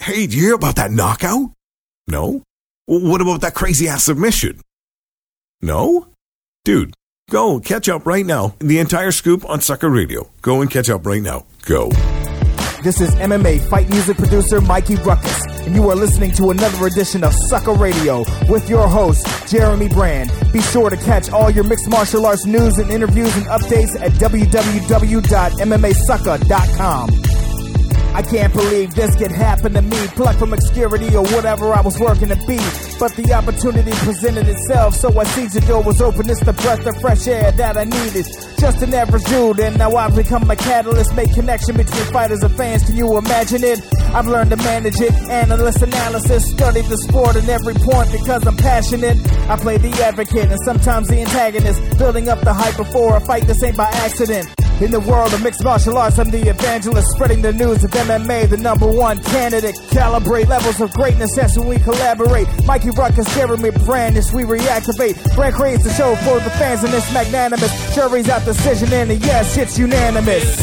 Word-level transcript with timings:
Hey, 0.00 0.26
did 0.26 0.34
you 0.34 0.42
hear 0.42 0.54
about 0.54 0.76
that 0.76 0.90
knockout? 0.90 1.50
No? 2.08 2.42
What 2.86 3.20
about 3.20 3.42
that 3.42 3.54
crazy 3.54 3.86
ass 3.88 4.04
submission? 4.04 4.60
No? 5.60 6.08
Dude, 6.64 6.94
go 7.30 7.60
catch 7.60 7.88
up 7.88 8.04
right 8.06 8.26
now. 8.26 8.54
The 8.58 8.78
entire 8.80 9.12
scoop 9.12 9.48
on 9.48 9.60
Sucka 9.60 9.88
Radio. 9.92 10.28
Go 10.42 10.60
and 10.60 10.68
catch 10.70 10.90
up 10.90 11.06
right 11.06 11.22
now. 11.22 11.46
Go. 11.66 11.90
This 12.82 13.00
is 13.00 13.14
MMA 13.14 13.60
fight 13.68 13.88
music 13.90 14.16
producer 14.16 14.60
Mikey 14.60 14.96
Ruckus, 14.96 15.44
and 15.60 15.76
you 15.76 15.88
are 15.88 15.94
listening 15.94 16.32
to 16.32 16.50
another 16.50 16.84
edition 16.88 17.22
of 17.22 17.32
Sucka 17.48 17.78
Radio 17.78 18.24
with 18.50 18.68
your 18.68 18.88
host, 18.88 19.24
Jeremy 19.48 19.88
Brand. 19.88 20.32
Be 20.52 20.60
sure 20.60 20.90
to 20.90 20.96
catch 20.96 21.30
all 21.30 21.48
your 21.48 21.62
mixed 21.62 21.88
martial 21.88 22.26
arts 22.26 22.44
news 22.44 22.78
and 22.78 22.90
interviews 22.90 23.36
and 23.36 23.46
updates 23.46 23.94
at 24.00 24.10
www.mmasucka.com. 24.12 27.10
I 28.14 28.22
can't 28.22 28.52
believe 28.52 28.94
this 28.94 29.16
could 29.16 29.32
happen 29.32 29.72
to 29.72 29.82
me. 29.82 30.06
Plucked 30.08 30.38
from 30.38 30.52
obscurity 30.52 31.16
or 31.16 31.24
whatever 31.32 31.72
I 31.72 31.80
was 31.80 31.98
working 31.98 32.28
to 32.28 32.36
be. 32.46 32.60
But 32.98 33.16
the 33.16 33.32
opportunity 33.32 33.90
presented 34.04 34.48
itself, 34.48 34.94
so 34.94 35.18
I 35.18 35.24
seized 35.24 35.54
the 35.54 35.60
door 35.62 35.82
was 35.82 36.00
open. 36.02 36.28
It's 36.28 36.44
the 36.44 36.52
breath 36.52 36.86
of 36.86 37.00
fresh 37.00 37.26
air 37.26 37.50
that 37.52 37.76
I 37.76 37.84
needed. 37.84 38.26
Just 38.58 38.82
an 38.82 38.92
average 38.94 39.24
dude, 39.24 39.60
and 39.60 39.78
now 39.78 39.96
I've 39.96 40.14
become 40.14 40.50
a 40.50 40.56
catalyst. 40.56 41.14
Make 41.14 41.32
connection 41.34 41.76
between 41.76 42.04
fighters 42.12 42.42
and 42.42 42.54
fans. 42.54 42.84
Can 42.84 42.96
you 42.96 43.16
imagine 43.16 43.64
it? 43.64 43.80
I've 44.14 44.28
learned 44.28 44.50
to 44.50 44.56
manage 44.56 45.00
it, 45.00 45.12
analyst 45.30 45.82
analysis, 45.82 46.50
study 46.50 46.82
the 46.82 46.98
sport 46.98 47.36
in 47.36 47.48
every 47.48 47.74
point 47.74 48.12
because 48.12 48.46
I'm 48.46 48.56
passionate. 48.56 49.18
I 49.48 49.56
play 49.56 49.78
the 49.78 49.90
advocate 50.02 50.50
and 50.50 50.60
sometimes 50.64 51.08
the 51.08 51.20
antagonist, 51.20 51.98
building 51.98 52.28
up 52.28 52.40
the 52.40 52.52
hype 52.52 52.76
before 52.76 53.16
a 53.16 53.20
fight. 53.20 53.46
This 53.46 53.62
ain't 53.62 53.76
by 53.76 53.88
accident. 54.04 54.48
In 54.82 54.90
the 54.90 54.98
world 54.98 55.32
of 55.32 55.40
mixed 55.44 55.62
martial 55.62 55.96
arts, 55.96 56.18
I'm 56.18 56.28
the 56.28 56.50
evangelist, 56.50 57.06
spreading 57.12 57.40
the 57.40 57.52
news 57.52 57.84
of 57.84 57.92
MMA, 57.92 58.50
the 58.50 58.56
number 58.56 58.90
one 58.90 59.22
candidate. 59.22 59.76
Calibrate 59.90 60.48
levels 60.48 60.80
of 60.80 60.92
greatness 60.92 61.38
as 61.38 61.56
we 61.56 61.78
collaborate. 61.78 62.48
Mikey 62.64 62.90
Ruckus, 62.90 63.32
Jeremy 63.32 63.70
Brand, 63.86 64.16
as 64.16 64.32
we 64.32 64.42
reactivate. 64.42 65.36
Brand 65.36 65.54
creates 65.54 65.84
the 65.84 65.92
show 65.92 66.16
for 66.16 66.40
the 66.40 66.50
fans, 66.58 66.82
and 66.82 66.92
it's 66.92 67.12
magnanimous. 67.14 67.94
Jury's 67.94 68.28
out 68.28 68.44
decision, 68.44 68.92
and 68.92 69.22
yes, 69.22 69.56
it's 69.56 69.78
unanimous. 69.78 70.56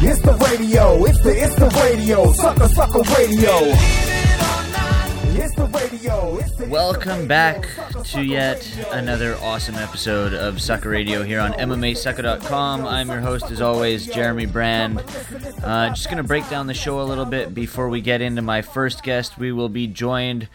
It's 0.00 0.20
the 0.20 0.34
radio, 0.34 1.04
it's 1.04 1.20
the 1.20 1.30
it's 1.36 1.54
the 1.56 1.68
radio, 1.82 2.32
sucker 2.32 2.68
sucker 2.68 3.02
radio. 3.18 4.21
Welcome 5.56 7.26
back 7.26 7.68
to 8.04 8.22
yet 8.22 8.66
another 8.92 9.36
awesome 9.36 9.74
episode 9.74 10.32
of 10.32 10.56
Sucka 10.56 10.90
Radio 10.90 11.22
here 11.22 11.40
on 11.40 11.52
MMAsucka.com. 11.52 12.86
I'm 12.86 13.08
your 13.08 13.20
host, 13.20 13.50
as 13.50 13.60
always, 13.60 14.06
Jeremy 14.06 14.46
Brand. 14.46 15.00
Uh, 15.62 15.90
just 15.90 16.06
going 16.06 16.16
to 16.16 16.22
break 16.22 16.48
down 16.48 16.66
the 16.66 16.74
show 16.74 17.00
a 17.00 17.04
little 17.04 17.24
bit 17.24 17.52
before 17.54 17.88
we 17.88 18.00
get 18.00 18.20
into 18.20 18.40
my 18.40 18.62
first 18.62 19.02
guest. 19.02 19.38
We 19.38 19.52
will 19.52 19.68
be 19.68 19.86
joined 19.86 20.48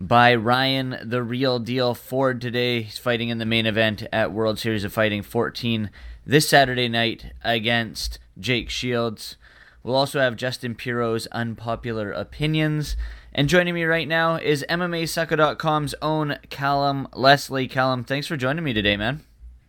by 0.00 0.34
Ryan, 0.34 0.98
the 1.02 1.22
real 1.22 1.58
deal 1.58 1.94
Ford 1.94 2.40
today. 2.40 2.82
He's 2.82 2.98
fighting 2.98 3.30
in 3.30 3.38
the 3.38 3.46
main 3.46 3.66
event 3.66 4.06
at 4.12 4.32
World 4.32 4.58
Series 4.58 4.84
of 4.84 4.92
Fighting 4.92 5.22
14 5.22 5.90
this 6.26 6.48
Saturday 6.48 6.88
night 6.88 7.32
against 7.42 8.18
Jake 8.38 8.70
Shields. 8.70 9.36
We'll 9.84 9.96
also 9.96 10.18
have 10.18 10.34
Justin 10.34 10.74
Piro's 10.74 11.26
unpopular 11.26 12.10
opinions. 12.10 12.96
And 13.34 13.50
joining 13.50 13.74
me 13.74 13.84
right 13.84 14.08
now 14.08 14.36
is 14.36 14.64
MMAsucka.com's 14.70 15.94
own 16.00 16.38
Callum 16.48 17.06
Leslie. 17.12 17.68
Callum, 17.68 18.02
thanks 18.02 18.26
for 18.26 18.38
joining 18.38 18.64
me 18.64 18.72
today, 18.72 18.96
man. 18.96 19.20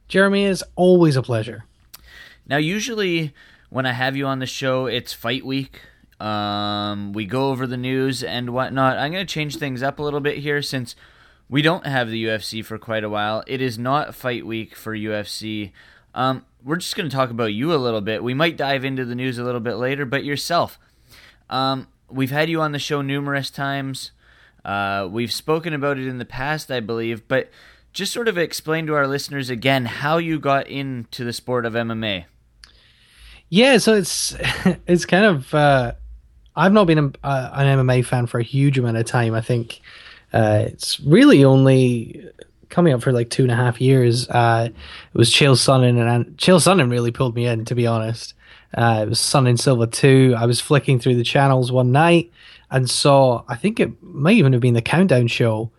Jeremy 0.08 0.46
is 0.46 0.64
always 0.78 1.18
a 1.18 1.22
pleasure. 1.22 1.66
Now, 2.48 2.56
usually 2.56 3.34
when 3.70 3.86
I 3.86 3.92
have 3.92 4.16
you 4.16 4.26
on 4.26 4.40
the 4.40 4.46
show, 4.46 4.86
it's 4.86 5.12
fight 5.12 5.46
week. 5.46 5.82
Um, 6.18 7.12
we 7.12 7.26
go 7.26 7.50
over 7.50 7.68
the 7.68 7.76
news 7.76 8.24
and 8.24 8.52
whatnot. 8.52 8.98
I'm 8.98 9.12
going 9.12 9.26
to 9.26 9.34
change 9.34 9.58
things 9.58 9.84
up 9.84 10.00
a 10.00 10.04
little 10.04 10.22
bit 10.22 10.38
here 10.38 10.62
since 10.62 10.96
we 11.50 11.62
don't 11.62 11.86
have 11.86 12.10
the 12.10 12.24
UFC 12.24 12.64
for 12.64 12.78
quite 12.78 13.04
a 13.04 13.10
while. 13.10 13.44
It 13.48 13.60
is 13.60 13.78
not 13.78 14.16
fight 14.16 14.46
week 14.46 14.78
for 14.78 14.96
UFC. 14.96 15.74
Um, 16.14 16.46
we're 16.66 16.78
just 16.78 16.96
going 16.96 17.08
to 17.08 17.16
talk 17.16 17.30
about 17.30 17.54
you 17.54 17.74
a 17.74 17.78
little 17.78 18.02
bit. 18.02 18.24
We 18.24 18.34
might 18.34 18.58
dive 18.58 18.84
into 18.84 19.06
the 19.06 19.16
news 19.16 19.38
a 19.38 19.44
little 19.44 19.62
bit 19.62 19.76
later, 19.76 20.04
but 20.04 20.26
yourself. 20.26 20.80
Um, 21.50 21.88
we've 22.10 22.32
had 22.32 22.50
you 22.50 22.60
on 22.60 22.72
the 22.72 22.80
show 22.80 23.04
numerous 23.04 23.52
times. 23.52 24.12
Uh, 24.66 25.08
we've 25.10 25.32
spoken 25.32 25.74
about 25.74 26.00
it 26.00 26.08
in 26.08 26.18
the 26.18 26.26
past, 26.26 26.72
I 26.72 26.80
believe, 26.80 27.28
but 27.28 27.52
just 27.94 28.12
sort 28.12 28.28
of 28.28 28.38
explain 28.38 28.88
to 28.88 28.96
our 28.96 29.08
listeners 29.08 29.52
again 29.52 29.86
how 29.86 30.18
you 30.18 30.40
got 30.40 30.68
into 30.68 31.24
the 31.24 31.32
sport 31.32 31.68
of 31.68 31.74
MMA. 31.74 32.26
Yeah, 33.48 33.78
so 33.78 33.94
it's 33.94 34.36
it's 34.88 35.06
kind 35.06 35.26
of 35.26 35.54
uh, 35.54 35.94
I've 36.56 36.74
not 36.74 36.88
been 36.88 36.98
a, 36.98 37.12
uh, 37.24 37.52
an 37.54 37.86
MMA 37.86 38.04
fan 38.04 38.26
for 38.26 38.40
a 38.40 38.44
huge 38.44 38.80
amount 38.80 38.98
of 38.98 39.06
time. 39.06 39.36
I 39.36 39.42
think 39.42 39.82
uh, 40.34 40.64
it's 40.66 41.00
really 41.00 41.46
only 41.46 42.28
coming 42.76 42.94
up 42.94 43.02
for 43.02 43.14
like 43.14 43.30
two 43.30 43.44
and 43.44 43.52
a 43.54 43.56
half 43.56 43.80
years. 43.80 44.28
Uh, 44.28 44.68
it 44.70 45.18
was 45.18 45.32
Chael 45.32 45.56
Sonnen 45.56 45.98
and 45.98 46.38
Chael 46.38 46.60
Sonnen 46.60 46.92
really 46.92 47.10
pulled 47.10 47.34
me 47.34 47.46
in, 47.46 47.64
to 47.64 47.74
be 47.74 47.88
honest. 47.88 48.34
Uh, 48.74 49.04
it 49.04 49.10
was 49.10 49.18
Sonnen 49.18 49.58
Silva 49.58 49.88
2. 49.88 50.36
I 50.38 50.46
was 50.46 50.60
flicking 50.60 51.00
through 51.00 51.16
the 51.16 51.24
channels 51.24 51.72
one 51.72 51.94
night 51.94 52.34
and 52.70 52.90
saw, 52.90 53.46
I 53.48 53.56
think 53.56 53.80
it 53.80 54.04
might 54.04 54.36
even 54.36 54.52
have 54.52 54.62
been 54.62 54.74
the 54.74 54.82
countdown 54.82 55.28
show 55.28 55.72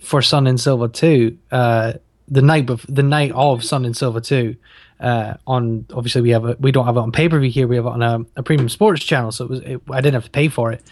for 0.00 0.20
Sonnen 0.20 0.58
Silva 0.58 0.88
2, 0.88 1.38
uh, 1.52 1.92
the 2.26 2.42
night 2.42 2.66
bef- 2.66 2.92
the 2.92 3.04
night 3.04 3.30
of 3.30 3.60
Sonnen 3.60 3.94
Silva 3.94 4.20
2. 4.20 4.56
Uh, 4.98 5.34
on 5.46 5.86
obviously 5.94 6.20
we 6.20 6.30
have 6.30 6.44
a, 6.44 6.56
we 6.58 6.72
don't 6.72 6.84
have 6.84 6.96
it 6.96 7.00
on 7.00 7.12
pay 7.12 7.28
per 7.28 7.38
view 7.38 7.50
here. 7.50 7.68
We 7.68 7.76
have 7.76 7.86
it 7.86 7.92
on 7.92 8.02
a, 8.02 8.26
a 8.36 8.42
premium 8.42 8.68
sports 8.68 9.04
channel, 9.04 9.30
so 9.30 9.44
it 9.44 9.50
was 9.50 9.60
it, 9.60 9.80
I 9.88 10.00
didn't 10.00 10.14
have 10.14 10.24
to 10.24 10.30
pay 10.30 10.48
for 10.48 10.72
it. 10.72 10.82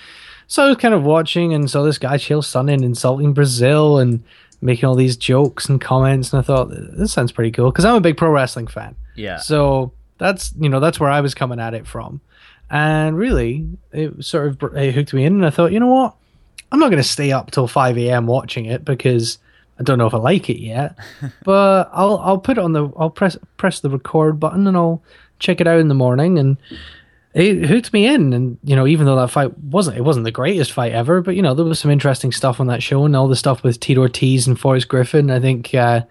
So 0.46 0.64
I 0.64 0.68
was 0.68 0.78
kind 0.78 0.94
of 0.94 1.02
watching 1.02 1.52
and 1.52 1.68
saw 1.68 1.82
this 1.82 1.98
guy 1.98 2.16
Chael 2.16 2.42
Sonnen 2.42 2.82
insulting 2.82 3.34
Brazil 3.34 3.98
and 3.98 4.22
making 4.60 4.88
all 4.88 4.94
these 4.94 5.16
jokes 5.16 5.68
and 5.68 5.80
comments, 5.80 6.32
and 6.32 6.40
I 6.40 6.42
thought 6.42 6.70
this 6.70 7.12
sounds 7.12 7.32
pretty 7.32 7.50
cool 7.50 7.70
because 7.70 7.84
I'm 7.84 7.94
a 7.94 8.00
big 8.00 8.16
pro 8.16 8.30
wrestling 8.30 8.66
fan. 8.66 8.96
Yeah. 9.14 9.38
So 9.38 9.92
that's 10.18 10.52
you 10.58 10.68
know 10.68 10.80
that's 10.80 10.98
where 11.00 11.10
I 11.10 11.20
was 11.20 11.34
coming 11.34 11.60
at 11.60 11.74
it 11.74 11.86
from, 11.86 12.20
and 12.70 13.16
really 13.16 13.68
it 13.92 14.24
sort 14.24 14.48
of 14.48 14.76
it 14.76 14.94
hooked 14.94 15.14
me 15.14 15.24
in, 15.24 15.34
and 15.34 15.46
I 15.46 15.50
thought 15.50 15.72
you 15.72 15.80
know 15.80 15.86
what, 15.86 16.14
I'm 16.72 16.80
not 16.80 16.90
going 16.90 17.02
to 17.02 17.08
stay 17.08 17.32
up 17.32 17.50
till 17.50 17.66
five 17.68 17.96
a.m. 17.98 18.26
watching 18.26 18.66
it 18.66 18.84
because 18.84 19.38
I 19.78 19.82
don't 19.82 19.98
know 19.98 20.06
if 20.06 20.14
I 20.14 20.18
like 20.18 20.50
it 20.50 20.60
yet, 20.60 20.96
but 21.44 21.90
I'll 21.92 22.18
I'll 22.18 22.38
put 22.38 22.58
it 22.58 22.64
on 22.64 22.72
the 22.72 22.90
I'll 22.96 23.10
press 23.10 23.36
press 23.56 23.80
the 23.80 23.90
record 23.90 24.40
button 24.40 24.66
and 24.66 24.76
I'll 24.76 25.02
check 25.38 25.60
it 25.60 25.68
out 25.68 25.78
in 25.78 25.88
the 25.88 25.94
morning 25.94 26.38
and 26.38 26.56
it 27.38 27.66
hooked 27.66 27.92
me 27.92 28.06
in. 28.06 28.32
And 28.32 28.58
you 28.64 28.74
know 28.74 28.86
even 28.86 29.06
though 29.06 29.16
that 29.16 29.30
fight 29.30 29.56
wasn't 29.58 29.96
it 29.96 30.02
wasn't 30.02 30.24
the 30.24 30.30
greatest 30.30 30.72
fight 30.72 30.92
ever 30.92 31.20
but 31.20 31.36
you 31.36 31.42
know 31.42 31.54
there 31.54 31.64
was 31.64 31.78
some 31.78 31.90
interesting 31.90 32.32
stuff 32.32 32.60
on 32.60 32.66
that 32.66 32.82
show 32.82 33.04
and 33.04 33.14
all 33.14 33.28
the 33.28 33.36
stuff 33.36 33.62
with 33.62 33.80
Tito 33.80 34.00
Ortiz 34.00 34.46
and 34.46 34.58
Forrest 34.58 34.88
Griffin. 34.88 35.30
I 35.30 35.40
think 35.40 35.74
uh, 35.74 36.02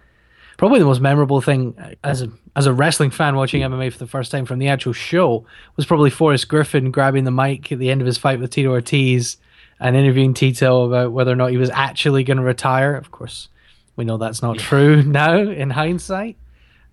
probably 0.57 0.79
the 0.79 0.85
most 0.85 1.01
memorable 1.01 1.41
thing 1.41 1.75
as 2.03 2.21
a 2.21 2.29
as 2.55 2.65
a 2.65 2.73
wrestling 2.73 3.11
fan 3.11 3.35
watching 3.35 3.61
MMA 3.61 3.91
for 3.91 3.99
the 3.99 4.07
first 4.07 4.31
time 4.31 4.45
from 4.45 4.59
the 4.59 4.67
actual 4.67 4.93
show 4.93 5.45
was 5.75 5.85
probably 5.85 6.09
Forrest 6.09 6.47
Griffin 6.47 6.91
grabbing 6.91 7.23
the 7.23 7.31
mic 7.31 7.71
at 7.71 7.79
the 7.79 7.91
end 7.91 8.01
of 8.01 8.07
his 8.07 8.17
fight 8.17 8.39
with 8.39 8.51
Tito 8.51 8.71
Ortiz 8.71 9.37
and 9.79 9.95
interviewing 9.95 10.33
Tito 10.33 10.83
about 10.83 11.11
whether 11.11 11.31
or 11.31 11.35
not 11.35 11.51
he 11.51 11.57
was 11.57 11.69
actually 11.69 12.23
going 12.23 12.37
to 12.37 12.43
retire. 12.43 12.95
Of 12.95 13.11
course 13.11 13.49
we 13.95 14.05
know 14.05 14.17
that's 14.17 14.41
not 14.41 14.57
yeah. 14.57 14.63
true 14.63 15.03
now 15.03 15.37
in 15.37 15.69
hindsight. 15.69 16.37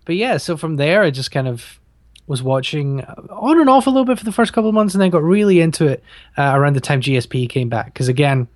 But 0.04 0.16
yeah 0.16 0.36
so 0.36 0.56
from 0.56 0.76
there 0.76 1.02
I 1.02 1.10
just 1.10 1.30
kind 1.30 1.48
of 1.48 1.80
was 2.26 2.42
watching 2.42 3.02
on 3.04 3.60
and 3.60 3.68
off 3.68 3.86
a 3.86 3.90
little 3.90 4.04
bit 4.04 4.18
for 4.18 4.24
the 4.24 4.32
first 4.32 4.52
couple 4.52 4.68
of 4.68 4.74
months 4.74 4.94
and 4.94 5.02
then 5.02 5.10
got 5.10 5.22
really 5.22 5.60
into 5.60 5.86
it 5.86 6.02
uh, 6.38 6.52
around 6.54 6.74
the 6.74 6.80
time 6.80 7.00
GSP 7.00 7.48
came 7.48 7.68
back. 7.68 7.86
Because 7.86 8.08
again, 8.08 8.48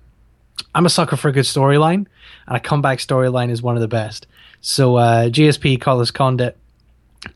I'm 0.73 0.85
a 0.85 0.89
sucker 0.89 1.15
for 1.15 1.29
a 1.29 1.31
good 1.31 1.45
storyline, 1.45 2.05
and 2.47 2.57
a 2.57 2.59
comeback 2.59 2.99
storyline 2.99 3.49
is 3.49 3.61
one 3.61 3.75
of 3.75 3.81
the 3.81 3.87
best. 3.87 4.27
So 4.61 4.97
uh, 4.97 5.29
GSP, 5.29 5.79
Carlos 5.79 6.11
Condit, 6.11 6.57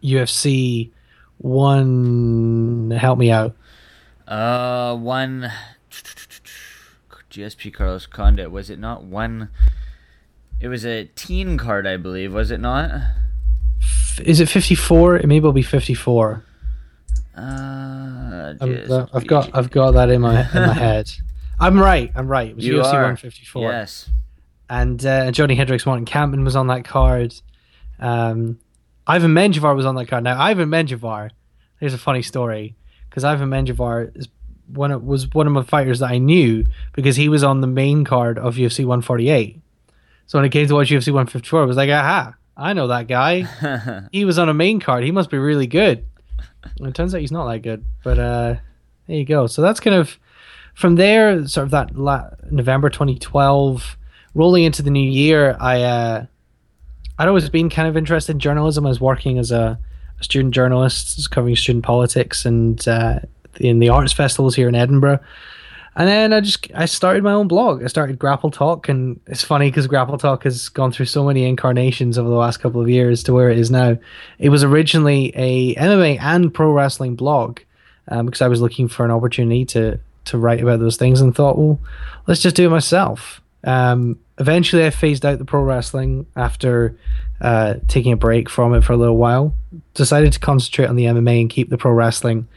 UFC 0.04 0.92
one, 1.38 2.92
help 2.92 3.18
me 3.20 3.32
out. 3.32 3.56
Uh, 4.28 4.96
one 4.96 5.52
GSP 7.30 7.74
Carlos 7.74 8.06
Condit 8.06 8.52
was 8.52 8.70
it 8.70 8.80
not 8.80 9.04
one? 9.04 9.50
It 10.60 10.68
was 10.68 10.86
a 10.86 11.06
teen 11.16 11.58
card, 11.58 11.86
I 11.88 11.98
believe. 11.98 12.34
Was 12.34 12.52
it 12.52 12.60
not? 12.60 12.92
Is 14.22 14.40
it 14.40 14.50
54? 14.50 15.18
It 15.18 15.28
may 15.28 15.40
well 15.40 15.52
be 15.52 15.62
54. 15.62 16.44
Uh, 17.36 18.54
I've 18.62 19.28
got 19.28 19.50
I've 19.54 19.72
got 19.72 19.92
that 19.92 20.10
in 20.10 20.22
my 20.22 20.42
in 20.42 20.62
my 20.68 20.74
head. 20.88 21.10
I'm 21.60 21.80
right. 21.80 22.12
I'm 22.16 22.28
right. 22.28 22.50
It 22.50 22.56
was 22.56 22.66
you 22.66 22.74
UFC 22.76 22.86
are. 22.86 23.02
154. 23.02 23.72
Yes. 23.72 24.10
And 24.70 25.06
uh, 25.06 25.32
Johnny 25.32 25.56
Hendricks, 25.56 25.86
Martin 25.86 26.06
Kampmann 26.06 26.44
was 26.44 26.56
on 26.56 26.68
that 26.68 26.84
card. 26.86 27.34
Um, 28.00 28.60
Ivan 29.06 29.32
Menjivar 29.32 29.76
was 29.76 29.86
on 29.86 29.96
that 29.96 30.08
card. 30.08 30.24
Now 30.24 30.40
Ivan 30.40 30.70
Menjivar, 30.70 31.32
here's 31.80 31.94
a 31.94 31.98
funny 31.98 32.22
story 32.22 32.76
because 33.10 33.24
Ivan 33.24 33.50
Menjivar 33.50 34.16
is 34.16 34.28
one 34.68 34.92
of, 34.92 35.04
was 35.04 35.32
one 35.34 35.48
of 35.48 35.54
my 35.54 35.64
fighters 35.64 36.00
that 36.00 36.10
I 36.10 36.18
knew 36.18 36.66
because 36.94 37.16
he 37.16 37.30
was 37.30 37.44
on 37.44 37.62
the 37.62 37.68
main 37.68 38.04
card 38.06 38.38
of 38.38 38.56
UFC 38.56 38.80
148. 38.80 39.60
So 40.26 40.38
when 40.38 40.46
it 40.46 40.50
came 40.50 40.68
to 40.68 40.74
watch 40.74 40.90
UFC 40.90 41.08
154, 41.08 41.62
I 41.62 41.66
was 41.66 41.78
like, 41.78 41.90
aha, 41.90 42.34
I 42.56 42.74
know 42.74 42.88
that 42.88 43.08
guy. 43.08 43.42
he 44.12 44.26
was 44.26 44.38
on 44.38 44.50
a 44.50 44.54
main 44.54 44.80
card. 44.80 45.04
He 45.04 45.12
must 45.12 45.30
be 45.30 45.38
really 45.38 45.68
good. 45.68 46.06
And 46.78 46.88
it 46.88 46.96
turns 46.96 47.14
out 47.14 47.22
he's 47.22 47.32
not 47.32 47.52
that 47.52 47.60
good. 47.60 47.84
But 48.04 48.20
uh, 48.20 48.56
there 49.08 49.18
you 49.18 49.26
go. 49.26 49.48
So 49.48 49.62
that's 49.62 49.80
kind 49.80 49.96
of 49.96 50.18
from 50.74 50.96
there, 50.96 51.46
sort 51.48 51.66
of 51.66 51.72
that 51.72 51.96
la- 51.96 52.30
November 52.50 52.90
2012, 52.90 53.98
rolling 54.34 54.64
into 54.64 54.82
the 54.82 54.90
new 54.90 55.10
year, 55.10 55.56
I 55.60 55.82
uh, 55.84 56.26
I'd 57.20 57.28
always 57.28 57.48
been 57.50 57.70
kind 57.70 57.88
of 57.88 57.96
interested 57.96 58.34
in 58.34 58.40
journalism. 58.40 58.86
I 58.86 58.90
was 58.90 59.00
working 59.02 59.38
as 59.38 59.52
a, 59.52 59.80
a 60.20 60.24
student 60.24 60.54
journalist, 60.54 61.30
covering 61.32 61.56
student 61.56 61.86
politics 61.86 62.46
and 62.46 62.86
uh, 62.88 63.20
in 63.60 63.80
the 63.80 63.90
arts 63.90 64.14
festivals 64.14 64.56
here 64.56 64.68
in 64.68 64.76
Edinburgh. 64.76 65.20
And 65.96 66.08
then 66.08 66.34
I 66.34 66.40
just 66.40 66.72
I 66.74 66.86
started 66.86 67.24
my 67.24 67.34
own 67.34 67.48
blog. 67.48 67.84
I 67.84 67.88
started 67.88 68.18
Grapple 68.18 68.50
Talk, 68.50 68.90
and 68.90 69.20
it's 69.28 69.44
funny 69.44 69.70
because 69.70 69.86
Grapple 69.86 70.18
Talk 70.18 70.44
has 70.44 70.70
gone 70.70 70.92
through 70.92 71.06
so 71.06 71.24
many 71.24 71.46
incarnations 71.46 72.18
over 72.18 72.30
the 72.30 72.36
last 72.36 72.58
couple 72.58 72.82
of 72.82 72.90
years 72.90 73.22
to 73.24 73.34
where 73.34 73.50
it 73.50 73.60
is 73.60 73.70
now. 73.70 73.98
It 74.40 74.50
was 74.50 74.64
originally 74.64 75.32
a 75.36 75.76
MMA 75.76 76.20
and 76.20 76.54
pro 76.54 76.72
wrestling 76.72 77.16
blog 77.16 77.60
um, 78.08 78.26
because 78.26 78.42
I 78.42 78.48
was 78.48 78.62
looking 78.62 78.88
for 78.88 79.06
an 79.06 79.12
opportunity 79.12 79.66
to 79.66 80.00
to 80.26 80.38
write 80.38 80.62
about 80.62 80.80
those 80.80 80.98
things 80.98 81.22
and 81.22 81.36
thought, 81.36 81.58
well, 81.58 81.80
let's 82.28 82.42
just 82.42 82.56
do 82.56 82.66
it 82.66 82.70
myself. 82.70 83.42
Um, 83.66 84.20
eventually, 84.40 84.86
I 84.86 84.90
phased 84.90 85.26
out 85.26 85.38
the 85.38 85.46
pro 85.46 85.62
wrestling 85.62 86.26
after 86.36 86.98
uh, 87.42 87.76
taking 87.88 88.14
a 88.14 88.18
break 88.18 88.50
from 88.50 88.74
it 88.74 88.84
for 88.84 88.94
a 88.94 88.98
little 88.98 89.18
while. 89.18 89.56
Decided 89.94 90.34
to 90.34 90.40
concentrate 90.40 90.88
on 90.88 90.96
the 90.96 91.06
MMA 91.06 91.42
and 91.42 91.50
keep 91.50 91.70
the 91.70 91.78
pro 91.78 91.92
wrestling 91.92 92.48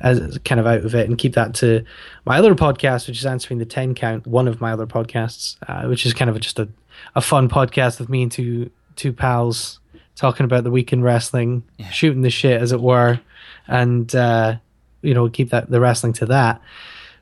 as 0.00 0.38
kind 0.44 0.60
of 0.60 0.66
out 0.66 0.84
of 0.84 0.94
it 0.94 1.08
and 1.08 1.18
keep 1.18 1.34
that 1.34 1.54
to 1.54 1.84
my 2.24 2.38
other 2.38 2.54
podcast, 2.54 3.08
which 3.08 3.18
is 3.18 3.26
answering 3.26 3.58
the 3.58 3.64
10 3.64 3.94
count, 3.94 4.26
one 4.26 4.48
of 4.48 4.60
my 4.60 4.72
other 4.72 4.86
podcasts, 4.86 5.56
uh, 5.68 5.86
which 5.88 6.04
is 6.04 6.12
kind 6.12 6.30
of 6.30 6.38
just 6.40 6.58
a, 6.58 6.68
a 7.14 7.20
fun 7.20 7.48
podcast 7.48 7.98
with 7.98 8.08
me 8.08 8.22
and 8.22 8.32
two, 8.32 8.70
two 8.96 9.12
pals 9.12 9.80
talking 10.14 10.44
about 10.44 10.64
the 10.64 10.70
weekend 10.70 11.04
wrestling, 11.04 11.62
yeah. 11.78 11.90
shooting 11.90 12.22
the 12.22 12.30
shit 12.30 12.60
as 12.60 12.72
it 12.72 12.80
were. 12.80 13.20
And, 13.68 14.14
uh, 14.14 14.56
you 15.02 15.14
know, 15.14 15.28
keep 15.28 15.50
that, 15.50 15.70
the 15.70 15.80
wrestling 15.80 16.12
to 16.14 16.26
that. 16.26 16.60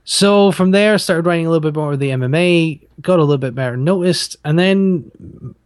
So 0.05 0.53
from 0.53 0.71
there, 0.71 0.99
started 0.99 1.25
writing 1.27 1.47
a 1.47 1.51
little 1.51 1.61
bit 1.61 1.75
more 1.75 1.95
of 1.95 1.99
the 1.99 2.11
MMA, 2.11 2.81
got 3.01 3.19
a 3.19 3.23
little 3.23 3.39
bit 3.39 3.55
better 3.55 3.77
noticed, 3.77 4.37
and 4.45 4.59
then 4.59 5.11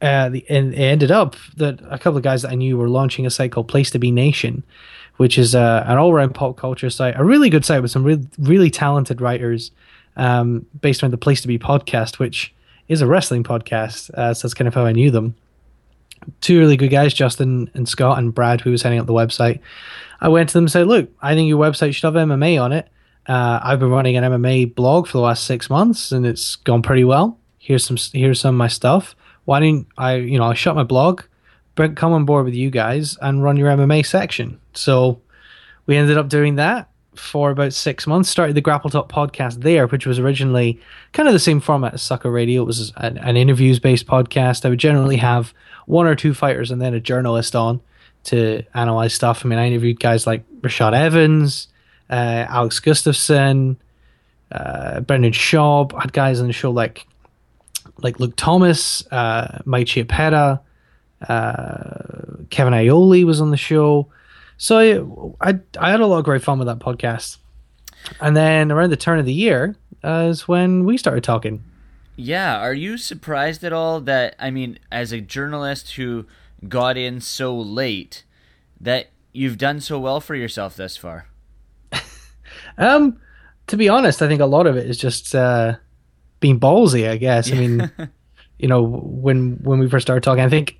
uh, 0.00 0.28
the, 0.28 0.44
and 0.48 0.72
it 0.74 0.78
ended 0.78 1.10
up 1.10 1.34
that 1.56 1.80
a 1.90 1.98
couple 1.98 2.16
of 2.16 2.22
guys 2.22 2.42
that 2.42 2.52
I 2.52 2.54
knew 2.54 2.76
were 2.76 2.88
launching 2.88 3.26
a 3.26 3.30
site 3.30 3.50
called 3.50 3.66
Place 3.66 3.90
to 3.90 3.98
Be 3.98 4.12
Nation, 4.12 4.62
which 5.18 5.36
is 5.38 5.54
uh, 5.54 5.84
an 5.86 5.98
all-around 5.98 6.34
pop 6.34 6.56
culture 6.56 6.90
site, 6.90 7.14
a 7.16 7.24
really 7.24 7.50
good 7.50 7.64
site 7.64 7.82
with 7.82 7.90
some 7.90 8.04
really, 8.04 8.26
really 8.38 8.70
talented 8.70 9.20
writers, 9.20 9.70
um, 10.16 10.64
based 10.80 11.04
on 11.04 11.10
the 11.10 11.18
Place 11.18 11.42
to 11.42 11.48
Be 11.48 11.58
podcast, 11.58 12.18
which 12.18 12.54
is 12.88 13.02
a 13.02 13.06
wrestling 13.06 13.44
podcast. 13.44 14.10
Uh, 14.10 14.32
so 14.32 14.46
that's 14.46 14.54
kind 14.54 14.66
of 14.66 14.74
how 14.74 14.86
I 14.86 14.92
knew 14.92 15.10
them. 15.10 15.34
Two 16.40 16.58
really 16.58 16.76
good 16.76 16.88
guys, 16.88 17.14
Justin 17.14 17.70
and 17.74 17.88
Scott, 17.88 18.18
and 18.18 18.34
Brad, 18.34 18.60
who 18.60 18.70
was 18.70 18.82
heading 18.82 18.98
up 18.98 19.06
the 19.06 19.12
website. 19.12 19.60
I 20.20 20.28
went 20.28 20.48
to 20.48 20.54
them 20.54 20.64
and 20.64 20.70
said, 20.70 20.86
"Look, 20.86 21.10
I 21.22 21.34
think 21.34 21.48
your 21.48 21.62
website 21.62 21.94
should 21.94 22.04
have 22.04 22.14
MMA 22.14 22.60
on 22.60 22.72
it. 22.72 22.88
Uh, 23.26 23.60
I've 23.62 23.78
been 23.78 23.90
running 23.90 24.16
an 24.16 24.24
MMA 24.24 24.74
blog 24.74 25.06
for 25.06 25.18
the 25.18 25.22
last 25.22 25.44
six 25.44 25.68
months, 25.68 26.12
and 26.12 26.26
it's 26.26 26.56
gone 26.56 26.82
pretty 26.82 27.04
well. 27.04 27.38
Here's 27.58 27.84
some 27.84 27.98
here's 28.12 28.40
some 28.40 28.54
of 28.54 28.58
my 28.58 28.68
stuff. 28.68 29.14
Why 29.44 29.60
didn't 29.60 29.86
I? 29.96 30.14
You 30.14 30.38
know, 30.38 30.44
I 30.44 30.54
shut 30.54 30.74
my 30.74 30.82
blog, 30.82 31.22
come 31.96 32.12
on 32.12 32.24
board 32.24 32.44
with 32.44 32.54
you 32.54 32.70
guys 32.70 33.16
and 33.20 33.42
run 33.42 33.56
your 33.56 33.70
MMA 33.70 34.04
section. 34.04 34.60
So 34.74 35.20
we 35.86 35.96
ended 35.96 36.18
up 36.18 36.28
doing 36.28 36.56
that 36.56 36.88
for 37.14 37.50
about 37.50 37.72
six 37.72 38.06
months. 38.06 38.28
Started 38.28 38.54
the 38.54 38.60
Grapple 38.60 38.90
Talk 38.90 39.10
podcast 39.10 39.62
there, 39.62 39.86
which 39.86 40.06
was 40.06 40.18
originally 40.18 40.80
kind 41.12 41.28
of 41.28 41.32
the 41.32 41.40
same 41.40 41.60
format 41.60 41.94
as 41.94 42.02
Sucka 42.02 42.32
Radio. 42.32 42.62
It 42.62 42.66
was 42.66 42.92
an, 42.96 43.18
an 43.18 43.36
interviews 43.36 43.78
based 43.78 44.06
podcast. 44.06 44.64
I 44.64 44.70
would 44.70 44.78
generally 44.78 45.16
have 45.16 45.52
one 45.86 46.06
or 46.06 46.14
two 46.14 46.34
fighters 46.34 46.70
and 46.70 46.80
then 46.80 46.94
a 46.94 47.00
journalist 47.00 47.56
on 47.56 47.80
to 48.24 48.62
analyze 48.74 49.14
stuff. 49.14 49.44
I 49.44 49.48
mean, 49.48 49.58
I 49.58 49.66
interviewed 49.66 50.00
guys 50.00 50.26
like 50.26 50.44
Rashad 50.60 50.94
Evans, 50.94 51.68
uh, 52.10 52.46
Alex 52.48 52.80
Gustafsson, 52.80 53.76
uh, 54.52 55.00
Brendan 55.00 55.32
Schaub. 55.32 55.94
I 55.94 56.02
had 56.02 56.12
guys 56.12 56.40
on 56.40 56.46
the 56.46 56.52
show 56.52 56.70
like 56.70 57.06
like 58.00 58.20
Luke 58.20 58.34
Thomas, 58.36 59.06
uh, 59.10 59.60
Mike 59.64 59.86
Chiappetta, 59.86 60.60
uh, 61.26 62.44
Kevin 62.50 62.74
Iole 62.74 63.24
was 63.24 63.40
on 63.40 63.50
the 63.50 63.56
show. 63.56 64.08
So 64.56 65.36
I, 65.40 65.58
I 65.78 65.90
had 65.90 66.00
a 66.00 66.06
lot 66.06 66.18
of 66.18 66.24
great 66.24 66.42
fun 66.42 66.58
with 66.58 66.66
that 66.66 66.78
podcast. 66.78 67.38
And 68.20 68.36
then 68.36 68.72
around 68.72 68.90
the 68.90 68.96
turn 68.96 69.18
of 69.18 69.26
the 69.26 69.32
year 69.32 69.76
uh, 70.04 70.28
is 70.30 70.46
when 70.48 70.84
we 70.84 70.96
started 70.96 71.24
talking. 71.24 71.62
Yeah, 72.16 72.58
are 72.58 72.74
you 72.74 72.96
surprised 72.98 73.62
at 73.62 73.72
all 73.72 74.00
that 74.00 74.34
I 74.38 74.50
mean, 74.50 74.78
as 74.90 75.12
a 75.12 75.20
journalist 75.20 75.94
who 75.94 76.26
got 76.68 76.96
in 76.96 77.20
so 77.20 77.56
late, 77.56 78.24
that 78.80 79.10
you've 79.32 79.58
done 79.58 79.80
so 79.80 80.00
well 80.00 80.20
for 80.20 80.34
yourself 80.34 80.76
thus 80.76 80.96
far? 80.96 81.28
um, 82.78 83.20
to 83.68 83.76
be 83.76 83.88
honest, 83.88 84.20
I 84.20 84.26
think 84.26 84.40
a 84.40 84.46
lot 84.46 84.66
of 84.66 84.76
it 84.76 84.90
is 84.90 84.98
just 84.98 85.32
uh, 85.34 85.76
being 86.40 86.58
ballsy. 86.58 87.08
I 87.08 87.18
guess. 87.18 87.52
I 87.52 87.54
mean, 87.54 87.90
you 88.58 88.66
know, 88.66 88.82
when 88.82 89.58
when 89.62 89.78
we 89.78 89.88
first 89.88 90.04
started 90.04 90.24
talking, 90.24 90.42
I 90.42 90.48
think 90.48 90.76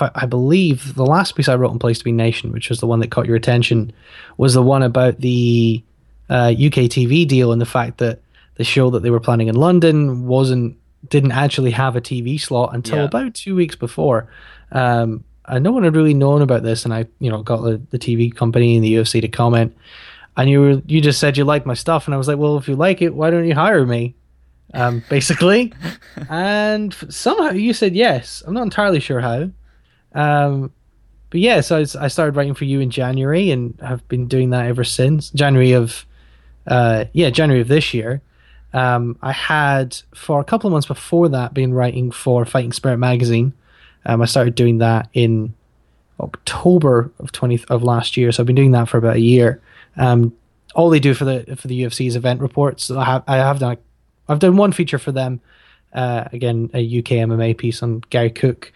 I, 0.00 0.10
I, 0.14 0.26
believe 0.26 0.94
the 0.94 1.06
last 1.06 1.34
piece 1.34 1.48
I 1.48 1.54
wrote 1.54 1.70
on 1.70 1.78
Place 1.78 1.98
to 1.98 2.04
Be 2.04 2.12
Nation, 2.12 2.52
which 2.52 2.68
was 2.68 2.80
the 2.80 2.86
one 2.86 3.00
that 3.00 3.10
caught 3.10 3.26
your 3.26 3.36
attention, 3.36 3.92
was 4.36 4.54
the 4.54 4.62
one 4.62 4.82
about 4.82 5.18
the 5.18 5.82
uh, 6.30 6.52
UK 6.52 6.88
TV 6.88 7.26
deal 7.26 7.52
and 7.52 7.60
the 7.60 7.66
fact 7.66 7.98
that 7.98 8.20
the 8.56 8.64
show 8.64 8.90
that 8.90 9.02
they 9.02 9.10
were 9.10 9.20
planning 9.20 9.48
in 9.48 9.54
London 9.54 10.26
wasn't 10.26 10.76
didn't 11.08 11.32
actually 11.32 11.72
have 11.72 11.96
a 11.96 12.00
TV 12.00 12.40
slot 12.40 12.74
until 12.74 12.98
yeah. 12.98 13.04
about 13.04 13.34
two 13.34 13.56
weeks 13.56 13.74
before. 13.74 14.28
Um, 14.70 15.24
and 15.46 15.64
no 15.64 15.72
one 15.72 15.82
had 15.82 15.96
really 15.96 16.14
known 16.14 16.42
about 16.42 16.62
this, 16.62 16.84
and 16.84 16.94
I, 16.94 17.06
you 17.18 17.28
know, 17.28 17.42
got 17.42 17.62
the, 17.62 17.80
the 17.90 17.98
TV 17.98 18.34
company 18.34 18.76
and 18.76 18.84
the 18.84 18.94
UFC 18.94 19.20
to 19.20 19.28
comment. 19.28 19.76
And 20.36 20.48
you 20.48 20.60
were 20.60 20.82
you 20.86 21.00
just 21.00 21.20
said 21.20 21.36
you 21.36 21.44
liked 21.44 21.66
my 21.66 21.74
stuff, 21.74 22.06
and 22.06 22.14
I 22.14 22.18
was 22.18 22.28
like, 22.28 22.38
well, 22.38 22.56
if 22.56 22.68
you 22.68 22.76
like 22.76 23.02
it, 23.02 23.14
why 23.14 23.30
don't 23.30 23.46
you 23.46 23.54
hire 23.54 23.84
me? 23.84 24.14
Um, 24.74 25.02
basically, 25.10 25.72
and 26.30 26.94
somehow 27.10 27.50
you 27.50 27.74
said 27.74 27.94
yes. 27.94 28.42
I'm 28.46 28.54
not 28.54 28.62
entirely 28.62 29.00
sure 29.00 29.20
how. 29.20 29.50
Um, 30.14 30.72
but 31.30 31.40
yeah, 31.40 31.62
so 31.62 31.78
I, 31.98 32.08
started 32.08 32.36
writing 32.36 32.54
for 32.54 32.64
you 32.64 32.80
in 32.80 32.90
January 32.90 33.50
and 33.50 33.78
have 33.80 34.06
been 34.08 34.28
doing 34.28 34.50
that 34.50 34.66
ever 34.66 34.84
since 34.84 35.30
January 35.30 35.72
of, 35.72 36.04
uh, 36.66 37.06
yeah, 37.14 37.30
January 37.30 37.62
of 37.62 37.68
this 37.68 37.94
year. 37.94 38.20
Um, 38.74 39.16
I 39.22 39.32
had 39.32 39.96
for 40.14 40.40
a 40.40 40.44
couple 40.44 40.68
of 40.68 40.72
months 40.72 40.86
before 40.86 41.28
that 41.30 41.54
been 41.54 41.72
writing 41.72 42.10
for 42.10 42.44
Fighting 42.44 42.72
Spirit 42.72 42.98
magazine. 42.98 43.54
Um, 44.04 44.20
I 44.22 44.26
started 44.26 44.54
doing 44.54 44.78
that 44.78 45.08
in 45.12 45.54
October 46.20 47.10
of 47.18 47.32
twenty 47.32 47.62
of 47.68 47.82
last 47.82 48.16
year, 48.16 48.32
so 48.32 48.42
I've 48.42 48.46
been 48.46 48.56
doing 48.56 48.72
that 48.72 48.88
for 48.88 48.98
about 48.98 49.16
a 49.16 49.20
year. 49.20 49.60
Um, 49.96 50.34
all 50.74 50.90
they 50.90 51.00
do 51.00 51.14
for 51.14 51.24
the 51.24 51.56
for 51.56 51.68
the 51.68 51.82
UFC 51.82 52.06
is 52.06 52.16
event 52.16 52.40
reports. 52.40 52.84
So 52.84 52.98
I 52.98 53.04
have 53.04 53.24
I 53.26 53.36
have 53.36 53.58
done 53.58 53.76
I've 54.28 54.38
done 54.38 54.56
one 54.56 54.72
feature 54.72 54.98
for 54.98 55.12
them. 55.12 55.40
Uh, 55.92 56.26
again, 56.32 56.70
a 56.72 56.98
UK 56.98 57.28
MMA 57.28 57.56
piece 57.58 57.82
on 57.82 58.02
Gary 58.08 58.30
Cook, 58.30 58.72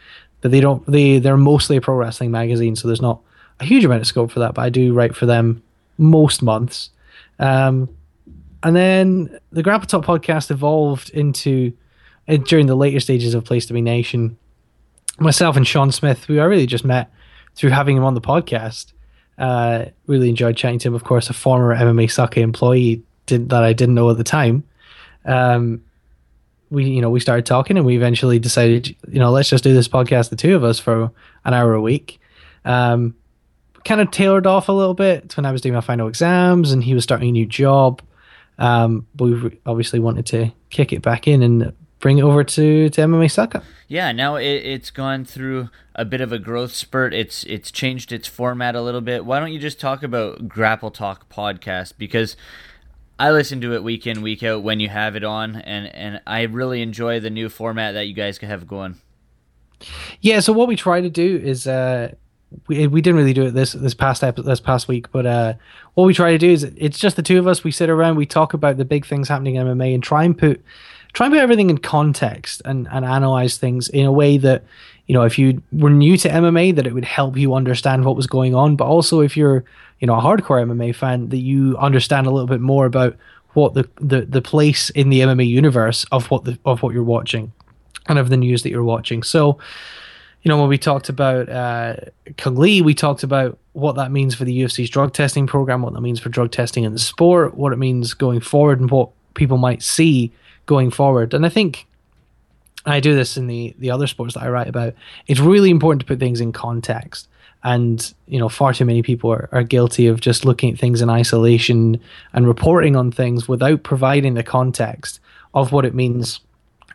but 0.47 0.53
they 0.53 0.61
don't 0.61 0.87
they 0.87 1.19
they're 1.19 1.37
mostly 1.37 1.77
a 1.77 1.81
pro 1.81 1.97
wrestling 1.97 2.31
magazine, 2.31 2.77
so 2.77 2.87
there's 2.87 3.03
not 3.03 3.21
a 3.59 3.65
huge 3.65 3.85
amount 3.85 4.01
of 4.01 4.07
scope 4.07 4.31
for 4.31 4.39
that. 4.39 4.55
But 4.55 4.63
I 4.63 4.69
do 4.69 4.95
write 4.95 5.17
for 5.17 5.27
them 5.27 5.61
most 5.99 6.41
months. 6.41 6.91
Um, 7.41 7.89
and 8.63 8.77
then 8.77 9.41
the 9.51 9.65
Grapple 9.65 9.89
Talk 9.89 10.05
podcast 10.05 10.53
evolved 10.53 11.11
into 11.11 11.73
uh, 12.29 12.37
during 12.37 12.69
the 12.69 12.77
later 12.77 13.01
stages 13.01 13.35
of 13.35 13.45
Place 13.45 13.67
to 13.67 13.73
Be 13.73 13.81
Nation. 13.81 14.39
Myself 15.19 15.57
and 15.57 15.67
Sean 15.67 15.91
Smith, 15.91 16.23
who 16.27 16.39
I 16.39 16.45
really 16.45 16.67
just 16.67 16.85
met 16.85 17.11
through 17.57 17.71
having 17.71 17.97
him 17.97 18.05
on 18.05 18.15
the 18.15 18.21
podcast. 18.21 18.93
Uh, 19.39 19.87
really 20.07 20.29
enjoyed 20.29 20.57
chatting 20.57 20.79
to 20.79 20.89
him. 20.89 20.95
Of 20.95 21.03
course, 21.03 21.29
a 21.29 21.33
former 21.33 21.75
MMASucka 21.75 22.37
employee 22.37 23.03
did, 23.27 23.49
that 23.49 23.65
I 23.65 23.73
didn't 23.73 23.97
know 23.97 24.11
at 24.11 24.17
the 24.17 24.23
time. 24.23 24.63
Um, 25.25 25.83
we 26.71 26.85
you 26.85 27.01
know 27.01 27.11
we 27.11 27.21
started 27.21 27.47
talking 27.47 27.77
and 27.77 27.87
we 27.87 27.97
eventually 27.97 28.39
decided 28.39 28.89
you 29.09 29.19
know 29.19 29.31
let's 29.31 29.49
just 29.49 29.65
do 29.65 29.75
this 29.75 29.89
podcast 29.89 30.31
the 30.31 30.37
two 30.37 30.57
of 30.57 30.65
us 30.65 30.79
for 30.79 31.11
an 31.45 31.55
hour 31.55 31.75
a 31.75 31.81
week 31.81 32.21
um, 32.65 33.15
kind 33.85 34.01
of 34.01 34.11
tailored 34.11 34.47
off 34.47 34.69
a 34.69 34.73
little 34.73 34.95
bit 34.95 35.37
when 35.37 35.47
i 35.47 35.53
was 35.53 35.61
doing 35.61 35.75
my 35.75 35.81
final 35.81 36.09
exams 36.09 36.73
and 36.73 36.85
he 36.85 36.95
was 36.95 37.05
starting 37.05 37.29
a 37.29 37.33
new 37.33 37.47
job 37.47 38.03
um, 38.59 39.07
but 39.15 39.25
we 39.25 39.61
obviously 39.67 39.99
wanted 39.99 40.27
to 40.27 40.53
kick 40.71 40.93
it 40.93 41.03
back 41.03 41.29
in 41.29 41.43
and 41.43 41.73
bring 42.01 42.19
it 42.19 42.23
over 42.23 42.45
to, 42.45 42.89
to 42.91 43.01
MMASucka. 43.01 43.63
Yeah, 43.89 44.13
now 44.13 44.37
it, 44.37 44.45
it's 44.45 44.91
gone 44.91 45.25
through 45.25 45.71
a 45.95 46.05
bit 46.05 46.21
of 46.21 46.33
a 46.33 46.39
growth 46.39 46.73
spurt. 46.73 47.15
It's 47.15 47.45
it's 47.45 47.71
changed 47.71 48.13
its 48.13 48.29
format 48.29 48.75
a 48.75 48.83
little 48.83 49.01
bit. 49.01 49.25
Why 49.25 49.41
don't 49.41 49.53
you 49.53 49.59
just 49.59 49.81
talk 49.81 50.03
about 50.03 50.49
Grapple 50.49 50.91
Talk 50.91 51.29
podcast 51.29 51.95
because 51.99 52.37
I 53.19 53.31
listen 53.31 53.61
to 53.63 53.75
it 53.75 53.83
week 53.83 54.07
in 54.07 54.23
week 54.23 54.43
out 54.43 54.63
when 54.63 54.81
you 54.81 54.89
have 54.89 55.17
it 55.17 55.25
on, 55.25 55.57
and 55.57 55.87
and 55.95 56.21
I 56.27 56.43
really 56.43 56.83
enjoy 56.83 57.21
the 57.21 57.31
new 57.31 57.49
format 57.49 57.95
that 57.95 58.07
you 58.07 58.15
guys 58.15 58.39
have 58.39 58.67
going. 58.67 58.97
Yeah, 60.21 60.41
so 60.41 60.53
what 60.53 60.69
we 60.69 60.77
try 60.77 61.01
to 61.01 61.11
do 61.11 61.37
is 61.37 61.67
uh, 61.67 62.15
we 62.67 62.87
we 62.87 63.01
didn't 63.01 63.17
really 63.17 63.33
do 63.33 63.47
it 63.47 63.53
this 63.53 63.73
this 63.73 63.95
past 63.95 64.23
episode, 64.23 64.47
this 64.47 64.61
past 64.61 64.89
week, 64.89 65.11
but 65.13 65.27
uh, 65.27 65.55
what 65.95 66.05
we 66.05 66.15
try 66.15 66.33
to 66.33 66.39
do 66.39 66.51
is 66.51 66.65
it's 66.65 66.99
just 66.99 67.17
the 67.17 67.23
two 67.23 67.39
of 67.39 67.47
us. 67.47 67.65
We 67.65 67.71
sit 67.71 67.89
around, 67.89 68.17
we 68.17 68.27
talk 68.27 68.53
about 68.53 68.77
the 68.77 68.85
big 68.85 69.07
things 69.07 69.29
happening 69.29 69.55
in 69.55 69.67
MMA, 69.67 69.95
and 69.95 70.03
try 70.03 70.25
and 70.25 70.37
put 70.37 70.63
try 71.17 71.25
and 71.25 71.33
put 71.33 71.41
everything 71.41 71.71
in 71.71 71.79
context 71.79 72.61
and 72.67 72.87
and 72.91 73.03
analyze 73.03 73.57
things 73.57 73.89
in 73.89 74.05
a 74.05 74.13
way 74.13 74.37
that 74.37 74.63
you 75.07 75.15
know 75.15 75.23
if 75.23 75.39
you 75.39 75.63
were 75.73 75.89
new 75.89 76.17
to 76.19 76.29
MMA, 76.29 76.77
that 76.77 76.87
it 76.87 76.93
would 76.93 77.07
help 77.07 77.39
you 77.39 77.55
understand 77.55 78.05
what 78.05 78.15
was 78.15 78.27
going 78.27 78.55
on, 78.55 78.77
but 78.77 78.85
also 78.85 79.21
if 79.21 79.35
you're 79.35 79.65
you 79.99 80.07
know 80.07 80.15
a 80.15 80.21
hardcore 80.21 80.63
MMA 80.63 80.95
fan 80.95 81.31
that 81.31 81.39
you 81.39 81.75
understand 81.79 82.27
a 82.27 82.31
little 82.31 82.47
bit 82.47 82.61
more 82.61 82.85
about 82.85 83.17
what 83.55 83.73
the, 83.73 83.89
the 83.97 84.27
the 84.27 84.43
place 84.43 84.91
in 84.91 85.09
the 85.09 85.21
MMA 85.21 85.49
universe 85.49 86.05
of 86.13 86.27
what 86.31 86.45
the 86.45 86.59
of 86.67 86.83
what 86.83 86.93
you're 86.93 87.03
watching 87.03 87.51
and 88.09 88.19
of 88.19 88.29
the 88.29 88.37
news 88.37 88.63
that 88.63 88.71
you're 88.71 88.85
watching. 88.85 89.23
So, 89.23 89.59
you 90.43 90.51
know, 90.51 90.59
when 90.61 90.69
we 90.69 90.77
talked 90.77 91.09
about 91.09 91.49
uh, 91.49 91.97
Cung 92.37 92.57
Le, 92.57 92.83
we 92.85 92.93
talked 92.93 93.23
about 93.23 93.59
what 93.73 93.97
that 93.97 94.13
means 94.13 94.35
for 94.35 94.45
the 94.45 94.61
UFC's 94.61 94.91
drug 94.91 95.15
testing 95.15 95.47
program, 95.47 95.81
what 95.81 95.95
that 95.95 96.03
means 96.03 96.21
for 96.21 96.29
drug 96.29 96.53
testing 96.53 96.85
in 96.85 96.93
the 96.93 96.99
sport, 96.99 97.57
what 97.57 97.73
it 97.73 97.79
means 97.79 98.13
going 98.13 98.41
forward, 98.41 98.81
and 98.81 98.91
what 98.91 99.09
people 99.33 99.57
might 99.57 99.83
see 99.83 100.31
going 100.67 100.91
forward. 100.91 101.33
And 101.33 101.47
I 101.47 101.49
think 101.49 101.87
I 102.85 103.01
do 103.01 103.15
this 103.15 103.37
in 103.37 103.47
the 103.47 103.75
the 103.79 103.91
other 103.91 104.07
sports 104.07 104.35
that 104.35 104.43
I 104.43 104.49
write 104.49 104.69
about. 104.69 104.95
It's 105.27 105.41
really 105.41 105.71
important 105.71 106.01
to 106.01 106.07
put 106.07 106.19
things 106.19 106.41
in 106.41 106.53
context. 106.53 107.29
And 107.65 108.15
you 108.27 108.39
know, 108.39 108.49
far 108.49 108.73
too 108.73 108.85
many 108.85 109.03
people 109.03 109.33
are, 109.33 109.49
are 109.51 109.63
guilty 109.63 110.07
of 110.07 110.21
just 110.21 110.45
looking 110.45 110.73
at 110.73 110.79
things 110.79 111.03
in 111.03 111.11
isolation 111.11 112.01
and 112.33 112.47
reporting 112.47 112.95
on 112.95 113.11
things 113.11 113.49
without 113.49 113.83
providing 113.83 114.35
the 114.35 114.45
context 114.45 115.21
of 115.55 115.73
what 115.73 115.85
it 115.85 115.95
means 115.95 116.41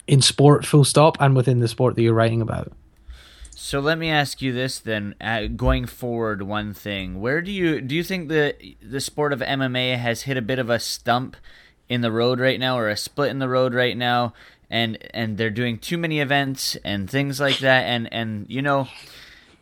in 0.07 0.21
sport, 0.21 0.65
full 0.65 0.85
stop, 0.85 1.17
and 1.19 1.35
within 1.35 1.59
the 1.59 1.67
sport 1.67 1.95
that 1.95 2.01
you're 2.01 2.13
writing 2.13 2.41
about. 2.41 2.71
So 3.53 3.79
let 3.79 3.97
me 3.97 4.09
ask 4.09 4.41
you 4.41 4.53
this 4.53 4.79
then: 4.79 5.15
uh, 5.19 5.47
going 5.47 5.85
forward, 5.87 6.41
one 6.41 6.73
thing, 6.73 7.19
where 7.19 7.41
do 7.41 7.51
you 7.51 7.81
do 7.81 7.93
you 7.95 8.03
think 8.03 8.29
the 8.29 8.55
the 8.81 9.01
sport 9.01 9.33
of 9.33 9.39
MMA 9.39 9.97
has 9.97 10.23
hit 10.23 10.37
a 10.37 10.41
bit 10.41 10.57
of 10.57 10.69
a 10.69 10.79
stump 10.79 11.35
in 11.91 12.00
the 12.00 12.12
road 12.12 12.39
right 12.39 12.57
now, 12.57 12.77
or 12.77 12.88
a 12.88 12.95
split 12.95 13.29
in 13.29 13.39
the 13.39 13.50
road 13.50 13.74
right 13.74 13.98
now, 13.98 14.33
and 14.69 14.98
and 15.13 15.38
they're 15.38 15.50
doing 15.50 15.77
too 15.77 15.98
many 15.98 16.21
events 16.21 16.77
and 16.86 17.10
things 17.10 17.38
like 17.38 17.60
that, 17.60 17.83
and 17.83 18.12
and 18.13 18.45
you 18.50 18.62
know 18.62 18.88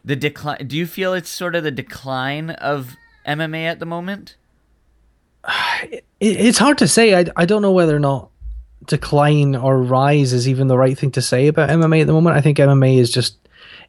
the 0.06 0.16
decline. 0.16 0.68
Do 0.68 0.78
you 0.78 0.86
feel 0.86 1.16
it's 1.16 1.30
sort 1.30 1.56
of 1.56 1.64
the 1.64 1.72
decline 1.72 2.52
of 2.52 2.96
MMA 3.26 3.64
at 3.64 3.80
the 3.80 3.88
moment? 3.88 4.36
It, 5.82 6.06
it's 6.20 6.60
hard 6.60 6.78
to 6.78 6.88
say. 6.88 7.16
I 7.16 7.26
I 7.36 7.46
don't 7.46 7.64
know 7.64 7.72
whether 7.72 7.96
or 7.96 8.00
not 8.00 8.30
decline 8.86 9.56
or 9.56 9.82
rise 9.82 10.32
is 10.32 10.48
even 10.48 10.68
the 10.68 10.78
right 10.78 10.98
thing 10.98 11.12
to 11.12 11.22
say 11.24 11.48
about 11.48 11.70
MMA 11.70 12.02
at 12.02 12.08
the 12.08 12.14
moment. 12.14 12.38
I 12.38 12.42
think 12.42 12.60
MMA 12.60 13.00
is 13.00 13.12
just 13.12 13.38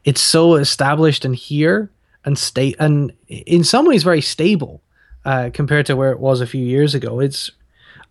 it's 0.03 0.21
so 0.21 0.55
established 0.55 1.25
and 1.25 1.35
here 1.35 1.91
and 2.25 2.39
state 2.39 2.75
and 2.79 3.13
in 3.27 3.63
some 3.63 3.85
ways 3.85 4.01
very 4.01 4.21
stable 4.21 4.81
uh, 5.25 5.51
compared 5.53 5.85
to 5.85 5.95
where 5.95 6.11
it 6.11 6.19
was 6.19 6.41
a 6.41 6.47
few 6.47 6.65
years 6.65 6.95
ago. 6.95 7.19
It's 7.19 7.51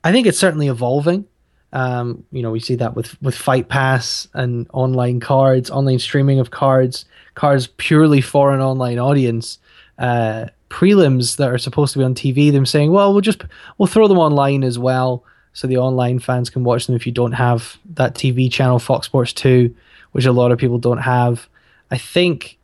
I 0.02 0.12
think 0.12 0.26
it's 0.26 0.38
certainly 0.38 0.68
evolving. 0.68 1.26
Um, 1.72 2.24
you 2.32 2.42
know, 2.42 2.50
we 2.50 2.60
see 2.60 2.74
that 2.76 2.96
with 2.96 3.20
with 3.22 3.34
Fight 3.34 3.68
Pass 3.68 4.26
and 4.34 4.68
online 4.72 5.20
cards, 5.20 5.70
online 5.70 5.98
streaming 5.98 6.40
of 6.40 6.50
cards, 6.50 7.04
cards 7.34 7.68
purely 7.76 8.20
for 8.20 8.52
an 8.52 8.60
online 8.60 8.98
audience. 8.98 9.58
Uh, 9.98 10.46
prelims 10.70 11.36
that 11.36 11.50
are 11.50 11.58
supposed 11.58 11.92
to 11.92 11.98
be 11.98 12.04
on 12.04 12.14
TV, 12.14 12.50
them 12.50 12.66
saying, 12.66 12.90
"Well, 12.90 13.12
we'll 13.12 13.20
just 13.20 13.44
we'll 13.78 13.86
throw 13.86 14.08
them 14.08 14.18
online 14.18 14.64
as 14.64 14.78
well." 14.78 15.24
so 15.52 15.66
the 15.66 15.78
online 15.78 16.18
fans 16.18 16.50
can 16.50 16.64
watch 16.64 16.86
them 16.86 16.96
if 16.96 17.06
you 17.06 17.12
don't 17.12 17.32
have 17.32 17.76
that 17.94 18.14
TV 18.14 18.50
channel, 18.50 18.78
Fox 18.78 19.06
Sports 19.06 19.32
2, 19.32 19.74
which 20.12 20.24
a 20.24 20.32
lot 20.32 20.52
of 20.52 20.58
people 20.58 20.78
don't 20.78 20.98
have. 20.98 21.48
I 21.90 21.98
think 21.98 22.58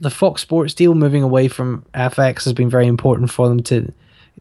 the 0.00 0.10
Fox 0.10 0.42
Sports 0.42 0.74
deal 0.74 0.94
moving 0.94 1.22
away 1.22 1.48
from 1.48 1.84
FX 1.92 2.44
has 2.44 2.52
been 2.52 2.70
very 2.70 2.86
important 2.86 3.30
for 3.30 3.48
them 3.48 3.62
to 3.64 3.92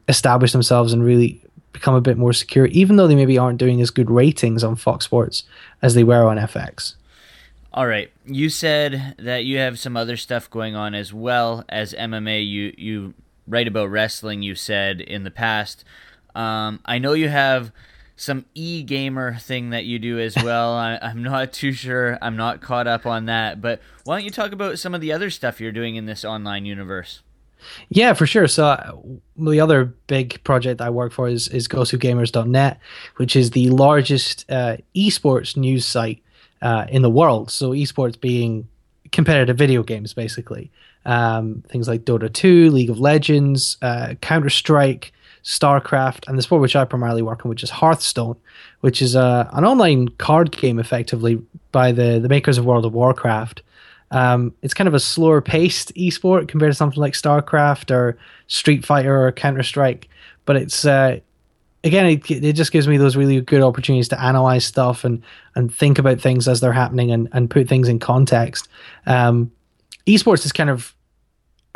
establish 0.08 0.52
themselves 0.52 0.94
and 0.94 1.04
really 1.04 1.42
become 1.72 1.96
a 1.96 2.02
bit 2.02 2.18
more 2.18 2.34
secure, 2.34 2.66
even 2.68 2.96
though 2.96 3.08
they 3.08 3.16
maybe 3.16 3.38
aren't 3.38 3.60
doing 3.60 3.82
as 3.82 3.92
good 3.92 4.10
ratings 4.10 4.64
on 4.64 4.76
Fox 4.76 5.06
Sports 5.06 5.44
as 5.82 5.96
they 5.96 6.04
were 6.04 6.28
on 6.28 6.38
FX. 6.38 6.96
All 7.72 7.88
right, 7.88 8.12
you 8.26 8.50
said 8.50 9.16
that 9.20 9.46
you 9.46 9.58
have 9.60 9.78
some 9.78 9.96
other 9.96 10.18
stuff 10.18 10.50
going 10.50 10.76
on 10.76 10.96
as 10.96 11.14
well 11.14 11.64
as 11.70 11.94
MMA. 11.94 12.48
You 12.48 12.74
you 12.78 13.14
write 13.48 13.68
about 13.68 13.92
wrestling. 13.92 14.42
You 14.42 14.56
said 14.56 15.02
in 15.02 15.24
the 15.24 15.32
past. 15.32 15.84
Um, 16.34 16.80
I 16.86 16.98
know 17.00 17.14
you 17.14 17.30
have 17.30 17.72
some 18.16 18.46
e 18.54 18.84
gamer 18.84 19.36
thing 19.36 19.70
that 19.70 19.86
you 19.86 20.00
do 20.00 20.20
as 20.20 20.36
well. 20.36 20.74
I, 20.74 20.96
am 21.02 21.24
not 21.24 21.54
too 21.54 21.72
sure. 21.72 22.18
I'm 22.22 22.36
not 22.36 22.62
caught 22.62 22.88
up 22.88 23.06
on 23.06 23.26
that. 23.26 23.62
But 23.62 23.82
why 24.04 24.18
don't 24.18 24.26
you 24.26 24.32
talk 24.32 24.52
about 24.52 24.80
some 24.80 24.96
of 24.96 25.02
the 25.02 25.14
other 25.14 25.30
stuff 25.30 25.62
you're 25.62 25.72
doing 25.72 25.96
in 25.96 26.06
this 26.06 26.26
online 26.26 26.66
universe? 26.66 27.22
Yeah, 27.90 28.14
for 28.14 28.26
sure. 28.26 28.48
So 28.48 28.66
uh, 28.66 28.92
the 29.38 29.60
other 29.60 29.86
big 30.08 30.44
project 30.44 30.82
I 30.82 30.90
work 30.90 31.12
for 31.12 31.28
is 31.28 31.48
is 31.50 31.68
GosuGamers.net, 31.68 32.80
which 33.18 33.36
is 33.36 33.52
the 33.52 33.70
largest 33.70 34.46
uh, 34.50 34.78
esports 34.96 35.56
news 35.58 35.86
site 35.86 36.22
uh, 36.62 36.86
in 36.90 37.02
the 37.02 37.10
world. 37.10 37.52
So 37.52 37.72
esports 37.72 38.20
being 38.20 38.68
competitive 39.12 39.58
video 39.58 39.84
games, 39.84 40.14
basically. 40.14 40.72
Um, 41.06 41.64
things 41.70 41.88
like 41.88 42.02
Dota 42.02 42.32
2, 42.32 42.70
League 42.72 42.90
of 42.90 43.00
Legends, 43.00 43.78
uh, 43.82 44.16
Counter 44.22 44.50
Strike, 44.50 45.14
StarCraft, 45.44 46.28
and 46.28 46.38
the 46.38 46.42
sport 46.42 46.62
which 46.62 46.76
I 46.76 46.86
primarily 46.86 47.22
work 47.22 47.46
on, 47.46 47.50
which 47.50 47.64
is 47.64 47.70
Hearthstone, 47.70 48.36
which 48.82 49.02
is 49.02 49.16
uh, 49.16 49.50
an 49.54 49.66
online 49.66 50.10
card 50.10 50.52
game 50.52 50.80
effectively 50.80 51.42
by 51.72 51.92
the, 51.92 52.20
the 52.20 52.30
makers 52.30 52.58
of 52.58 52.66
World 52.66 52.86
of 52.86 52.94
Warcraft. 52.94 53.62
Um, 54.12 54.54
it's 54.62 54.74
kind 54.74 54.88
of 54.88 54.94
a 54.94 55.00
slower 55.00 55.42
paced 55.42 55.94
esport 55.96 56.48
compared 56.48 56.72
to 56.72 56.76
something 56.76 57.00
like 57.00 57.14
StarCraft 57.14 57.92
or 57.92 58.18
Street 58.48 58.86
Fighter 58.86 59.26
or 59.26 59.32
Counter 59.32 59.64
Strike, 59.64 60.10
but 60.46 60.56
it's 60.56 60.86
uh, 60.86 61.20
again 61.84 62.06
it, 62.06 62.32
it 62.32 62.54
just 62.54 62.72
gives 62.72 62.88
me 62.88 62.98
those 62.98 63.16
really 63.16 63.40
good 63.42 63.62
opportunities 63.62 64.10
to 64.10 64.22
analyze 64.22 64.66
stuff 64.66 65.04
and 65.04 65.22
and 65.56 65.74
think 65.74 66.00
about 66.00 66.20
things 66.20 66.48
as 66.48 66.60
they're 66.60 66.74
happening 66.74 67.12
and, 67.12 67.30
and 67.34 67.50
put 67.50 67.68
things 67.68 67.88
in 67.88 68.00
context. 68.00 68.68
Um, 69.06 69.52
esports 70.08 70.46
is 70.46 70.52
kind 70.52 70.70
of 70.70 70.96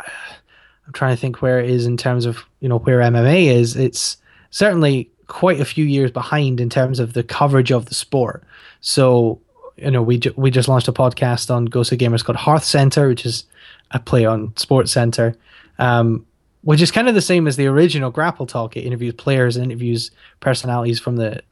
I'm 0.86 0.92
trying 0.92 1.16
to 1.16 1.20
think 1.20 1.40
where 1.40 1.60
it 1.60 1.70
is 1.70 1.86
in 1.86 1.96
terms 1.96 2.26
of 2.26 2.44
you 2.60 2.68
know 2.68 2.78
where 2.78 2.98
MMA 2.98 3.46
is. 3.46 3.76
It's 3.76 4.16
certainly 4.50 5.10
quite 5.28 5.60
a 5.60 5.64
few 5.64 5.84
years 5.84 6.10
behind 6.10 6.60
in 6.60 6.68
terms 6.68 6.98
of 6.98 7.14
the 7.14 7.22
coverage 7.22 7.72
of 7.72 7.86
the 7.86 7.94
sport. 7.94 8.44
So 8.80 9.40
you 9.76 9.90
know 9.90 10.02
we 10.02 10.18
ju- 10.18 10.34
we 10.36 10.50
just 10.50 10.68
launched 10.68 10.88
a 10.88 10.92
podcast 10.92 11.54
on 11.54 11.68
GosuGamers 11.68 12.24
called 12.24 12.36
Hearth 12.36 12.64
Center, 12.64 13.08
which 13.08 13.26
is 13.26 13.44
a 13.90 13.98
play 13.98 14.24
on 14.24 14.56
Sports 14.56 14.92
Center. 14.92 15.36
Um, 15.78 16.26
which 16.62 16.80
is 16.80 16.90
kind 16.90 17.08
of 17.10 17.14
the 17.14 17.20
same 17.20 17.46
as 17.46 17.56
the 17.56 17.66
original 17.66 18.10
Grapple 18.10 18.46
Talk. 18.46 18.74
It 18.74 18.86
interviews 18.86 19.12
players 19.14 19.56
and 19.56 19.66
interviews 19.66 20.10
personalities 20.40 20.98
from 20.98 21.16
the 21.16 21.42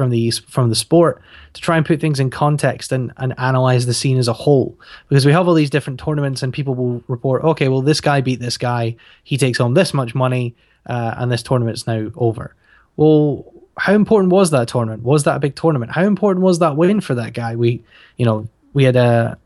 from 0.00 0.08
the 0.08 0.30
from 0.30 0.70
the 0.70 0.74
sport 0.74 1.20
to 1.52 1.60
try 1.60 1.76
and 1.76 1.84
put 1.84 2.00
things 2.00 2.18
in 2.18 2.30
context 2.30 2.90
and, 2.90 3.12
and 3.18 3.34
analyze 3.38 3.84
the 3.84 3.92
scene 3.92 4.16
as 4.16 4.28
a 4.28 4.32
whole 4.32 4.78
because 5.10 5.26
we 5.26 5.32
have 5.32 5.46
all 5.46 5.52
these 5.52 5.68
different 5.68 6.00
tournaments 6.00 6.42
and 6.42 6.54
people 6.54 6.74
will 6.74 7.04
report 7.06 7.44
okay 7.44 7.68
well 7.68 7.82
this 7.82 8.00
guy 8.00 8.22
beat 8.22 8.40
this 8.40 8.56
guy 8.56 8.96
he 9.24 9.36
takes 9.36 9.58
home 9.58 9.74
this 9.74 9.92
much 9.92 10.14
money 10.14 10.54
uh, 10.86 11.14
and 11.18 11.30
this 11.30 11.42
tournament's 11.42 11.86
now 11.86 12.10
over 12.16 12.54
well 12.96 13.44
how 13.78 13.94
important 13.94 14.32
was 14.32 14.50
that 14.50 14.68
tournament 14.68 15.02
was 15.02 15.24
that 15.24 15.36
a 15.36 15.40
big 15.40 15.54
tournament 15.56 15.90
how 15.92 16.04
important 16.04 16.42
was 16.42 16.58
that 16.58 16.76
win 16.76 17.00
for 17.00 17.14
that 17.14 17.32
guy 17.32 17.56
we 17.56 17.82
you 18.16 18.24
know 18.24 18.46
we 18.72 18.84
had 18.84 18.96
a 18.96 19.38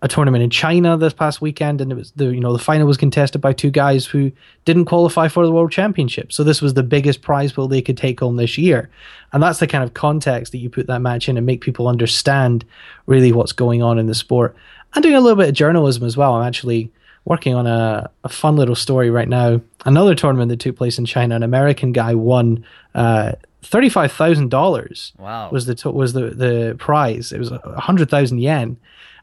a 0.00 0.08
tournament 0.08 0.44
in 0.44 0.50
China 0.50 0.96
this 0.96 1.12
past 1.12 1.40
weekend, 1.40 1.80
and 1.80 1.90
it 1.90 1.96
was 1.96 2.12
the 2.12 2.26
you 2.26 2.40
know 2.40 2.52
the 2.52 2.58
final 2.58 2.86
was 2.86 2.96
contested 2.96 3.40
by 3.40 3.52
two 3.52 3.70
guys 3.70 4.06
who 4.06 4.30
didn't 4.64 4.84
qualify 4.84 5.26
for 5.26 5.44
the 5.44 5.52
World 5.52 5.72
Championship. 5.72 6.32
So 6.32 6.44
this 6.44 6.62
was 6.62 6.74
the 6.74 6.84
biggest 6.84 7.20
prize 7.20 7.52
pool 7.52 7.66
they 7.66 7.82
could 7.82 7.96
take 7.96 8.20
home 8.20 8.36
this 8.36 8.56
year, 8.56 8.90
and 9.32 9.42
that's 9.42 9.58
the 9.58 9.66
kind 9.66 9.82
of 9.82 9.94
context 9.94 10.52
that 10.52 10.58
you 10.58 10.70
put 10.70 10.86
that 10.86 11.00
match 11.00 11.28
in 11.28 11.36
and 11.36 11.44
make 11.44 11.62
people 11.62 11.88
understand 11.88 12.64
really 13.06 13.32
what's 13.32 13.52
going 13.52 13.82
on 13.82 13.98
in 13.98 14.06
the 14.06 14.14
sport. 14.14 14.54
I'm 14.92 15.02
doing 15.02 15.16
a 15.16 15.20
little 15.20 15.36
bit 15.36 15.48
of 15.48 15.54
journalism 15.54 16.04
as 16.04 16.16
well. 16.16 16.34
I'm 16.34 16.46
actually 16.46 16.92
working 17.24 17.54
on 17.54 17.66
a, 17.66 18.08
a 18.24 18.28
fun 18.28 18.56
little 18.56 18.76
story 18.76 19.10
right 19.10 19.28
now. 19.28 19.60
Another 19.84 20.14
tournament 20.14 20.48
that 20.48 20.60
took 20.60 20.76
place 20.76 20.98
in 20.98 21.06
China, 21.06 21.34
an 21.34 21.42
American 21.42 21.92
guy 21.92 22.14
won. 22.14 22.64
Uh, 22.94 23.32
Thirty-five 23.62 24.12
thousand 24.12 24.50
dollars. 24.50 25.12
Wow. 25.18 25.50
Was 25.50 25.66
the 25.66 25.90
was 25.90 26.12
the 26.12 26.30
the 26.30 26.76
prize? 26.78 27.32
It 27.32 27.38
was 27.38 27.50
a 27.50 27.80
hundred 27.80 28.08
thousand 28.08 28.38
yen, 28.38 28.76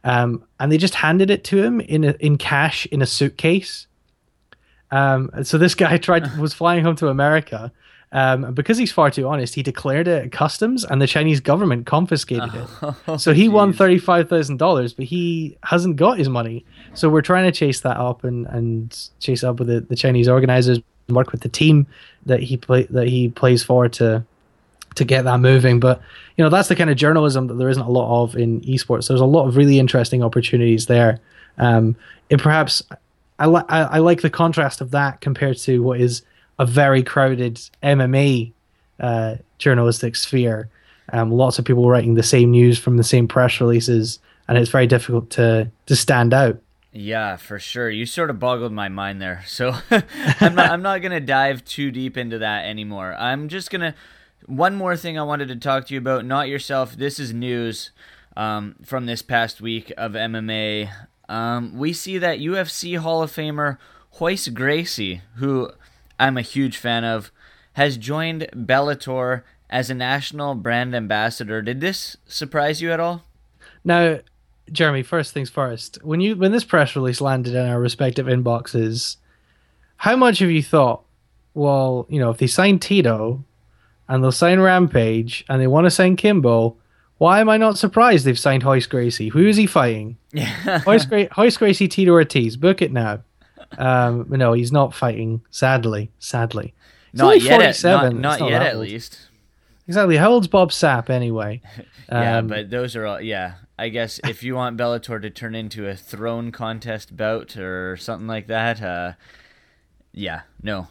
um, 0.03 0.43
and 0.59 0.71
they 0.71 0.77
just 0.77 0.95
handed 0.95 1.29
it 1.29 1.43
to 1.45 1.63
him 1.63 1.79
in 1.79 2.03
a, 2.03 2.11
in 2.19 2.37
cash 2.37 2.85
in 2.87 3.01
a 3.01 3.05
suitcase. 3.05 3.87
Um, 4.91 5.29
so 5.43 5.57
this 5.57 5.75
guy 5.83 5.97
tried 5.97 6.37
was 6.37 6.53
flying 6.53 6.83
home 6.83 6.95
to 6.97 7.07
America. 7.07 7.71
Um, 8.11 8.45
and 8.45 8.55
because 8.55 8.77
he's 8.77 8.91
far 8.93 9.11
too 9.11 9.27
honest, 9.27 9.55
he 9.55 9.63
declared 9.63 10.07
it 10.07 10.25
at 10.25 10.31
customs, 10.31 10.85
and 10.85 11.01
the 11.01 11.07
Chinese 11.07 11.41
government 11.41 11.85
confiscated 11.85 12.53
it. 12.53 12.67
Oh, 13.07 13.17
so 13.17 13.33
he 13.33 13.49
won 13.49 13.73
thirty 13.73 13.97
five 13.97 14.29
thousand 14.29 14.57
dollars, 14.57 14.93
but 14.93 15.05
he 15.05 15.57
hasn't 15.63 15.95
got 15.97 16.17
his 16.17 16.29
money. 16.29 16.65
So 16.93 17.09
we're 17.09 17.21
trying 17.21 17.45
to 17.45 17.51
chase 17.51 17.81
that 17.81 17.97
up 17.97 18.23
and, 18.23 18.45
and 18.47 19.09
chase 19.19 19.43
up 19.43 19.59
with 19.59 19.67
the, 19.67 19.81
the 19.81 19.95
Chinese 19.95 20.29
organizers 20.29 20.77
and 20.77 20.85
work 21.09 21.31
with 21.31 21.41
the 21.41 21.49
team 21.49 21.87
that 22.25 22.41
he 22.41 22.57
play 22.57 22.83
that 22.89 23.07
he 23.07 23.29
plays 23.29 23.63
for 23.63 23.87
to 23.89 24.23
to 24.95 25.03
get 25.03 25.23
that 25.23 25.39
moving. 25.39 25.79
But 25.79 26.01
you 26.37 26.43
know, 26.43 26.49
that's 26.49 26.69
the 26.69 26.75
kind 26.75 26.89
of 26.89 26.97
journalism 26.97 27.47
that 27.47 27.55
there 27.55 27.69
isn't 27.69 27.83
a 27.83 27.89
lot 27.89 28.23
of 28.23 28.35
in 28.35 28.61
esports. 28.61 29.07
There's 29.07 29.21
a 29.21 29.25
lot 29.25 29.47
of 29.47 29.57
really 29.57 29.79
interesting 29.79 30.23
opportunities 30.23 30.87
there. 30.87 31.19
Um, 31.57 31.95
and 32.31 32.41
perhaps 32.41 32.81
I, 33.39 33.45
li- 33.47 33.63
I, 33.69 33.81
I 33.81 33.97
like 33.99 34.21
the 34.21 34.29
contrast 34.29 34.81
of 34.81 34.91
that 34.91 35.21
compared 35.21 35.57
to 35.59 35.83
what 35.83 35.99
is 35.99 36.21
a 36.59 36.65
very 36.65 37.03
crowded 37.03 37.61
MMA 37.83 38.51
uh, 38.99 39.35
journalistic 39.57 40.15
sphere. 40.15 40.69
Um, 41.13 41.31
lots 41.31 41.59
of 41.59 41.65
people 41.65 41.87
writing 41.87 42.15
the 42.15 42.23
same 42.23 42.51
news 42.51 42.79
from 42.79 42.97
the 42.97 43.03
same 43.03 43.27
press 43.27 43.61
releases, 43.61 44.19
and 44.47 44.57
it's 44.57 44.71
very 44.71 44.87
difficult 44.87 45.29
to 45.31 45.69
to 45.85 45.95
stand 45.95 46.33
out. 46.33 46.59
Yeah, 46.97 47.35
for 47.35 47.59
sure. 47.59 47.89
You 47.89 48.05
sort 48.05 48.29
of 48.29 48.39
boggled 48.39 48.71
my 48.71 48.87
mind 48.87 49.21
there. 49.21 49.43
So 49.47 49.75
I'm 50.39 50.55
not 50.55 50.71
I'm 50.71 50.81
not 50.81 51.01
gonna 51.01 51.19
dive 51.19 51.65
too 51.65 51.91
deep 51.91 52.17
into 52.17 52.39
that 52.39 52.65
anymore. 52.65 53.13
I'm 53.19 53.49
just 53.49 53.69
gonna 53.69 53.93
one 54.45 54.75
more 54.75 54.95
thing 54.95 55.19
I 55.19 55.23
wanted 55.23 55.49
to 55.49 55.57
talk 55.57 55.87
to 55.87 55.93
you 55.93 55.99
about. 55.99 56.23
Not 56.25 56.47
yourself. 56.47 56.95
This 56.95 57.19
is 57.19 57.33
news 57.33 57.91
um, 58.37 58.75
from 58.83 59.07
this 59.07 59.21
past 59.21 59.59
week 59.59 59.91
of 59.97 60.13
MMA. 60.13 60.89
Um, 61.27 61.77
we 61.77 61.91
see 61.91 62.17
that 62.17 62.39
UFC 62.39 62.97
Hall 62.97 63.21
of 63.21 63.31
Famer 63.31 63.77
Royce 64.19 64.47
Gracie, 64.47 65.21
who 65.35 65.71
I'm 66.17 66.37
a 66.37 66.41
huge 66.41 66.77
fan 66.77 67.03
of, 67.03 67.31
has 67.73 67.97
joined 67.97 68.47
Bellator 68.53 69.41
as 69.69 69.89
a 69.89 69.95
national 69.95 70.55
brand 70.55 70.95
ambassador. 70.95 71.61
Did 71.61 71.81
this 71.81 72.15
surprise 72.25 72.81
you 72.81 72.91
at 72.91 72.99
all? 72.99 73.23
Now, 73.83 74.19
Jeremy, 74.71 75.03
first 75.03 75.33
things 75.33 75.49
first. 75.49 75.99
When 76.03 76.21
you 76.21 76.35
when 76.35 76.51
this 76.51 76.63
press 76.63 76.95
release 76.95 77.21
landed 77.21 77.53
in 77.55 77.65
our 77.65 77.79
respective 77.79 78.25
inboxes, 78.27 79.17
how 79.97 80.15
much 80.15 80.39
have 80.39 80.49
you 80.51 80.63
thought? 80.63 81.03
Well, 81.53 82.05
you 82.09 82.19
know, 82.19 82.31
if 82.31 82.37
they 82.37 82.47
sign 82.47 82.79
Tito 82.79 83.43
and 84.09 84.23
they'll 84.23 84.31
sign 84.31 84.59
Rampage 84.59 85.45
and 85.47 85.61
they 85.61 85.67
want 85.67 85.85
to 85.85 85.91
sign 85.91 86.15
Kimbo, 86.15 86.75
why 87.17 87.39
am 87.39 87.47
I 87.49 87.57
not 87.57 87.77
surprised 87.77 88.25
they've 88.25 88.37
signed 88.37 88.63
Royce 88.63 88.87
Gracie? 88.87 89.29
Who 89.29 89.45
is 89.47 89.55
he 89.57 89.67
fighting? 89.67 90.17
Yeah. 90.33 90.81
Royce, 90.85 91.05
Gra- 91.05 91.29
Royce 91.37 91.55
Gracie, 91.55 91.87
Tito 91.87 92.11
Ortiz. 92.11 92.57
Book 92.57 92.81
it 92.81 92.91
now. 92.91 93.21
Um, 93.77 94.25
no, 94.29 94.51
he's 94.51 94.71
not 94.73 94.93
fighting. 94.93 95.41
Sadly, 95.49 96.11
sadly. 96.19 96.73
He's 97.13 97.19
not 97.21 97.41
yet. 97.41 97.53
At, 97.53 97.77
47. 97.77 98.19
not, 98.21 98.33
It's 98.33 98.41
not 98.41 98.49
yet, 98.49 98.61
at 98.63 98.77
least. 98.77 99.17
Exactly. 99.87 100.17
How 100.17 100.31
old's 100.31 100.47
Bob 100.49 100.71
Sapp 100.71 101.09
anyway? 101.09 101.61
yeah, 102.11 102.39
Um, 102.39 102.47
but 102.47 102.69
those 102.69 102.97
are 102.97 103.05
all. 103.05 103.21
Yeah, 103.21 103.53
I 103.77 103.89
guess 103.89 104.19
if 104.23 104.41
you 104.43 104.55
want 104.55 104.77
Bellator 104.77 105.21
to 105.21 105.29
turn 105.29 105.53
into 105.53 105.87
a 105.87 105.95
throne 105.95 106.51
contest 106.51 107.15
bout 107.15 107.57
or 107.57 107.97
something 107.97 108.27
like 108.27 108.47
that, 108.47 108.81
uh, 108.81 109.13
yeah, 110.13 110.41
no. 110.61 110.87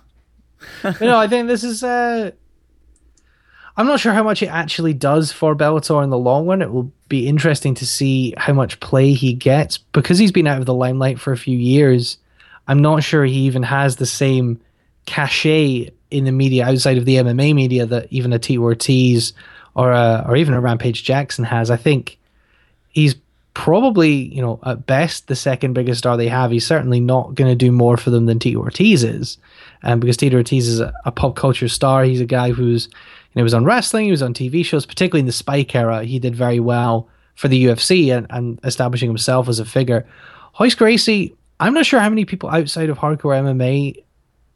No, 1.00 1.18
I 1.18 1.28
think 1.28 1.48
this 1.48 1.64
is. 1.64 1.82
Uh, 1.82 2.30
I'm 3.76 3.86
not 3.86 4.00
sure 4.00 4.12
how 4.12 4.22
much 4.22 4.42
it 4.42 4.48
actually 4.48 4.94
does 4.94 5.32
for 5.32 5.56
Bellator 5.56 6.02
in 6.04 6.10
the 6.10 6.18
long 6.18 6.46
run. 6.46 6.62
It 6.62 6.72
will 6.72 6.92
be 7.08 7.26
interesting 7.26 7.74
to 7.74 7.86
see 7.86 8.34
how 8.36 8.52
much 8.52 8.80
play 8.80 9.12
he 9.12 9.32
gets 9.32 9.78
because 9.78 10.18
he's 10.18 10.32
been 10.32 10.46
out 10.46 10.60
of 10.60 10.66
the 10.66 10.74
limelight 10.74 11.18
for 11.18 11.32
a 11.32 11.36
few 11.36 11.58
years. 11.58 12.18
I'm 12.68 12.80
not 12.80 13.02
sure 13.02 13.24
he 13.24 13.40
even 13.40 13.62
has 13.62 13.96
the 13.96 14.06
same 14.06 14.60
cachet 15.06 15.90
in 16.10 16.24
the 16.24 16.32
media 16.32 16.66
outside 16.66 16.98
of 16.98 17.04
the 17.04 17.16
MMA 17.16 17.54
media 17.54 17.84
that 17.86 18.06
even 18.10 18.32
a 18.32 18.38
T 18.38 18.56
Ortiz 18.56 19.32
or 19.74 19.90
a, 19.90 20.24
or 20.28 20.36
even 20.36 20.54
a 20.54 20.60
Rampage 20.60 21.02
Jackson 21.02 21.44
has. 21.44 21.70
I 21.70 21.76
think 21.76 22.18
he's 22.94 23.14
probably, 23.52 24.12
you 24.34 24.40
know, 24.40 24.58
at 24.64 24.86
best 24.86 25.28
the 25.28 25.36
second 25.36 25.74
biggest 25.74 25.98
star 25.98 26.16
they 26.16 26.28
have. 26.28 26.50
He's 26.50 26.66
certainly 26.66 27.00
not 27.00 27.34
going 27.34 27.50
to 27.50 27.54
do 27.54 27.70
more 27.70 27.96
for 27.96 28.10
them 28.10 28.26
than 28.26 28.38
Tito 28.38 28.60
Ortiz 28.60 29.04
is, 29.04 29.38
um, 29.82 30.00
because 30.00 30.16
Tito 30.16 30.36
Ortiz 30.36 30.66
is 30.66 30.80
a, 30.80 30.92
a 31.04 31.12
pop 31.12 31.36
culture 31.36 31.68
star. 31.68 32.04
He's 32.04 32.20
a 32.20 32.26
guy 32.26 32.50
who's, 32.50 32.86
you 32.86 32.92
know, 33.36 33.42
was 33.42 33.54
on 33.54 33.64
wrestling, 33.64 34.06
he 34.06 34.10
was 34.10 34.22
on 34.22 34.34
TV 34.34 34.64
shows, 34.64 34.86
particularly 34.86 35.20
in 35.20 35.26
the 35.26 35.32
Spike 35.32 35.74
era. 35.74 36.04
He 36.04 36.18
did 36.18 36.34
very 36.34 36.60
well 36.60 37.08
for 37.34 37.48
the 37.48 37.64
UFC 37.64 38.16
and, 38.16 38.26
and 38.30 38.60
establishing 38.64 39.08
himself 39.08 39.48
as 39.48 39.58
a 39.58 39.64
figure. 39.64 40.06
Royce 40.58 40.74
Gracie, 40.74 41.34
I'm 41.60 41.74
not 41.74 41.86
sure 41.86 42.00
how 42.00 42.08
many 42.08 42.24
people 42.24 42.48
outside 42.48 42.90
of 42.90 42.98
hardcore 42.98 43.40
MMA, 43.40 44.02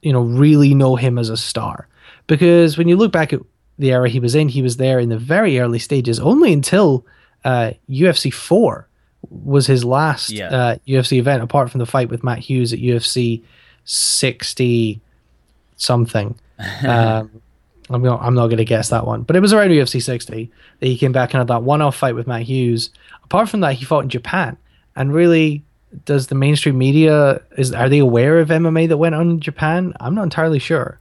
you 0.02 0.12
know, 0.12 0.22
really 0.22 0.74
know 0.74 0.96
him 0.96 1.18
as 1.18 1.28
a 1.28 1.36
star, 1.36 1.88
because 2.26 2.78
when 2.78 2.88
you 2.88 2.96
look 2.96 3.12
back 3.12 3.32
at 3.32 3.40
the 3.78 3.92
era 3.92 4.08
he 4.08 4.20
was 4.20 4.34
in, 4.34 4.48
he 4.48 4.62
was 4.62 4.76
there 4.76 4.98
in 4.98 5.08
the 5.08 5.18
very 5.18 5.58
early 5.58 5.78
stages, 5.78 6.18
only 6.18 6.52
until 6.52 7.04
uh, 7.48 7.70
UFC 7.88 8.32
four 8.32 8.86
was 9.30 9.66
his 9.66 9.84
last 9.84 10.30
Yeah. 10.30 10.48
uh, 10.58 10.76
UFC 10.86 11.12
event, 11.18 11.42
apart 11.42 11.70
from 11.70 11.78
the 11.80 11.86
fight 11.86 12.08
with 12.10 12.22
Matt 12.22 12.38
Hughes 12.38 12.72
at 12.72 12.78
UFC 12.78 13.42
sixty 13.84 15.00
something. 15.76 16.34
um, 16.86 17.30
I'm 17.90 18.02
not, 18.02 18.20
I'm 18.20 18.34
not 18.34 18.46
going 18.48 18.58
to 18.58 18.64
guess 18.64 18.90
that 18.90 19.06
one, 19.06 19.22
but 19.22 19.34
it 19.36 19.40
was 19.40 19.52
around 19.54 19.70
UFC 19.70 20.02
60 20.02 20.50
that 20.80 20.86
he 20.86 20.98
came 20.98 21.12
back 21.12 21.32
and 21.32 21.38
had 21.38 21.46
that 21.48 21.62
one-off 21.62 21.96
fight 21.96 22.14
with 22.14 22.26
Matt 22.26 22.42
Hughes. 22.42 22.90
Apart 23.24 23.48
from 23.48 23.60
that, 23.60 23.74
he 23.74 23.84
fought 23.86 24.04
in 24.04 24.10
Japan, 24.10 24.58
and 24.94 25.14
really, 25.14 25.62
does 26.04 26.26
the 26.26 26.34
mainstream 26.34 26.76
media 26.76 27.40
is 27.56 27.72
are 27.72 27.88
they 27.88 27.98
aware 27.98 28.40
of 28.40 28.48
MMA 28.50 28.88
that 28.88 28.98
went 28.98 29.14
on 29.14 29.30
in 29.30 29.40
Japan? 29.40 29.94
I'm 30.00 30.14
not 30.14 30.24
entirely 30.24 30.58
sure. 30.58 31.00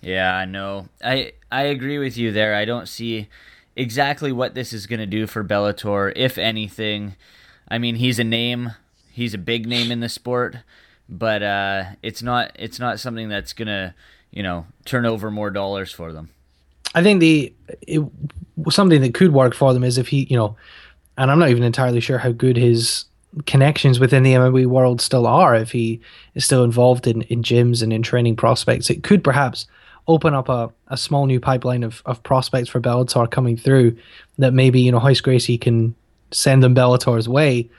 Yeah, 0.00 0.34
I 0.34 0.44
know. 0.44 0.88
I 1.04 1.32
I 1.52 1.62
agree 1.64 1.98
with 1.98 2.16
you 2.18 2.32
there. 2.32 2.54
I 2.56 2.64
don't 2.64 2.88
see 2.88 3.28
exactly 3.76 4.32
what 4.32 4.54
this 4.54 4.72
is 4.72 4.86
going 4.86 5.00
to 5.00 5.06
do 5.06 5.26
for 5.26 5.44
Bellator, 5.44 6.12
if 6.16 6.38
anything. 6.38 7.16
I 7.68 7.78
mean, 7.78 7.96
he's 7.96 8.18
a 8.18 8.24
name. 8.24 8.72
He's 9.12 9.34
a 9.34 9.38
big 9.38 9.66
name 9.66 9.90
in 9.90 10.00
the 10.00 10.08
sport, 10.08 10.56
but 11.08 11.42
uh, 11.42 11.84
it's 12.02 12.22
not 12.22 12.52
it's 12.56 12.80
not 12.80 12.98
something 12.98 13.28
that's 13.28 13.52
going 13.52 13.68
to, 13.68 13.94
you 14.32 14.42
know, 14.42 14.66
turn 14.84 15.06
over 15.06 15.30
more 15.30 15.50
dollars 15.50 15.92
for 15.92 16.12
them. 16.12 16.30
I 16.94 17.02
think 17.02 17.20
the 17.20 17.52
it, 17.82 18.02
something 18.70 19.00
that 19.02 19.14
could 19.14 19.32
work 19.32 19.54
for 19.54 19.72
them 19.72 19.84
is 19.84 19.98
if 19.98 20.08
he, 20.08 20.24
you 20.24 20.36
know, 20.36 20.56
and 21.16 21.30
I'm 21.30 21.38
not 21.38 21.50
even 21.50 21.62
entirely 21.62 22.00
sure 22.00 22.18
how 22.18 22.32
good 22.32 22.56
his 22.56 23.04
connections 23.46 23.98
within 24.00 24.22
the 24.22 24.32
MMA 24.32 24.66
world 24.66 25.00
still 25.00 25.26
are. 25.26 25.54
If 25.54 25.72
he 25.72 26.00
is 26.34 26.44
still 26.44 26.64
involved 26.64 27.06
in, 27.06 27.22
in 27.22 27.42
gyms 27.42 27.82
and 27.82 27.92
in 27.92 28.02
training 28.02 28.36
prospects, 28.36 28.90
it 28.90 29.02
could 29.02 29.24
perhaps 29.24 29.66
open 30.06 30.34
up 30.34 30.48
a, 30.48 30.70
a 30.88 30.96
small 30.96 31.26
new 31.26 31.40
pipeline 31.40 31.82
of, 31.82 32.02
of 32.06 32.22
prospects 32.22 32.68
for 32.68 32.80
Bellator 32.80 33.30
coming 33.30 33.56
through 33.56 33.96
that 34.38 34.52
maybe, 34.52 34.80
you 34.80 34.92
know, 34.92 35.00
Royce 35.00 35.20
Gracie 35.20 35.58
can 35.58 35.94
send 36.30 36.62
them 36.62 36.74
Bellator's 36.74 37.28
way. 37.28 37.70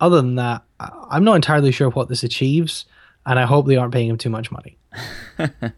Other 0.00 0.16
than 0.16 0.36
that, 0.36 0.62
I'm 0.80 1.24
not 1.24 1.34
entirely 1.34 1.72
sure 1.72 1.90
what 1.90 2.08
this 2.08 2.22
achieves, 2.22 2.84
and 3.26 3.38
I 3.38 3.44
hope 3.44 3.66
they 3.66 3.76
aren't 3.76 3.92
paying 3.92 4.10
him 4.10 4.18
too 4.18 4.30
much 4.30 4.50
money. 4.50 4.76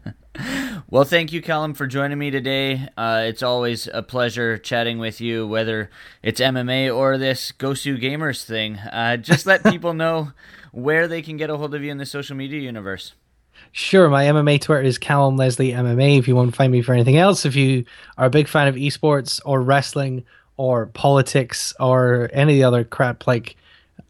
Well, 0.87 1.03
thank 1.03 1.33
you, 1.33 1.41
Callum, 1.41 1.73
for 1.73 1.87
joining 1.87 2.19
me 2.19 2.29
today. 2.29 2.87
Uh, 2.95 3.23
it's 3.25 3.41
always 3.41 3.87
a 3.91 4.03
pleasure 4.03 4.57
chatting 4.57 4.99
with 4.99 5.19
you, 5.19 5.47
whether 5.47 5.89
it's 6.21 6.39
MMA 6.39 6.95
or 6.95 7.17
this 7.17 7.51
Gosu 7.51 7.99
Gamers 7.99 8.45
thing. 8.45 8.77
Uh, 8.77 9.17
just 9.17 9.45
let 9.45 9.63
people 9.69 9.93
know 9.93 10.33
where 10.71 11.07
they 11.07 11.21
can 11.23 11.37
get 11.37 11.49
a 11.49 11.57
hold 11.57 11.73
of 11.73 11.83
you 11.83 11.89
in 11.89 11.97
the 11.97 12.05
social 12.05 12.35
media 12.35 12.61
universe. 12.61 13.13
Sure, 13.77 14.07
my 14.07 14.23
MMA 14.23 14.61
Twitter 14.61 14.83
is 14.83 14.97
Callum 14.97 15.35
Leslie 15.35 15.73
MMA. 15.73 16.17
If 16.17 16.29
you 16.29 16.35
want 16.37 16.49
to 16.49 16.55
find 16.55 16.71
me 16.71 16.81
for 16.81 16.93
anything 16.93 17.17
else, 17.17 17.45
if 17.45 17.57
you 17.57 17.83
are 18.17 18.27
a 18.27 18.29
big 18.29 18.47
fan 18.47 18.69
of 18.69 18.75
esports 18.75 19.41
or 19.43 19.61
wrestling 19.61 20.23
or 20.55 20.85
politics 20.85 21.73
or 21.77 22.29
any 22.31 22.53
of 22.53 22.57
the 22.57 22.63
other 22.63 22.85
crap 22.85 23.27
like 23.27 23.57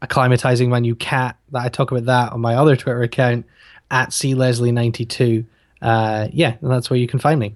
acclimatizing 0.04 0.68
my 0.68 0.78
new 0.78 0.94
cat, 0.94 1.40
that 1.50 1.64
I 1.64 1.70
talk 1.70 1.90
about 1.90 2.06
that 2.06 2.32
on 2.32 2.42
my 2.42 2.54
other 2.54 2.76
Twitter 2.76 3.02
account 3.02 3.48
at 3.90 4.14
C 4.14 4.36
Leslie 4.36 4.72
ninety 4.72 5.04
two. 5.04 5.46
Uh, 5.82 6.28
yeah, 6.32 6.58
and 6.62 6.70
that's 6.70 6.92
where 6.92 7.00
you 7.00 7.08
can 7.08 7.18
find 7.18 7.40
me. 7.40 7.56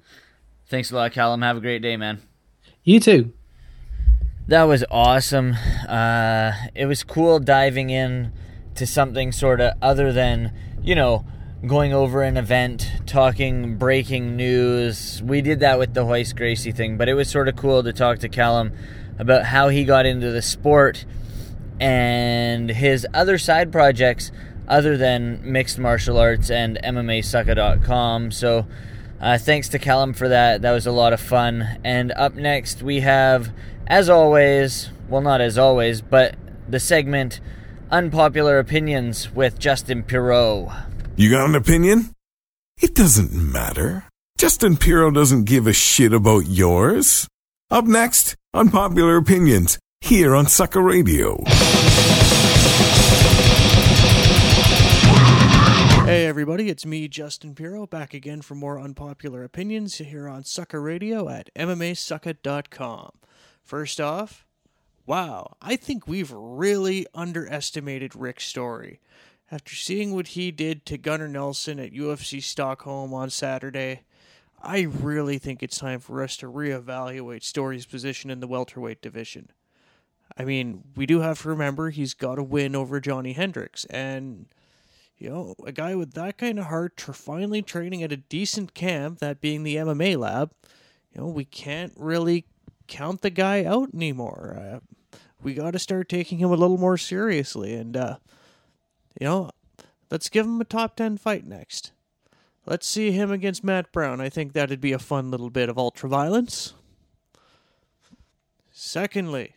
Thanks 0.65 0.89
a 0.89 0.95
lot, 0.95 1.11
Callum. 1.11 1.43
Have 1.43 1.57
a 1.57 1.61
great 1.61 1.83
day, 1.83 1.95
man. 1.95 2.23
You 2.83 2.99
too. 2.99 3.33
That 4.47 4.63
was 4.63 4.83
awesome. 4.89 5.55
Uh, 5.87 6.53
it 6.73 6.87
was 6.87 7.03
cool 7.03 7.37
diving 7.37 7.91
in 7.91 8.31
to 8.73 8.87
something 8.87 9.31
sort 9.31 9.61
of 9.61 9.75
other 9.79 10.11
than, 10.11 10.51
you 10.81 10.95
know, 10.95 11.23
going 11.65 11.93
over 11.93 12.23
an 12.23 12.37
event, 12.37 12.89
talking 13.05 13.75
breaking 13.75 14.37
news. 14.37 15.21
We 15.21 15.41
did 15.41 15.59
that 15.59 15.77
with 15.77 15.93
the 15.93 16.05
Royce 16.05 16.31
Gracie 16.31 16.71
thing, 16.71 16.97
but 16.97 17.09
it 17.09 17.15
was 17.15 17.29
sort 17.29 17.49
of 17.49 17.57
cool 17.57 17.83
to 17.83 17.91
talk 17.91 18.19
to 18.19 18.29
Callum 18.29 18.71
about 19.17 19.43
how 19.43 19.67
he 19.67 19.83
got 19.83 20.05
into 20.05 20.31
the 20.31 20.41
sport 20.41 21.05
and 21.79 22.69
his 22.69 23.05
other 23.13 23.37
side 23.37 23.71
projects 23.71 24.31
other 24.69 24.95
than 24.95 25.51
mixed 25.51 25.77
martial 25.77 26.17
arts 26.17 26.49
and 26.49 26.79
MMAsucka.com. 26.81 28.31
So, 28.31 28.65
uh, 29.19 29.37
thanks 29.37 29.67
to 29.69 29.79
Callum 29.79 30.13
for 30.13 30.29
that. 30.29 30.61
That 30.61 30.71
was 30.71 30.87
a 30.87 30.91
lot 30.91 31.11
of 31.11 31.19
fun. 31.19 31.79
And 31.83 32.13
up 32.13 32.35
next, 32.35 32.81
we 32.81 33.01
have, 33.01 33.51
as 33.85 34.09
always, 34.09 34.89
well, 35.09 35.21
not 35.21 35.41
as 35.41 35.57
always, 35.57 36.01
but 36.01 36.35
the 36.69 36.79
segment 36.79 37.41
Unpopular 37.91 38.59
Opinions 38.59 39.33
with 39.33 39.59
Justin 39.59 40.03
Pirot. 40.03 40.85
You 41.19 41.29
got 41.29 41.49
an 41.49 41.55
opinion? 41.55 42.15
It 42.81 42.95
doesn't 42.95 43.33
matter. 43.33 44.05
Justin 44.37 44.77
Piro 44.77 45.11
doesn't 45.11 45.43
give 45.43 45.67
a 45.67 45.73
shit 45.73 46.13
about 46.13 46.47
yours. 46.47 47.27
Up 47.69 47.83
next, 47.83 48.37
Unpopular 48.53 49.17
Opinions, 49.17 49.77
here 49.99 50.33
on 50.33 50.45
Sucka 50.45 50.81
Radio. 50.81 51.43
Hey 56.05 56.25
everybody, 56.25 56.69
it's 56.69 56.85
me, 56.85 57.09
Justin 57.09 57.53
Piro, 57.53 57.85
back 57.85 58.13
again 58.13 58.41
for 58.41 58.55
more 58.55 58.79
unpopular 58.79 59.43
opinions 59.43 59.97
here 59.97 60.29
on 60.29 60.43
Sucka 60.43 60.81
Radio 60.81 61.27
at 61.27 61.53
MMAsucka.com. 61.53 63.11
First 63.61 63.99
off, 63.99 64.45
wow, 65.05 65.57
I 65.61 65.75
think 65.75 66.07
we've 66.07 66.31
really 66.31 67.05
underestimated 67.13 68.15
Rick's 68.15 68.45
Story. 68.45 69.01
After 69.51 69.73
seeing 69.73 70.13
what 70.13 70.29
he 70.29 70.51
did 70.51 70.85
to 70.85 70.97
Gunnar 70.97 71.27
Nelson 71.27 71.79
at 71.79 71.91
UFC 71.91 72.41
Stockholm 72.41 73.15
on 73.15 73.31
Saturday, 73.31 74.01
I 74.61 74.81
really 74.81 75.39
think 75.39 75.63
it's 75.63 75.79
time 75.79 75.99
for 75.99 76.21
us 76.21 76.37
to 76.37 76.45
reevaluate 76.45 77.43
Story's 77.43 77.87
position 77.87 78.29
in 78.29 78.41
the 78.41 78.47
welterweight 78.47 79.01
division. 79.01 79.49
I 80.37 80.45
mean, 80.45 80.83
we 80.95 81.07
do 81.07 81.21
have 81.21 81.41
to 81.41 81.49
remember 81.49 81.89
he's 81.89 82.13
got 82.13 82.37
a 82.37 82.43
win 82.43 82.75
over 82.75 82.99
Johnny 82.99 83.33
Hendricks, 83.33 83.85
and 83.85 84.45
you 85.17 85.29
know, 85.29 85.55
a 85.65 85.71
guy 85.71 85.95
with 85.95 86.13
that 86.13 86.37
kind 86.37 86.59
of 86.59 86.65
heart, 86.65 86.95
tr- 86.95 87.11
finally 87.11 87.63
training 87.63 88.03
at 88.03 88.11
a 88.11 88.17
decent 88.17 88.75
camp, 88.75 89.17
that 89.17 89.41
being 89.41 89.63
the 89.63 89.77
MMA 89.77 90.15
lab, 90.15 90.51
you 91.11 91.21
know, 91.21 91.27
we 91.27 91.43
can't 91.43 91.93
really 91.97 92.45
count 92.87 93.21
the 93.21 93.29
guy 93.31 93.65
out 93.65 93.89
anymore. 93.93 94.55
Uh, 94.57 95.17
we 95.41 95.55
got 95.55 95.71
to 95.71 95.79
start 95.79 96.07
taking 96.07 96.37
him 96.37 96.51
a 96.51 96.55
little 96.55 96.77
more 96.77 96.97
seriously, 96.97 97.73
and 97.73 97.97
uh, 97.97 98.17
you 99.19 99.25
know, 99.25 99.51
let's 100.11 100.29
give 100.29 100.45
him 100.45 100.59
a 100.59 100.65
top 100.65 100.95
ten 100.95 101.17
fight 101.17 101.45
next. 101.45 101.91
Let's 102.65 102.87
see 102.87 103.11
him 103.11 103.31
against 103.31 103.63
Matt 103.63 103.91
Brown. 103.91 104.21
I 104.21 104.29
think 104.29 104.53
that'd 104.53 104.81
be 104.81 104.91
a 104.91 104.99
fun 104.99 105.31
little 105.31 105.49
bit 105.49 105.69
of 105.69 105.77
ultra 105.77 106.09
violence. 106.09 106.73
Secondly, 108.71 109.55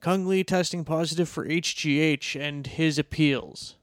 Cung 0.00 0.28
Le 0.28 0.44
testing 0.44 0.84
positive 0.84 1.28
for 1.28 1.46
HGH 1.46 2.40
and 2.40 2.66
his 2.66 2.98
appeals. 2.98 3.76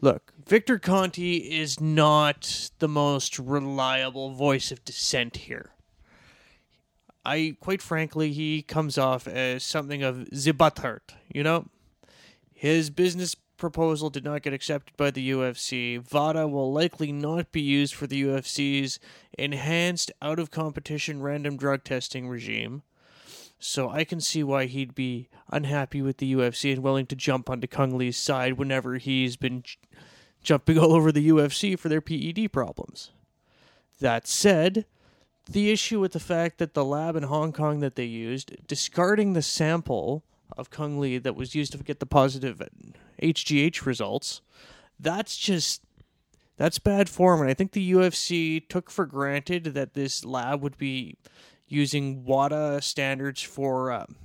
Look, 0.00 0.32
Victor 0.46 0.78
Conte 0.78 1.36
is 1.36 1.78
not 1.78 2.70
the 2.78 2.88
most 2.88 3.38
reliable 3.38 4.30
voice 4.30 4.72
of 4.72 4.84
dissent 4.84 5.36
here. 5.36 5.72
I, 7.24 7.56
quite 7.60 7.82
frankly, 7.82 8.32
he 8.32 8.62
comes 8.62 8.96
off 8.96 9.28
as 9.28 9.62
something 9.62 10.02
of 10.02 10.30
the 10.30 11.02
you 11.32 11.42
know? 11.42 11.66
His 12.54 12.88
business 12.88 13.34
proposal 13.60 14.10
did 14.10 14.24
not 14.24 14.42
get 14.42 14.52
accepted 14.52 14.96
by 14.96 15.12
the 15.12 15.30
UFC. 15.30 16.02
VADA 16.02 16.48
will 16.48 16.72
likely 16.72 17.12
not 17.12 17.52
be 17.52 17.60
used 17.60 17.94
for 17.94 18.08
the 18.08 18.22
UFC's 18.22 18.98
enhanced 19.38 20.10
out 20.20 20.40
of 20.40 20.50
competition 20.50 21.22
random 21.22 21.56
drug 21.56 21.84
testing 21.84 22.28
regime. 22.28 22.82
So 23.60 23.90
I 23.90 24.04
can 24.04 24.20
see 24.20 24.42
why 24.42 24.64
he'd 24.64 24.94
be 24.94 25.28
unhappy 25.52 26.00
with 26.02 26.16
the 26.16 26.32
UFC 26.32 26.72
and 26.72 26.82
willing 26.82 27.06
to 27.06 27.14
jump 27.14 27.50
onto 27.50 27.66
Cung 27.66 27.96
Le's 27.96 28.16
side 28.16 28.54
whenever 28.54 28.96
he's 28.96 29.36
been 29.36 29.62
j- 29.62 29.76
jumping 30.42 30.78
all 30.78 30.94
over 30.94 31.12
the 31.12 31.28
UFC 31.28 31.78
for 31.78 31.90
their 31.90 32.00
PED 32.00 32.50
problems. 32.50 33.10
That 34.00 34.26
said, 34.26 34.86
the 35.48 35.70
issue 35.70 36.00
with 36.00 36.12
the 36.12 36.20
fact 36.20 36.56
that 36.58 36.72
the 36.72 36.84
lab 36.84 37.16
in 37.16 37.24
Hong 37.24 37.52
Kong 37.52 37.80
that 37.80 37.96
they 37.96 38.04
used, 38.04 38.66
discarding 38.66 39.34
the 39.34 39.42
sample 39.42 40.24
of 40.60 40.70
Cung 40.70 41.00
Le 41.00 41.18
that 41.18 41.34
was 41.34 41.54
used 41.54 41.72
to 41.72 41.78
get 41.78 42.00
the 42.00 42.06
positive 42.06 42.62
HGH 43.22 43.86
results, 43.86 44.40
that's 44.98 45.36
just 45.36 45.82
that's 46.56 46.78
bad 46.78 47.08
form. 47.08 47.40
And 47.40 47.50
I 47.50 47.54
think 47.54 47.72
the 47.72 47.92
UFC 47.92 48.68
took 48.68 48.90
for 48.90 49.06
granted 49.06 49.64
that 49.64 49.94
this 49.94 50.24
lab 50.24 50.60
would 50.60 50.76
be 50.76 51.16
using 51.66 52.24
WADA 52.24 52.82
standards 52.82 53.40
for 53.42 53.90
um, 53.90 54.16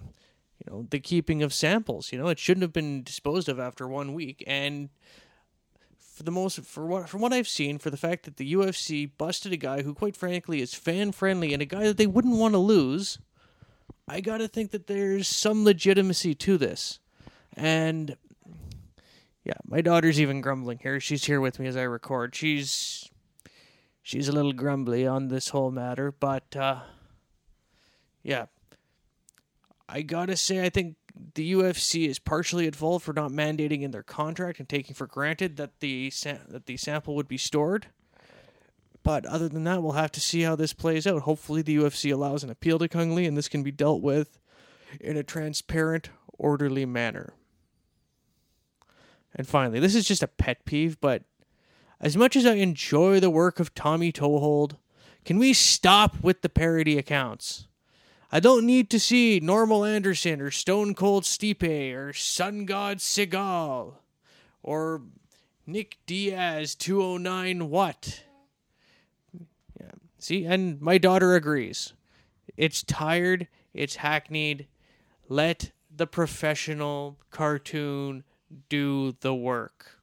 you 0.60 0.70
know 0.70 0.88
the 0.90 1.00
keeping 1.00 1.42
of 1.42 1.54
samples. 1.54 2.12
You 2.12 2.20
know, 2.20 2.28
it 2.28 2.40
shouldn't 2.40 2.64
have 2.64 2.74
been 2.74 3.04
disposed 3.04 3.48
of 3.48 3.60
after 3.60 3.88
one 3.88 4.14
week. 4.14 4.44
And 4.46 4.90
for 5.98 6.24
the 6.24 6.32
most 6.32 6.60
for 6.66 6.86
what 6.86 7.08
from 7.08 7.22
what 7.22 7.34
I've 7.34 7.48
seen, 7.48 7.78
for 7.78 7.90
the 7.90 7.98
fact 7.98 8.26
that 8.26 8.38
the 8.38 8.54
UFC 8.54 9.10
busted 9.18 9.54
a 9.54 9.58
guy 9.58 9.84
who, 9.84 9.94
quite 9.94 10.18
frankly, 10.18 10.62
is 10.62 10.74
fan 10.74 11.12
friendly 11.12 11.54
and 11.54 11.62
a 11.62 11.66
guy 11.66 11.84
that 11.84 11.98
they 11.98 12.08
wouldn't 12.08 12.36
want 12.36 12.54
to 12.54 12.60
lose, 12.60 13.20
I 14.08 14.22
gotta 14.22 14.48
think 14.48 14.72
that 14.72 14.88
there's 14.88 15.28
some 15.28 15.64
legitimacy 15.64 16.36
to 16.36 16.58
this. 16.58 17.00
And 17.56 18.18
yeah, 19.44 19.58
my 19.66 19.82
daughter's 19.82 20.20
even 20.20 20.42
grumbling 20.42 20.80
here. 20.80 21.00
She's 21.00 21.26
here 21.26 21.42
with 21.42 21.60
me 21.60 21.68
as 21.68 21.78
I 21.78 21.84
record. 21.84 22.36
She's 22.36 23.10
she's 24.02 24.28
a 24.28 24.32
little 24.32 24.54
grumbly 24.54 25.08
on 25.08 25.28
this 25.28 25.50
whole 25.50 25.72
matter, 25.72 26.12
but 26.12 26.56
uh, 26.56 26.82
yeah, 28.24 28.46
I 29.88 30.02
gotta 30.02 30.36
say, 30.36 30.64
I 30.64 30.70
think 30.70 30.96
the 31.36 31.54
UFC 31.54 32.08
is 32.08 32.20
partially 32.20 32.68
at 32.68 32.76
fault 32.76 33.04
for 33.04 33.14
not 33.14 33.32
mandating 33.32 33.82
in 33.82 33.92
their 33.92 34.04
contract 34.04 34.60
and 34.60 34.68
taking 34.68 34.96
for 34.96 35.08
granted 35.08 35.58
that 35.58 35.80
the 35.80 36.12
that 36.50 36.66
the 36.66 36.78
sample 36.78 37.16
would 37.16 37.28
be 37.28 37.38
stored. 37.38 37.88
But 39.06 39.28
other 39.28 39.48
than 39.48 39.66
that, 39.66 39.84
we'll 39.84 39.92
have 39.92 40.12
to 40.14 40.20
see 40.20 40.42
how 40.42 40.56
this 40.56 40.74
plays 40.74 41.06
out. 41.06 41.22
Hopefully, 41.22 41.62
the 41.62 41.78
UFC 41.78 42.12
allows 42.12 42.44
an 42.44 42.50
appeal 42.50 42.80
to 42.80 42.90
Cung 42.90 43.14
Le, 43.14 43.22
and 43.22 43.38
this 43.38 43.48
can 43.48 43.62
be 43.62 43.72
dealt 43.72 44.02
with 44.02 44.40
in 45.00 45.16
a 45.16 45.22
transparent, 45.22 46.10
orderly 46.40 46.88
manner. 46.88 47.34
And 49.36 49.48
finally, 49.48 49.80
this 49.80 49.94
is 49.94 50.08
just 50.08 50.24
a 50.24 50.28
pet 50.28 50.66
peeve, 50.66 51.00
but 51.00 51.22
as 52.02 52.18
much 52.18 52.36
as 52.36 52.48
I 52.48 52.54
enjoy 52.56 53.20
the 53.20 53.30
work 53.30 53.60
of 53.60 53.76
Tommy 53.76 54.12
Toehold, 54.12 54.78
can 55.24 55.38
we 55.38 55.54
stop 55.54 56.24
with 56.24 56.42
the 56.42 56.50
parody 56.50 56.98
accounts? 56.98 57.68
I 58.32 58.40
don't 58.40 58.66
need 58.66 58.90
to 58.90 59.00
see 59.00 59.40
Normal 59.40 59.86
Anderson 59.86 60.42
or 60.42 60.50
Stone 60.50 60.96
Cold 60.96 61.26
Stipe 61.26 61.96
or 61.96 62.12
Sun 62.12 62.66
God 62.66 62.98
Seagal 62.98 63.94
or 64.64 65.04
Nick 65.68 65.98
Diaz 66.08 66.74
209 66.74 67.70
what? 67.70 68.25
See, 70.26 70.44
and 70.44 70.82
my 70.82 70.98
daughter 70.98 71.36
agrees. 71.36 71.94
It's 72.58 72.82
tired, 72.82 73.48
it's 73.76 73.98
hackneyed. 73.98 74.66
Let 75.30 75.70
the 75.96 76.08
professional 76.08 77.20
cartoon 77.30 78.24
do 78.68 79.16
the 79.20 79.36
work. 79.36 80.00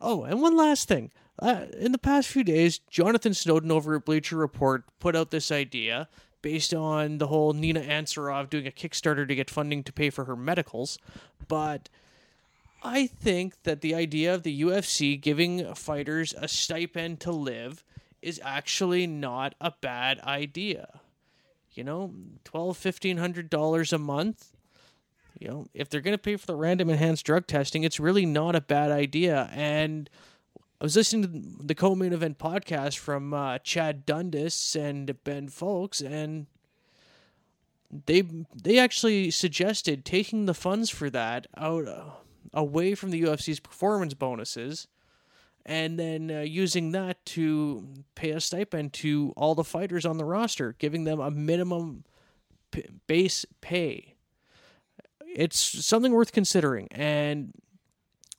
Oh, 0.00 0.22
and 0.22 0.40
one 0.40 0.56
last 0.56 0.88
thing. 0.88 1.12
Uh, 1.38 1.66
in 1.78 1.92
the 1.92 1.98
past 1.98 2.28
few 2.28 2.42
days, 2.42 2.78
Jonathan 2.78 3.34
Snowden 3.34 3.70
over 3.70 3.96
at 3.96 4.06
Bleacher 4.06 4.36
Report 4.36 4.84
put 4.98 5.14
out 5.14 5.30
this 5.30 5.52
idea 5.52 6.08
based 6.40 6.72
on 6.72 7.18
the 7.18 7.26
whole 7.26 7.52
Nina 7.52 7.82
Ansaroff 7.82 8.48
doing 8.48 8.66
a 8.66 8.70
Kickstarter 8.70 9.28
to 9.28 9.34
get 9.34 9.50
funding 9.50 9.84
to 9.84 9.92
pay 9.92 10.08
for 10.08 10.24
her 10.24 10.36
medicals. 10.36 10.96
But 11.48 11.90
I 12.82 13.08
think 13.08 13.62
that 13.64 13.82
the 13.82 13.94
idea 13.94 14.34
of 14.34 14.42
the 14.42 14.62
UFC 14.62 15.20
giving 15.20 15.74
fighters 15.74 16.34
a 16.38 16.48
stipend 16.48 17.20
to 17.20 17.30
live 17.30 17.84
is 18.22 18.40
actually 18.44 19.06
not 19.06 19.54
a 19.60 19.72
bad 19.80 20.20
idea. 20.20 21.00
You 21.72 21.84
know, 21.84 22.12
twelve, 22.44 22.76
fifteen 22.76 23.16
hundred 23.18 23.48
dollars 23.50 23.92
a 23.92 23.98
month. 23.98 24.52
You 25.38 25.48
know, 25.48 25.66
if 25.72 25.88
they're 25.88 26.00
gonna 26.00 26.18
pay 26.18 26.36
for 26.36 26.46
the 26.46 26.56
random 26.56 26.90
enhanced 26.90 27.24
drug 27.24 27.46
testing, 27.46 27.84
it's 27.84 28.00
really 28.00 28.26
not 28.26 28.54
a 28.54 28.60
bad 28.60 28.90
idea. 28.90 29.48
And 29.52 30.10
I 30.80 30.84
was 30.84 30.96
listening 30.96 31.58
to 31.58 31.66
the 31.66 31.74
co-main 31.74 32.12
event 32.12 32.38
podcast 32.38 32.98
from 32.98 33.34
uh, 33.34 33.58
Chad 33.58 34.06
Dundas 34.06 34.74
and 34.74 35.22
Ben 35.24 35.48
Fowlkes, 35.48 36.04
and 36.04 36.46
they 38.06 38.22
they 38.54 38.78
actually 38.78 39.30
suggested 39.30 40.04
taking 40.04 40.46
the 40.46 40.54
funds 40.54 40.90
for 40.90 41.10
that 41.10 41.46
out 41.56 41.86
uh, 41.86 42.04
away 42.54 42.94
from 42.94 43.10
the 43.10 43.22
UFC's 43.22 43.60
performance 43.60 44.14
bonuses, 44.14 44.86
and 45.66 45.98
then 45.98 46.30
uh, 46.30 46.40
using 46.40 46.92
that 46.92 47.24
to 47.26 47.86
pay 48.14 48.30
a 48.30 48.40
stipend 48.40 48.92
to 48.94 49.32
all 49.36 49.54
the 49.54 49.64
fighters 49.64 50.06
on 50.06 50.18
the 50.18 50.24
roster, 50.24 50.74
giving 50.78 51.04
them 51.04 51.20
a 51.20 51.30
minimum 51.30 52.04
p- 52.70 52.86
base 53.06 53.44
pay. 53.60 54.14
It's 55.26 55.58
something 55.58 56.12
worth 56.12 56.32
considering, 56.32 56.88
and 56.90 57.52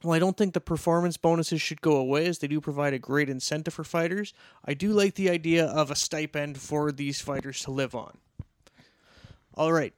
well, 0.04 0.14
I 0.14 0.20
don't 0.20 0.36
think 0.36 0.54
the 0.54 0.62
performance 0.62 1.18
bonuses 1.18 1.62
should 1.62 1.82
go 1.82 1.96
away 1.96 2.26
as 2.26 2.40
they 2.40 2.48
do 2.48 2.60
provide 2.60 2.94
a 2.94 3.00
great 3.00 3.30
incentive 3.30 3.74
for 3.74 3.84
fighters. 3.84 4.34
I 4.66 4.74
do 4.74 4.92
like 4.92 5.14
the 5.16 5.30
idea 5.30 5.66
of 5.66 5.92
a 5.92 5.96
stipend 5.96 6.60
for 6.60 6.92
these 6.92 7.22
fighters 7.22 7.62
to 7.64 7.72
live 7.72 7.94
on. 7.94 8.18
All 9.54 9.72
right. 9.72 9.94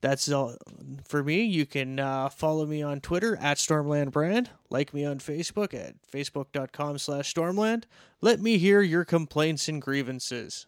That's 0.00 0.30
all 0.30 0.56
for 1.04 1.24
me. 1.24 1.42
You 1.42 1.66
can 1.66 1.98
uh, 1.98 2.28
follow 2.28 2.66
me 2.66 2.82
on 2.82 3.00
Twitter 3.00 3.36
at 3.36 3.56
Stormland 3.56 4.12
Brand. 4.12 4.50
Like 4.70 4.94
me 4.94 5.04
on 5.04 5.18
Facebook 5.18 5.74
at 5.74 5.94
facebook.com 6.12 6.98
slash 6.98 7.32
Stormland. 7.32 7.84
Let 8.20 8.40
me 8.40 8.58
hear 8.58 8.80
your 8.80 9.04
complaints 9.04 9.68
and 9.68 9.82
grievances. 9.82 10.66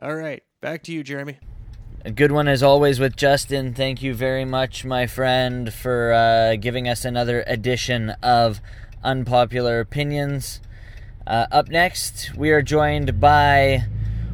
All 0.00 0.14
right. 0.14 0.42
Back 0.60 0.84
to 0.84 0.92
you, 0.92 1.02
Jeremy. 1.02 1.38
A 2.04 2.10
good 2.10 2.32
one 2.32 2.48
as 2.48 2.62
always 2.62 2.98
with 2.98 3.16
Justin. 3.16 3.74
Thank 3.74 4.02
you 4.02 4.14
very 4.14 4.44
much, 4.44 4.84
my 4.84 5.06
friend, 5.06 5.72
for 5.72 6.12
uh, 6.12 6.56
giving 6.56 6.88
us 6.88 7.04
another 7.04 7.44
edition 7.46 8.10
of 8.22 8.60
Unpopular 9.04 9.80
Opinions. 9.80 10.60
Uh, 11.26 11.46
up 11.52 11.68
next, 11.68 12.32
we 12.36 12.50
are 12.50 12.62
joined 12.62 13.20
by 13.20 13.84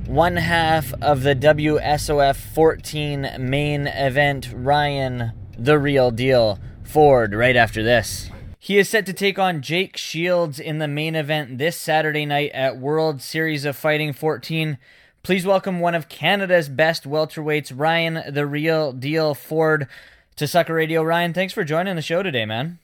one 0.08 0.36
half 0.36 0.94
of 1.02 1.22
the 1.22 1.36
WSOF 1.36 2.36
14 2.36 3.36
main 3.38 3.86
event, 3.86 4.50
Ryan, 4.54 5.32
the 5.58 5.78
real 5.78 6.10
deal, 6.10 6.58
Ford, 6.82 7.34
right 7.34 7.54
after 7.54 7.82
this. 7.82 8.30
He 8.58 8.78
is 8.78 8.88
set 8.88 9.04
to 9.04 9.12
take 9.12 9.38
on 9.38 9.60
Jake 9.60 9.98
Shields 9.98 10.58
in 10.58 10.78
the 10.78 10.88
main 10.88 11.14
event 11.14 11.58
this 11.58 11.76
Saturday 11.76 12.24
night 12.24 12.52
at 12.52 12.78
World 12.78 13.20
Series 13.20 13.66
of 13.66 13.76
Fighting 13.76 14.14
14. 14.14 14.78
Please 15.22 15.44
welcome 15.44 15.78
one 15.78 15.94
of 15.94 16.08
Canada's 16.08 16.70
best 16.70 17.04
welterweights, 17.04 17.70
Ryan, 17.76 18.32
the 18.32 18.46
real 18.46 18.92
deal 18.94 19.34
Ford, 19.34 19.88
to 20.36 20.46
Sucka 20.46 20.74
Radio. 20.74 21.02
Ryan, 21.02 21.34
thanks 21.34 21.52
for 21.52 21.64
joining 21.64 21.96
the 21.96 22.02
show 22.02 22.22
today, 22.22 22.46
man. 22.46 22.78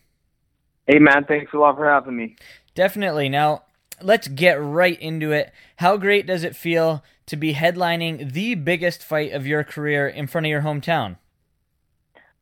Hey, 0.86 0.98
man, 0.98 1.24
thanks 1.24 1.54
a 1.54 1.56
lot 1.56 1.76
for 1.76 1.88
having 1.88 2.18
me. 2.18 2.36
Definitely. 2.74 3.30
Now, 3.30 3.62
let's 4.02 4.28
get 4.28 4.60
right 4.60 5.00
into 5.00 5.32
it. 5.32 5.52
How 5.76 5.96
great 5.96 6.26
does 6.26 6.44
it 6.44 6.54
feel 6.54 7.02
to 7.26 7.36
be 7.36 7.54
headlining 7.54 8.32
the 8.32 8.54
biggest 8.54 9.02
fight 9.02 9.32
of 9.32 9.46
your 9.46 9.64
career 9.64 10.08
in 10.08 10.26
front 10.26 10.46
of 10.46 10.50
your 10.50 10.62
hometown? 10.62 11.16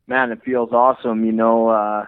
Man, 0.07 0.31
it 0.31 0.43
feels 0.43 0.71
awesome. 0.73 1.23
You 1.23 1.31
know, 1.31 1.69
uh, 1.69 2.05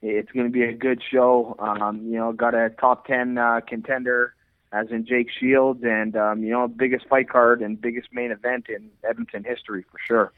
it's 0.00 0.30
going 0.32 0.46
to 0.46 0.52
be 0.52 0.64
a 0.64 0.72
good 0.72 1.02
show. 1.10 1.56
Um, 1.58 2.06
you 2.06 2.18
know, 2.18 2.32
got 2.32 2.54
a 2.54 2.70
top 2.70 3.06
10 3.06 3.36
uh, 3.36 3.60
contender 3.66 4.34
as 4.74 4.88
in 4.90 5.06
Jake 5.06 5.28
Shields, 5.30 5.82
and 5.84 6.16
um, 6.16 6.42
you 6.42 6.50
know, 6.50 6.66
biggest 6.66 7.06
fight 7.06 7.28
card 7.28 7.62
and 7.62 7.80
biggest 7.80 8.08
main 8.12 8.32
event 8.32 8.66
in 8.68 8.90
Edmonton 9.08 9.44
history 9.44 9.84
for 9.90 9.98
sure. 10.04 10.32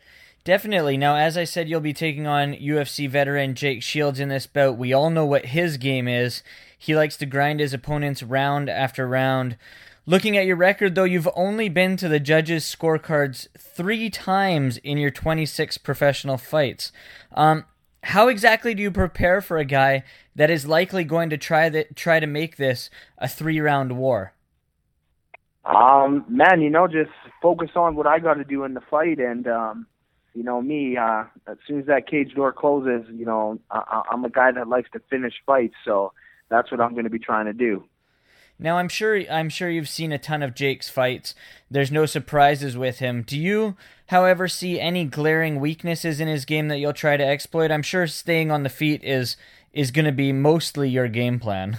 Definitely. 0.44 0.96
Now, 0.96 1.16
as 1.16 1.37
I 1.37 1.44
said, 1.44 1.68
you'll 1.68 1.81
be 1.81 1.94
taking 1.94 2.27
on 2.27 2.55
UFC 2.55 3.09
veteran 3.09 3.55
Jake 3.55 3.83
Shields 3.83 4.20
in 4.20 4.29
this 4.29 4.46
bout. 4.46 4.77
We 4.79 4.92
all 4.92 5.11
know 5.11 5.25
what 5.25 5.46
his 5.46 5.77
game 5.77 6.07
is. 6.07 6.42
He 6.79 6.94
likes 6.94 7.16
to 7.16 7.27
grind 7.27 7.59
his 7.59 7.75
opponents 7.75 8.22
round 8.22 8.68
after 8.68 9.09
round. 9.09 9.57
Looking 10.09 10.37
at 10.37 10.47
your 10.47 10.55
record, 10.55 10.95
though, 10.95 11.03
you've 11.03 11.29
only 11.35 11.69
been 11.69 11.97
to 11.97 12.09
the 12.09 12.21
judges' 12.21 12.64
scorecards 12.64 13.49
three 13.59 14.09
times 14.09 14.77
in 14.79 14.99
your 14.99 15.11
26 15.11 15.79
professional 15.79 16.38
fights. 16.38 16.92
Um, 17.33 17.64
how 18.05 18.29
exactly 18.29 18.73
do 18.73 18.85
you 18.85 18.92
prepare 18.92 19.40
for 19.40 19.59
a 19.59 19.64
guy 19.64 20.05
that 20.37 20.49
is 20.49 20.64
likely 20.64 21.03
going 21.03 21.29
to 21.31 21.37
try 21.37 21.69
that 21.71 21.97
try 21.97 22.21
to 22.21 22.27
make 22.29 22.57
this 22.57 22.88
a 23.19 23.27
three 23.27 23.59
round 23.61 23.97
war? 23.97 24.33
Um, 25.64 26.25
man, 26.29 26.61
you 26.61 26.71
know, 26.71 26.87
just 26.87 27.11
focus 27.42 27.71
on 27.75 27.97
what 27.97 28.07
I 28.07 28.21
got 28.21 28.35
to 28.35 28.45
do 28.45 28.62
in 28.62 28.75
the 28.75 28.81
fight, 28.88 29.19
and 29.19 29.49
um, 29.49 29.87
you 30.35 30.45
know 30.45 30.62
me. 30.62 30.97
Uh, 30.97 31.25
as 31.49 31.57
soon 31.66 31.81
as 31.81 31.87
that 31.87 32.09
cage 32.09 32.33
door 32.35 32.53
closes, 32.53 33.09
you 33.12 33.27
know, 33.27 33.59
I, 33.73 34.03
I'm 34.12 34.25
a 34.25 34.31
guy 34.31 34.53
that 34.53 34.69
likes 34.69 34.88
to 34.92 35.01
finish 35.11 35.35
fights, 35.45 35.75
so 35.85 36.12
that's 36.49 36.71
what 36.71 36.81
I'm 36.81 36.92
going 36.92 37.05
to 37.05 37.11
be 37.11 37.19
trying 37.19 37.47
to 37.47 37.53
do. 37.53 37.83
Now 38.59 38.79
I'm 38.79 38.88
sure 38.88 39.21
I'm 39.31 39.49
sure 39.49 39.69
you've 39.69 39.88
seen 39.88 40.12
a 40.12 40.19
ton 40.19 40.42
of 40.42 40.55
Jake's 40.55 40.88
fights. 40.88 41.35
There's 41.71 41.92
no 41.92 42.07
surprises 42.07 42.77
with 42.77 43.01
him. 43.01 43.23
Do 43.23 43.38
you, 43.38 43.77
however, 44.07 44.49
see 44.49 44.81
any 44.81 45.05
glaring 45.05 45.61
weaknesses 45.61 46.21
in 46.21 46.29
his 46.29 46.45
game 46.45 46.69
that 46.69 46.79
you'll 46.79 46.92
try 46.92 47.16
to 47.16 47.27
exploit? 47.27 47.71
I'm 47.71 47.83
sure 47.83 48.07
staying 48.07 48.51
on 48.51 48.62
the 48.62 48.69
feet 48.69 49.05
is 49.05 49.37
is 49.73 49.90
going 49.90 50.07
to 50.07 50.12
be 50.12 50.33
mostly 50.33 50.88
your 50.88 51.09
game 51.09 51.38
plan. 51.38 51.79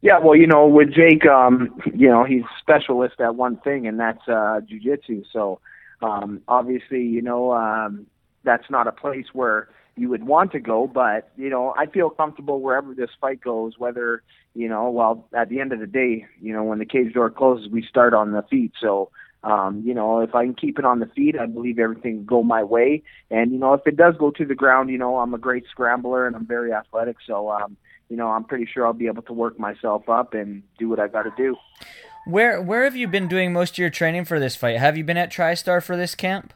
Yeah, 0.00 0.18
well, 0.20 0.36
you 0.36 0.46
know, 0.46 0.68
with 0.68 0.92
Jake, 0.94 1.26
um, 1.26 1.80
you 1.92 2.08
know, 2.08 2.22
he's 2.22 2.44
specialist 2.60 3.20
at 3.20 3.34
one 3.34 3.56
thing, 3.56 3.88
and 3.88 3.98
that's 3.98 4.20
uh, 4.28 4.60
jujitsu. 4.60 5.24
So, 5.32 5.58
um, 6.02 6.42
obviously, 6.46 7.02
you 7.02 7.22
know, 7.22 7.52
um, 7.52 8.06
that's 8.44 8.70
not 8.70 8.86
a 8.86 8.92
place 8.92 9.26
where 9.32 9.68
you 9.96 10.10
would 10.10 10.24
want 10.24 10.52
to 10.52 10.60
go, 10.60 10.86
but 10.86 11.30
you 11.36 11.48
know, 11.48 11.74
I 11.76 11.86
feel 11.86 12.10
comfortable 12.10 12.60
wherever 12.60 12.94
this 12.94 13.10
fight 13.20 13.40
goes. 13.40 13.78
Whether 13.78 14.22
you 14.54 14.68
know, 14.68 14.90
well, 14.90 15.28
at 15.34 15.48
the 15.48 15.60
end 15.60 15.72
of 15.72 15.80
the 15.80 15.86
day, 15.86 16.26
you 16.40 16.52
know, 16.52 16.64
when 16.64 16.78
the 16.78 16.86
cage 16.86 17.14
door 17.14 17.30
closes, 17.30 17.68
we 17.70 17.82
start 17.82 18.14
on 18.14 18.32
the 18.32 18.42
feet. 18.42 18.72
So, 18.80 19.10
um, 19.42 19.82
you 19.84 19.94
know, 19.94 20.20
if 20.20 20.34
I 20.34 20.44
can 20.44 20.54
keep 20.54 20.78
it 20.78 20.84
on 20.84 21.00
the 21.00 21.06
feet, 21.06 21.36
I 21.38 21.46
believe 21.46 21.78
everything 21.78 22.18
will 22.18 22.24
go 22.24 22.42
my 22.42 22.62
way. 22.62 23.02
And 23.30 23.52
you 23.52 23.58
know, 23.58 23.72
if 23.72 23.86
it 23.86 23.96
does 23.96 24.14
go 24.18 24.30
to 24.32 24.44
the 24.44 24.54
ground, 24.54 24.90
you 24.90 24.98
know, 24.98 25.16
I'm 25.18 25.34
a 25.34 25.38
great 25.38 25.64
scrambler 25.70 26.26
and 26.26 26.36
I'm 26.36 26.46
very 26.46 26.72
athletic. 26.72 27.16
So, 27.26 27.50
um, 27.50 27.76
you 28.08 28.16
know, 28.16 28.28
I'm 28.28 28.44
pretty 28.44 28.66
sure 28.72 28.86
I'll 28.86 28.92
be 28.92 29.06
able 29.06 29.22
to 29.22 29.32
work 29.32 29.58
myself 29.58 30.08
up 30.08 30.34
and 30.34 30.62
do 30.78 30.88
what 30.88 31.00
I 31.00 31.08
got 31.08 31.22
to 31.22 31.32
do. 31.36 31.56
Where 32.26 32.60
where 32.60 32.84
have 32.84 32.96
you 32.96 33.08
been 33.08 33.28
doing 33.28 33.52
most 33.52 33.74
of 33.74 33.78
your 33.78 33.90
training 33.90 34.26
for 34.26 34.38
this 34.38 34.56
fight? 34.56 34.78
Have 34.78 34.96
you 34.96 35.04
been 35.04 35.16
at 35.16 35.32
TriStar 35.32 35.82
for 35.82 35.96
this 35.96 36.14
camp? 36.14 36.52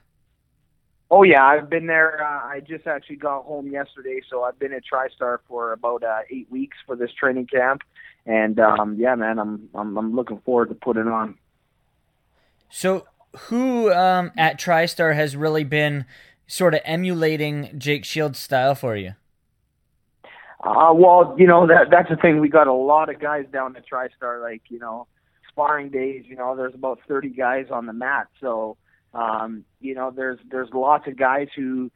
Oh 1.11 1.25
yeah, 1.25 1.45
I've 1.45 1.69
been 1.69 1.87
there. 1.87 2.23
Uh, 2.23 2.47
I 2.47 2.61
just 2.61 2.87
actually 2.87 3.17
got 3.17 3.45
home 3.45 3.69
yesterday, 3.69 4.21
so 4.31 4.45
I've 4.45 4.59
been 4.61 4.73
at 4.73 4.83
TriStar 4.91 5.39
for 5.49 5.73
about 5.73 6.05
uh, 6.05 6.21
eight 6.31 6.49
weeks 6.51 6.77
for 6.87 6.95
this 6.95 7.11
training 7.13 7.47
camp, 7.47 7.83
and 8.27 8.61
um, 8.61 8.95
yeah, 8.97 9.17
man, 9.17 9.41
I'm 9.41 9.69
I'm 9.75 9.99
I'm 9.99 10.15
looking 10.15 10.41
forward 10.45 10.69
to 10.69 10.77
putting 10.77 11.09
on. 11.09 11.37
So, 12.69 13.09
who 13.49 13.93
um, 13.93 14.31
at 14.37 14.61
TriStar 14.61 15.17
has 15.17 15.35
really 15.35 15.65
been 15.65 16.05
sort 16.47 16.75
of 16.75 16.81
emulating 16.85 17.77
Jake 17.77 18.05
Shields' 18.05 18.39
style 18.39 18.77
for 18.77 18.95
you? 18.95 19.15
Uh, 20.63 20.93
well, 20.95 21.35
you 21.37 21.47
know 21.47 21.67
that 21.67 21.91
that's 21.91 22.09
the 22.09 22.17
thing. 22.17 22.39
We 22.39 22.49
got 22.49 22.69
a 22.69 22.73
lot 22.73 23.09
of 23.09 23.19
guys 23.19 23.47
down 23.53 23.75
at 23.75 23.83
TriStar. 23.89 24.41
Like 24.41 24.63
you 24.69 24.79
know, 24.79 25.09
sparring 25.49 25.89
days. 25.89 26.25
You 26.29 26.37
know, 26.37 26.55
there's 26.55 26.75
about 26.75 27.01
30 27.09 27.31
guys 27.31 27.67
on 27.73 27.87
the 27.87 27.93
mat, 27.93 28.29
so 28.41 28.77
um, 29.13 29.65
you 29.81 29.95
know, 29.95 30.13
there's 30.15 30.39
there's 30.51 30.69
lots 30.73 31.07
of 31.07 31.17
guys 31.17 31.49
who 31.57 31.91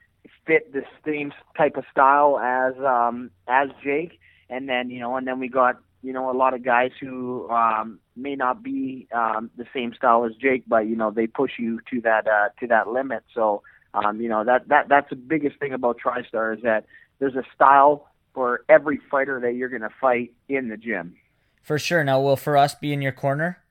fit 0.47 0.73
the 0.73 0.83
same 1.05 1.33
type 1.57 1.77
of 1.77 1.85
style 1.90 2.38
as 2.38 2.75
um, 2.85 3.31
as 3.47 3.68
Jake, 3.83 4.18
and 4.49 4.68
then 4.68 4.90
you 4.90 5.01
know, 5.01 5.16
and 5.16 5.27
then 5.27 5.38
we 5.38 5.49
got 5.49 5.77
you 6.03 6.12
know 6.12 6.31
a 6.31 6.37
lot 6.37 6.55
of 6.55 6.64
guys 6.64 6.90
who 7.01 7.49
um, 7.51 8.01
may 8.16 8.35
not 8.35 8.62
be 8.62 9.07
um, 9.12 9.51
the 9.57 9.66
same 9.75 9.94
style 9.94 10.25
as 10.25 10.33
Jake, 10.40 10.64
but 10.66 10.87
you 10.87 10.97
know 10.97 11.11
they 11.11 11.27
push 11.27 11.53
you 11.59 11.81
to 11.90 12.01
that 12.03 12.27
uh, 12.27 12.49
to 12.61 12.66
that 12.66 12.88
limit. 12.88 13.25
So 13.35 13.62
um, 13.92 14.20
you 14.20 14.29
know 14.29 14.44
that 14.44 14.68
that 14.68 14.88
that's 14.88 15.11
the 15.11 15.16
biggest 15.16 15.59
thing 15.59 15.73
about 15.73 15.99
TriStar 16.05 16.57
is 16.57 16.62
that 16.62 16.87
there's 17.18 17.37
a 17.37 17.44
style 17.55 18.09
for 18.33 18.64
every 18.68 19.01
fighter 19.11 19.40
that 19.40 19.55
you're 19.55 19.68
going 19.68 19.83
to 19.83 19.94
fight 20.01 20.33
in 20.49 20.68
the 20.68 20.77
gym. 20.77 21.14
For 21.62 21.79
sure. 21.79 22.03
Now, 22.03 22.20
will 22.20 22.37
Firas 22.37 22.79
be 22.79 22.92
in 22.92 23.01
your 23.01 23.12
corner? 23.12 23.63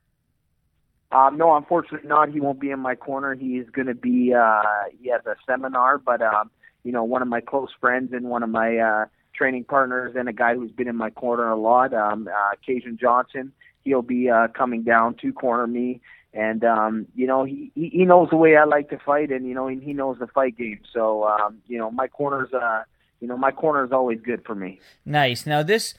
Um, 1.14 1.38
no, 1.38 1.56
unfortunately 1.56 2.10
not. 2.10 2.30
He 2.30 2.40
won't 2.40 2.60
be 2.60 2.72
in 2.72 2.80
my 2.80 2.96
corner. 2.96 3.36
He's 3.36 3.70
going 3.70 3.88
to 3.88 3.94
be. 3.94 4.34
Uh, 4.34 4.62
he 5.00 5.10
has 5.10 5.22
a 5.26 5.36
seminar, 5.48 6.00
but 6.00 6.22
um, 6.22 6.50
you 6.84 6.92
know, 6.92 7.04
one 7.04 7.22
of 7.22 7.28
my 7.28 7.40
close 7.40 7.70
friends 7.80 8.12
and 8.14 8.26
one 8.26 8.42
of 8.42 8.50
my 8.50 8.78
uh, 8.78 9.06
training 9.36 9.66
partners 9.66 10.16
and 10.18 10.28
a 10.28 10.34
guy 10.34 10.56
who's 10.56 10.72
been 10.72 10.88
in 10.88 10.96
my 10.96 11.12
corner 11.12 11.50
a 11.50 11.56
lot, 11.56 11.94
um, 11.94 12.28
uh, 12.28 12.56
Cajun 12.66 12.98
Johnson. 13.00 13.54
He'll 13.84 14.02
be 14.02 14.30
uh, 14.30 14.48
coming 14.58 14.84
down 14.84 15.16
to 15.22 15.32
corner 15.34 15.68
me, 15.68 16.02
and 16.34 16.64
um, 16.64 17.06
you 17.16 17.28
know, 17.28 17.44
he 17.44 17.72
he 17.76 18.06
knows 18.06 18.30
the 18.32 18.38
way 18.38 18.58
I 18.58 18.64
like 18.64 18.90
to 18.90 18.98
fight, 18.98 19.30
and 19.30 19.46
you 19.48 19.54
know, 19.54 19.68
he, 19.68 19.80
he 19.80 19.94
knows 19.94 20.18
the 20.20 20.28
fight 20.28 20.58
game. 20.58 20.80
So 20.92 21.26
um, 21.26 21.60
you 21.68 21.78
know, 21.78 21.92
my 21.92 22.08
corner's. 22.08 22.52
Uh, 22.54 22.84
you 23.24 23.30
know, 23.30 23.38
my 23.38 23.52
corner 23.52 23.86
is 23.86 23.94
always 23.94 24.20
good 24.20 24.44
for 24.46 24.54
me. 24.54 24.82
Nice. 25.06 25.46
Now 25.46 25.64
this 25.64 25.94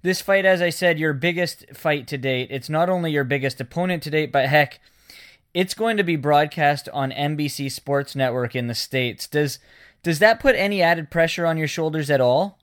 this 0.00 0.22
fight, 0.22 0.46
as 0.46 0.62
I 0.62 0.70
said, 0.70 0.98
your 0.98 1.12
biggest 1.12 1.66
fight 1.74 2.06
to 2.06 2.16
date. 2.16 2.48
It's 2.50 2.70
not 2.70 2.88
only 2.88 3.12
your 3.12 3.22
biggest 3.22 3.60
opponent 3.60 4.02
to 4.04 4.10
date, 4.10 4.32
but 4.32 4.48
heck, 4.48 4.80
it's 5.52 5.74
going 5.74 5.98
to 5.98 6.02
be 6.02 6.16
broadcast 6.16 6.88
on 6.94 7.10
NBC 7.10 7.70
Sports 7.70 8.16
Network 8.16 8.56
in 8.56 8.66
the 8.66 8.74
states. 8.74 9.28
Does 9.28 9.58
does 10.02 10.20
that 10.20 10.40
put 10.40 10.56
any 10.56 10.80
added 10.80 11.10
pressure 11.10 11.44
on 11.44 11.58
your 11.58 11.68
shoulders 11.68 12.08
at 12.08 12.22
all? 12.22 12.58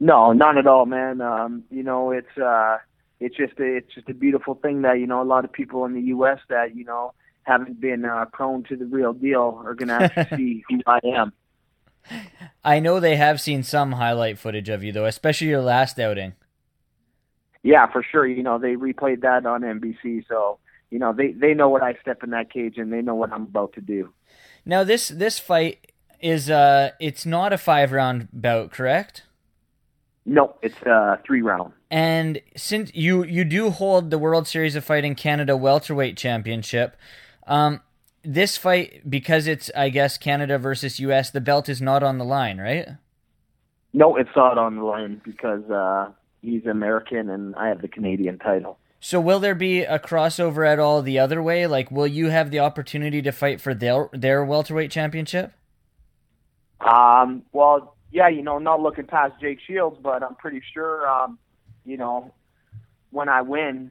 No, 0.00 0.32
not 0.32 0.56
at 0.56 0.66
all, 0.66 0.86
man. 0.86 1.20
Um, 1.20 1.64
you 1.70 1.82
know, 1.82 2.10
it's 2.10 2.38
uh, 2.38 2.78
it's 3.20 3.36
just 3.36 3.60
a, 3.60 3.76
it's 3.76 3.94
just 3.94 4.08
a 4.08 4.14
beautiful 4.14 4.54
thing 4.54 4.80
that 4.80 4.98
you 4.98 5.06
know 5.06 5.20
a 5.20 5.28
lot 5.28 5.44
of 5.44 5.52
people 5.52 5.84
in 5.84 5.92
the 5.92 6.00
U.S. 6.16 6.38
that 6.48 6.74
you 6.74 6.86
know 6.86 7.12
haven't 7.42 7.82
been 7.82 8.06
uh, 8.06 8.24
prone 8.32 8.62
to 8.64 8.76
the 8.76 8.86
real 8.86 9.12
deal 9.12 9.60
are 9.62 9.74
going 9.74 9.88
to 9.88 10.04
actually 10.04 10.36
see 10.38 10.64
who 10.70 10.80
I 10.86 11.00
am. 11.04 11.34
I 12.64 12.80
know 12.80 13.00
they 13.00 13.16
have 13.16 13.40
seen 13.40 13.62
some 13.62 13.92
highlight 13.92 14.38
footage 14.38 14.68
of 14.68 14.82
you 14.82 14.92
though, 14.92 15.06
especially 15.06 15.48
your 15.48 15.62
last 15.62 15.98
outing. 15.98 16.34
Yeah, 17.62 17.90
for 17.90 18.02
sure. 18.02 18.26
You 18.26 18.42
know, 18.42 18.58
they 18.58 18.74
replayed 18.74 19.22
that 19.22 19.46
on 19.46 19.62
NBC, 19.62 20.26
so 20.28 20.58
you 20.90 20.98
know 20.98 21.12
they 21.12 21.32
they 21.32 21.54
know 21.54 21.68
what 21.68 21.82
I 21.82 21.94
step 22.00 22.22
in 22.22 22.30
that 22.30 22.52
cage 22.52 22.78
and 22.78 22.92
they 22.92 23.02
know 23.02 23.14
what 23.14 23.32
I'm 23.32 23.42
about 23.42 23.72
to 23.74 23.80
do. 23.80 24.12
Now 24.64 24.84
this 24.84 25.08
this 25.08 25.38
fight 25.38 25.92
is 26.20 26.50
uh 26.50 26.90
it's 27.00 27.26
not 27.26 27.52
a 27.52 27.58
five 27.58 27.92
round 27.92 28.28
bout, 28.32 28.70
correct? 28.70 29.22
No, 30.26 30.56
it's 30.62 30.80
uh 30.82 31.16
three 31.26 31.42
round. 31.42 31.72
And 31.90 32.40
since 32.56 32.94
you 32.94 33.24
you 33.24 33.44
do 33.44 33.70
hold 33.70 34.10
the 34.10 34.18
World 34.18 34.46
Series 34.46 34.76
of 34.76 34.84
Fighting 34.84 35.14
Canada 35.14 35.56
welterweight 35.56 36.16
championship, 36.16 36.96
um, 37.46 37.80
this 38.24 38.56
fight 38.56 39.08
because 39.08 39.46
it's 39.46 39.70
I 39.76 39.88
guess 39.88 40.18
Canada 40.18 40.58
versus 40.58 40.98
US, 41.00 41.30
the 41.30 41.40
belt 41.40 41.68
is 41.68 41.80
not 41.80 42.02
on 42.02 42.18
the 42.18 42.24
line, 42.24 42.58
right? 42.58 42.88
No, 43.92 44.16
it's 44.16 44.34
not 44.34 44.58
on 44.58 44.76
the 44.76 44.82
line 44.82 45.20
because 45.24 45.68
uh, 45.70 46.10
he's 46.42 46.66
American 46.66 47.30
and 47.30 47.54
I 47.54 47.68
have 47.68 47.80
the 47.80 47.88
Canadian 47.88 48.38
title. 48.38 48.78
So 49.00 49.20
will 49.20 49.38
there 49.38 49.54
be 49.54 49.82
a 49.82 49.98
crossover 49.98 50.66
at 50.66 50.78
all 50.78 51.02
the 51.02 51.18
other 51.18 51.42
way? 51.42 51.66
Like, 51.66 51.90
will 51.90 52.06
you 52.06 52.30
have 52.30 52.50
the 52.50 52.60
opportunity 52.60 53.20
to 53.22 53.32
fight 53.32 53.60
for 53.60 53.74
their 53.74 54.08
their 54.12 54.44
welterweight 54.44 54.90
championship? 54.90 55.52
Um, 56.80 57.42
well, 57.52 57.96
yeah, 58.10 58.28
you 58.28 58.42
know, 58.42 58.58
not 58.58 58.80
looking 58.80 59.06
past 59.06 59.34
Jake 59.40 59.58
Shields, 59.66 59.98
but 60.02 60.22
I'm 60.22 60.36
pretty 60.36 60.62
sure, 60.72 61.08
um, 61.08 61.38
you 61.84 61.96
know, 61.96 62.32
when 63.10 63.28
I 63.28 63.42
win, 63.42 63.90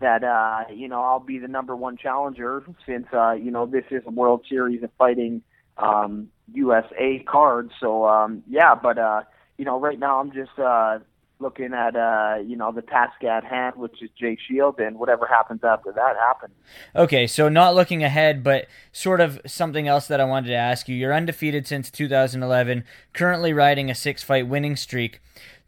that 0.00 0.24
uh, 0.24 0.72
you 0.72 0.88
know 0.88 1.02
I'll 1.02 1.20
be 1.20 1.38
the 1.38 1.48
number 1.48 1.74
one 1.76 1.96
challenger 1.96 2.64
since 2.86 3.06
uh, 3.12 3.32
you 3.32 3.50
know 3.50 3.66
this 3.66 3.84
is 3.90 4.02
a 4.06 4.10
World 4.10 4.44
Series 4.48 4.82
of 4.82 4.90
Fighting 4.98 5.42
um, 5.78 6.28
USA 6.52 7.24
card. 7.26 7.70
So 7.80 8.06
um, 8.06 8.42
yeah, 8.48 8.74
but 8.74 8.98
uh, 8.98 9.22
you 9.56 9.64
know 9.64 9.80
right 9.80 9.98
now 9.98 10.20
I'm 10.20 10.32
just 10.32 10.58
uh, 10.58 10.98
looking 11.38 11.72
at 11.72 11.96
uh, 11.96 12.36
you 12.44 12.56
know 12.56 12.72
the 12.72 12.82
task 12.82 13.22
at 13.24 13.44
hand, 13.44 13.76
which 13.76 14.02
is 14.02 14.10
Jake 14.18 14.38
Shield, 14.46 14.78
and 14.78 14.98
whatever 14.98 15.26
happens 15.26 15.62
after 15.62 15.92
that 15.92 16.16
happens. 16.16 16.54
Okay, 16.94 17.26
so 17.26 17.48
not 17.48 17.74
looking 17.74 18.02
ahead, 18.02 18.42
but 18.42 18.66
sort 18.92 19.20
of 19.20 19.40
something 19.46 19.88
else 19.88 20.06
that 20.08 20.20
I 20.20 20.24
wanted 20.24 20.48
to 20.48 20.54
ask 20.54 20.88
you. 20.88 20.96
You're 20.96 21.14
undefeated 21.14 21.66
since 21.66 21.90
2011, 21.90 22.84
currently 23.12 23.52
riding 23.52 23.90
a 23.90 23.94
six-fight 23.94 24.48
winning 24.48 24.76
streak 24.76 25.20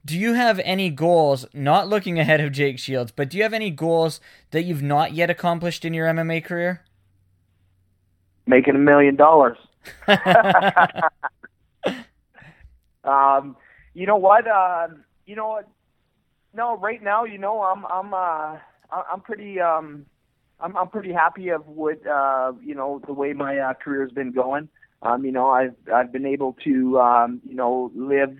do 0.07 0.19
you 0.19 0.33
have 0.33 0.59
any 0.61 0.89
goals, 0.89 1.45
not 1.53 1.89
looking 1.89 2.19
ahead 2.19 2.41
of 2.41 2.53
Jake 2.53 2.79
Shields, 2.79 3.13
but 3.13 3.29
do 3.29 3.37
you 3.37 3.43
have 3.43 3.53
any 3.53 3.71
goals 3.71 4.21
that 4.53 4.63
you've 4.63 4.83
not 4.83 5.13
yet 5.13 5.29
accomplished 5.29 5.85
in 5.85 5.93
your 5.93 6.07
MMA 6.07 6.43
career? 6.43 6.81
Making 8.47 8.77
a 8.77 8.79
million 8.79 9.17
dollars. 9.17 9.59
um, 13.05 13.57
you 13.93 14.07
know 14.07 14.17
what? 14.17 14.47
Uh, 14.47 14.89
you 15.27 15.37
know 15.37 15.49
what? 15.49 15.69
no, 16.57 16.77
right 16.79 17.03
now, 17.03 17.25
you 17.25 17.39
know, 17.39 17.63
I'm 17.63 17.85
I'm 17.87 18.15
uh 18.15 18.59
I'm 18.91 19.21
pretty 19.21 19.61
um 19.61 20.07
I'm 20.59 20.77
I'm 20.77 20.89
pretty 20.89 21.13
happy 21.13 21.51
of 21.51 21.69
what 21.69 22.05
uh 22.07 22.53
you 22.63 22.75
know 22.75 23.01
the 23.07 23.13
way 23.13 23.33
my 23.35 23.59
uh, 23.59 23.75
career's 23.75 24.13
been 24.13 24.33
going. 24.33 24.69
Um, 25.03 25.25
you 25.25 25.33
know, 25.33 25.51
I've 25.51 25.75
I've 25.95 26.11
been 26.11 26.27
able 26.27 26.57
to 26.65 26.99
um 26.99 27.43
you 27.47 27.55
know 27.55 27.93
live 27.95 28.37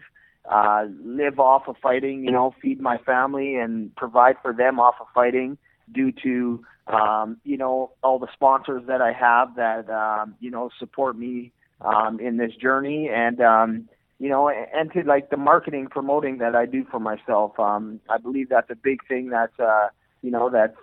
uh 0.51 0.87
live 1.05 1.39
off 1.39 1.69
of 1.69 1.77
fighting. 1.83 2.25
You 2.25 2.33
know, 2.33 2.55
feed 2.61 2.81
my 2.81 2.99
family 2.99 3.57
and 3.57 3.95
provide 3.97 4.37
for 4.43 4.53
them 4.53 4.79
off 4.79 4.95
of 5.01 5.07
fighting 5.15 5.59
due 5.93 6.13
to 6.23 6.65
um 6.87 7.39
you 7.45 7.57
know 7.57 7.93
all 8.03 8.19
the 8.19 8.29
sponsors 8.33 8.83
that 8.87 9.01
I 9.01 9.13
have 9.13 9.57
that 9.57 9.91
um 9.91 10.35
you 10.41 10.51
know 10.51 10.71
support 10.79 11.19
me 11.19 11.53
um 11.81 12.21
in 12.21 12.37
this 12.37 12.55
journey 12.57 13.09
and 13.13 13.41
um 13.41 13.89
you 14.19 14.29
know, 14.29 14.49
and 14.49 14.93
to 14.93 15.03
like 15.03 15.31
the 15.31 15.37
marketing 15.37 15.89
promoting 15.91 16.39
that 16.39 16.57
I 16.57 16.67
do 16.67 16.87
for 16.91 16.99
myself. 16.99 17.59
Um, 17.59 18.01
I 18.09 18.19
believe 18.19 18.49
that's 18.49 18.71
a 18.71 18.75
big 18.77 19.07
thing 19.07 19.29
that's, 19.29 19.59
uh, 19.59 19.89
you 20.23 20.31
know, 20.31 20.49
that's 20.49 20.77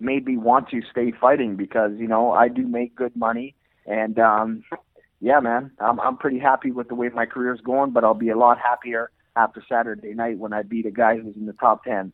made 0.00 0.26
me 0.26 0.36
want 0.36 0.68
to 0.70 0.82
stay 0.90 1.12
fighting 1.20 1.54
because, 1.56 1.92
you 1.96 2.08
know, 2.08 2.32
I 2.32 2.48
do 2.48 2.66
make 2.66 2.96
good 2.96 3.14
money 3.14 3.54
and, 3.86 4.18
um, 4.18 4.64
yeah, 5.24 5.40
man, 5.40 5.70
I'm, 5.78 5.98
I'm 6.00 6.18
pretty 6.18 6.38
happy 6.38 6.70
with 6.70 6.88
the 6.88 6.94
way 6.94 7.08
my 7.08 7.24
career 7.24 7.54
is 7.54 7.60
going, 7.62 7.92
but 7.92 8.04
I'll 8.04 8.12
be 8.12 8.28
a 8.28 8.36
lot 8.36 8.58
happier 8.58 9.10
after 9.34 9.64
Saturday 9.66 10.12
night 10.12 10.38
when 10.38 10.52
I 10.52 10.62
beat 10.62 10.84
a 10.84 10.90
guy 10.90 11.16
who's 11.16 11.34
in 11.34 11.46
the 11.46 11.54
top 11.54 11.84
10. 11.84 12.12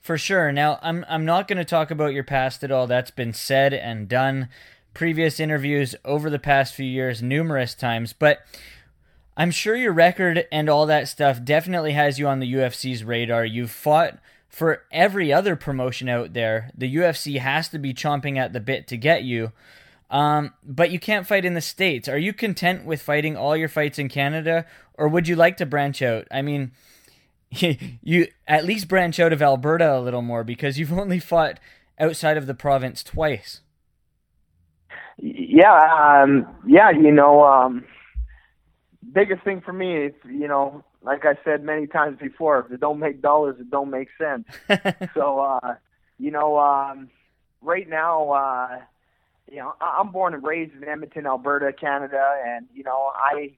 For 0.00 0.16
sure. 0.16 0.52
Now, 0.52 0.78
I'm 0.80 1.04
I'm 1.08 1.24
not 1.24 1.48
going 1.48 1.58
to 1.58 1.64
talk 1.64 1.90
about 1.90 2.12
your 2.12 2.24
past 2.24 2.62
at 2.62 2.70
all. 2.70 2.86
That's 2.86 3.10
been 3.10 3.32
said 3.32 3.74
and 3.74 4.08
done. 4.08 4.48
Previous 4.94 5.40
interviews 5.40 5.96
over 6.04 6.30
the 6.30 6.38
past 6.38 6.74
few 6.74 6.86
years, 6.86 7.20
numerous 7.20 7.74
times. 7.74 8.12
But 8.12 8.38
I'm 9.36 9.50
sure 9.50 9.74
your 9.74 9.92
record 9.92 10.46
and 10.52 10.68
all 10.68 10.86
that 10.86 11.08
stuff 11.08 11.44
definitely 11.44 11.92
has 11.92 12.18
you 12.18 12.28
on 12.28 12.38
the 12.38 12.52
UFC's 12.52 13.02
radar. 13.02 13.44
You've 13.44 13.70
fought 13.72 14.18
for 14.48 14.84
every 14.92 15.32
other 15.32 15.56
promotion 15.56 16.08
out 16.08 16.32
there. 16.32 16.70
The 16.76 16.94
UFC 16.94 17.38
has 17.38 17.68
to 17.70 17.78
be 17.78 17.92
chomping 17.92 18.38
at 18.38 18.52
the 18.52 18.60
bit 18.60 18.86
to 18.88 18.96
get 18.96 19.24
you. 19.24 19.50
Um, 20.12 20.52
but 20.62 20.90
you 20.90 21.00
can't 21.00 21.26
fight 21.26 21.44
in 21.44 21.54
the 21.54 21.60
States. 21.60 22.06
Are 22.06 22.18
you 22.18 22.32
content 22.32 22.84
with 22.84 23.02
fighting 23.02 23.36
all 23.36 23.56
your 23.56 23.68
fights 23.68 23.98
in 23.98 24.08
Canada, 24.08 24.66
or 24.94 25.08
would 25.08 25.26
you 25.26 25.34
like 25.34 25.56
to 25.56 25.66
branch 25.66 26.02
out? 26.02 26.28
I 26.30 26.42
mean, 26.42 26.72
you 27.50 28.28
at 28.46 28.64
least 28.64 28.88
branch 28.88 29.18
out 29.18 29.32
of 29.32 29.42
Alberta 29.42 29.96
a 29.96 30.00
little 30.00 30.22
more 30.22 30.44
because 30.44 30.78
you've 30.78 30.92
only 30.92 31.18
fought 31.18 31.58
outside 31.98 32.36
of 32.36 32.46
the 32.46 32.54
province 32.54 33.02
twice. 33.02 33.62
Yeah, 35.18 36.22
um, 36.22 36.46
yeah, 36.66 36.90
you 36.90 37.10
know, 37.10 37.44
um, 37.44 37.84
biggest 39.12 39.42
thing 39.44 39.60
for 39.60 39.72
me 39.72 39.96
is 40.06 40.12
you 40.24 40.48
know 40.48 40.84
like 41.02 41.24
i 41.24 41.34
said 41.44 41.62
many 41.62 41.86
times 41.86 42.18
before 42.18 42.60
if 42.60 42.72
it 42.72 42.80
don't 42.80 42.98
make 42.98 43.20
dollars 43.20 43.56
it 43.58 43.70
don't 43.70 43.90
make 43.90 44.08
sense 44.18 44.46
so 45.14 45.40
uh 45.40 45.74
you 46.18 46.30
know 46.30 46.58
um 46.58 47.10
right 47.60 47.88
now 47.88 48.30
uh 48.30 48.78
you 49.50 49.58
know 49.58 49.74
i'm 49.80 50.10
born 50.10 50.34
and 50.34 50.42
raised 50.42 50.74
in 50.74 50.84
edmonton 50.88 51.26
alberta 51.26 51.72
canada 51.72 52.34
and 52.46 52.66
you 52.74 52.82
know 52.82 53.12
i 53.14 53.50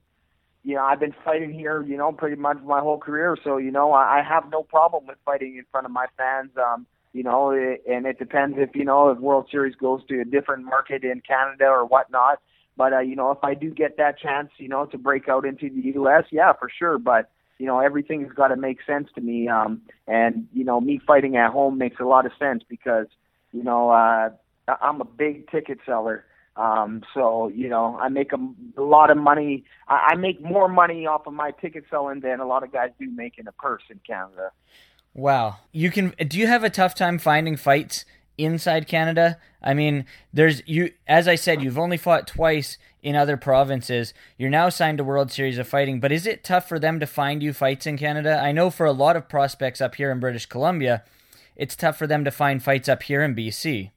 you 0.63 0.75
know 0.75 0.83
i've 0.83 1.01
been 1.01 1.15
fighting 1.25 1.53
here 1.53 1.83
you 1.83 1.97
know 1.97 2.13
pretty 2.13 2.37
much 2.37 2.59
my 2.65 2.81
whole 2.81 2.99
career 2.99 3.37
so 3.43 3.57
you 3.57 3.71
know 3.71 3.93
i, 3.93 4.21
I 4.21 4.23
have 4.23 4.51
no 4.51 4.63
problem 4.63 5.07
with 5.07 5.19
fighting 5.25 5.57
in 5.57 5.65
front 5.71 5.87
of 5.87 5.93
my 5.93 6.07
fans 6.17 6.51
um 6.57 6.87
you 7.13 7.23
know 7.23 7.51
it, 7.51 7.83
and 7.89 8.07
it 8.07 8.19
depends 8.19 8.57
if 8.59 8.75
you 8.75 8.85
know 8.85 9.11
if 9.11 9.19
world 9.19 9.49
series 9.51 9.75
goes 9.77 10.05
to 10.09 10.21
a 10.21 10.25
different 10.25 10.65
market 10.65 11.05
in 11.05 11.21
canada 11.21 11.67
or 11.67 11.85
whatnot 11.85 12.39
but 12.77 12.93
uh, 12.93 13.01
you 13.01 13.17
know, 13.17 13.31
if 13.31 13.39
I 13.43 13.55
do 13.55 13.71
get 13.71 13.97
that 13.99 14.19
chance, 14.19 14.51
you 14.59 14.69
know, 14.69 14.87
to 14.87 14.99
break 14.99 15.29
out 15.29 15.45
into 15.45 15.71
the 15.71 15.93
U.S., 15.95 16.25
yeah, 16.31 16.53
for 16.59 16.69
sure. 16.77 16.99
But 16.99 17.31
you 17.59 17.67
know, 17.67 17.79
everything's 17.79 18.33
got 18.33 18.49
to 18.49 18.57
make 18.57 18.79
sense 18.85 19.09
to 19.15 19.21
me. 19.21 19.49
Um, 19.49 19.83
and 20.09 20.49
you 20.53 20.65
know, 20.65 20.81
me 20.81 21.01
fighting 21.07 21.37
at 21.37 21.53
home 21.53 21.79
makes 21.79 22.01
a 22.01 22.05
lot 22.05 22.27
of 22.27 22.33
sense 22.39 22.63
because 22.69 23.07
you 23.53 23.63
know 23.63 23.91
uh, 23.91 24.31
I'm 24.69 25.01
a 25.01 25.05
big 25.05 25.51
ticket 25.51 25.79
seller. 25.87 26.25
Um, 26.57 27.03
so 27.13 27.49
you 27.49 27.69
know, 27.69 27.99
I 28.01 28.09
make 28.09 28.33
a, 28.33 28.39
a 28.77 28.83
lot 28.83 29.11
of 29.11 29.17
money. 29.17 29.65
I, 29.89 30.11
I 30.13 30.15
make 30.17 30.41
more 30.41 30.69
money 30.69 31.07
off 31.07 31.27
of 31.27 31.33
my 31.33 31.51
ticket 31.51 31.85
selling 31.91 32.21
than 32.21 32.41
a 32.41 32.47
lot 32.47 32.63
of 32.63 32.73
guys 32.73 32.91
do 32.99 33.11
make 33.11 33.39
in 33.39 33.49
a 33.49 33.53
purse 33.53 33.83
in 33.91 34.01
Canada. 34.07 34.53
Wow, 35.15 35.57
you 35.73 35.91
can. 35.91 36.15
Do 36.27 36.39
you 36.39 36.47
have 36.47 36.65
a 36.65 36.71
tough 36.71 36.95
time 36.95 37.19
finding 37.19 37.57
fights 37.57 38.05
inside 38.39 38.87
Canada. 38.89 39.39
I 39.63 39.75
mean, 39.75 40.07
there's 40.33 40.63
you 40.67 40.93
as 41.07 41.29
I 41.29 41.35
said, 41.35 41.63
you've 41.63 41.79
only 41.79 41.97
fought 41.97 42.27
twice 42.27 42.79
in 43.03 43.17
other 43.17 43.37
provinces. 43.37 44.15
You're 44.39 44.51
now 44.51 44.69
signed 44.69 44.99
to 44.99 45.05
World 45.05 45.31
Series 45.31 45.59
of 45.59 45.69
Fighting, 45.69 46.01
but 46.01 46.13
is 46.13 46.27
it 46.27 46.45
tough 46.45 46.69
for 46.69 46.79
them 46.79 47.01
to 47.01 47.07
find 47.07 47.43
you 47.43 47.53
fights 47.53 47.87
in 47.87 47.99
Canada? 47.99 48.41
I 48.43 48.53
know 48.53 48.71
for 48.71 48.87
a 48.87 48.93
lot 48.93 49.17
of 49.17 49.29
prospects 49.29 49.81
up 49.81 49.95
here 49.97 50.11
in 50.11 50.21
British 50.21 50.47
Columbia, 50.47 51.05
it's 51.57 51.77
tough 51.77 51.97
for 51.97 52.07
them 52.07 52.25
to 52.25 52.31
find 52.31 52.63
fights 52.63 52.89
up 52.89 53.03
here 53.05 53.23
in 53.23 53.35
BC. 53.35 53.91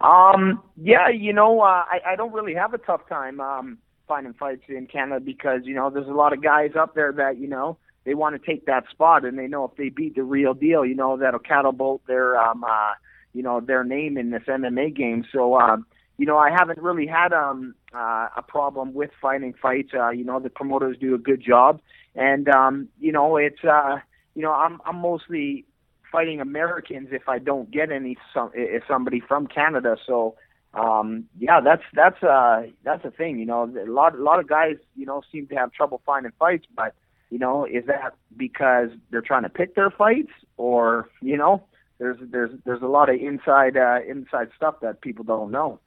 Um, 0.00 0.62
yeah, 0.76 1.08
you 1.08 1.32
know, 1.32 1.60
uh, 1.60 1.84
I 1.86 2.00
I 2.12 2.16
don't 2.16 2.32
really 2.32 2.54
have 2.54 2.74
a 2.74 2.78
tough 2.78 3.08
time 3.08 3.40
um 3.40 3.78
finding 4.06 4.34
fights 4.34 4.64
in 4.68 4.86
Canada 4.86 5.18
because, 5.24 5.60
you 5.64 5.74
know, 5.74 5.88
there's 5.88 6.08
a 6.08 6.12
lot 6.12 6.34
of 6.34 6.42
guys 6.42 6.72
up 6.78 6.94
there 6.94 7.10
that, 7.12 7.38
you 7.38 7.48
know, 7.48 7.78
they 8.04 8.14
want 8.14 8.40
to 8.40 8.46
take 8.50 8.66
that 8.66 8.84
spot, 8.90 9.24
and 9.24 9.38
they 9.38 9.46
know 9.46 9.64
if 9.64 9.76
they 9.76 9.88
beat 9.88 10.14
the 10.14 10.22
real 10.22 10.54
deal, 10.54 10.84
you 10.84 10.94
know 10.94 11.16
that'll 11.16 11.40
catapult 11.40 12.06
their 12.06 12.36
um 12.38 12.64
uh 12.64 12.92
you 13.32 13.42
know 13.42 13.60
their 13.60 13.84
name 13.84 14.16
in 14.16 14.30
this 14.30 14.42
MMA 14.46 14.94
game. 14.94 15.24
So 15.32 15.58
um 15.58 15.86
you 16.18 16.26
know 16.26 16.36
I 16.36 16.50
haven't 16.50 16.78
really 16.80 17.06
had 17.06 17.32
um 17.32 17.74
uh, 17.94 18.28
a 18.36 18.42
problem 18.46 18.92
with 18.94 19.10
fighting 19.20 19.54
fights. 19.60 19.90
Uh, 19.94 20.10
you 20.10 20.24
know 20.24 20.38
the 20.40 20.50
promoters 20.50 20.96
do 21.00 21.14
a 21.14 21.18
good 21.18 21.42
job, 21.42 21.80
and 22.14 22.48
um 22.48 22.88
you 23.00 23.12
know 23.12 23.36
it's 23.36 23.64
uh 23.64 23.96
you 24.34 24.42
know 24.42 24.52
I'm 24.52 24.80
I'm 24.84 24.96
mostly 24.96 25.64
fighting 26.14 26.40
Americans 26.40 27.08
if 27.10 27.28
I 27.28 27.38
don't 27.38 27.70
get 27.70 27.90
any 27.90 28.16
some 28.32 28.50
if 28.54 28.82
somebody 28.86 29.20
from 29.20 29.46
Canada. 29.46 29.96
So 30.06 30.36
um 30.72 31.26
yeah 31.38 31.60
that's 31.60 31.84
that's 31.92 32.20
uh 32.22 32.62
that's 32.82 33.04
a 33.04 33.10
thing 33.10 33.38
you 33.38 33.46
know 33.46 33.62
a 33.62 33.90
lot 33.90 34.12
a 34.12 34.22
lot 34.22 34.40
of 34.40 34.48
guys 34.48 34.76
you 34.96 35.06
know 35.06 35.22
seem 35.30 35.46
to 35.46 35.54
have 35.54 35.70
trouble 35.70 36.02
finding 36.04 36.32
fights 36.36 36.66
but 36.74 36.94
you 37.34 37.40
know, 37.40 37.64
is 37.64 37.84
that 37.86 38.14
because 38.36 38.90
they're 39.10 39.20
trying 39.20 39.42
to 39.42 39.48
pick 39.48 39.74
their 39.74 39.90
fights, 39.90 40.30
or 40.56 41.08
you 41.20 41.36
know, 41.36 41.64
there's 41.98 42.16
there's 42.30 42.52
there's 42.64 42.80
a 42.80 42.86
lot 42.86 43.08
of 43.08 43.16
inside 43.16 43.76
uh, 43.76 43.98
inside 44.08 44.50
stuff 44.56 44.76
that 44.82 45.00
people 45.00 45.24
don't 45.24 45.50
know. 45.50 45.80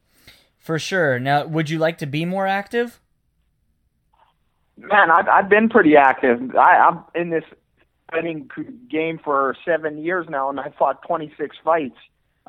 For 0.59 0.77
sure. 0.77 1.19
Now, 1.19 1.45
would 1.45 1.69
you 1.69 1.79
like 1.79 1.99
to 1.99 2.05
be 2.05 2.25
more 2.25 2.47
active? 2.47 2.99
Man, 4.77 5.09
I've 5.09 5.29
I've 5.29 5.49
been 5.49 5.69
pretty 5.69 5.95
active. 5.95 6.53
I, 6.53 6.89
I'm 6.89 6.99
in 7.15 7.29
this 7.29 7.45
fighting 8.11 8.49
game 8.89 9.19
for 9.23 9.55
seven 9.65 9.97
years 9.97 10.27
now, 10.29 10.49
and 10.49 10.59
I 10.59 10.73
fought 10.77 11.01
26 11.03 11.55
fights. 11.63 11.97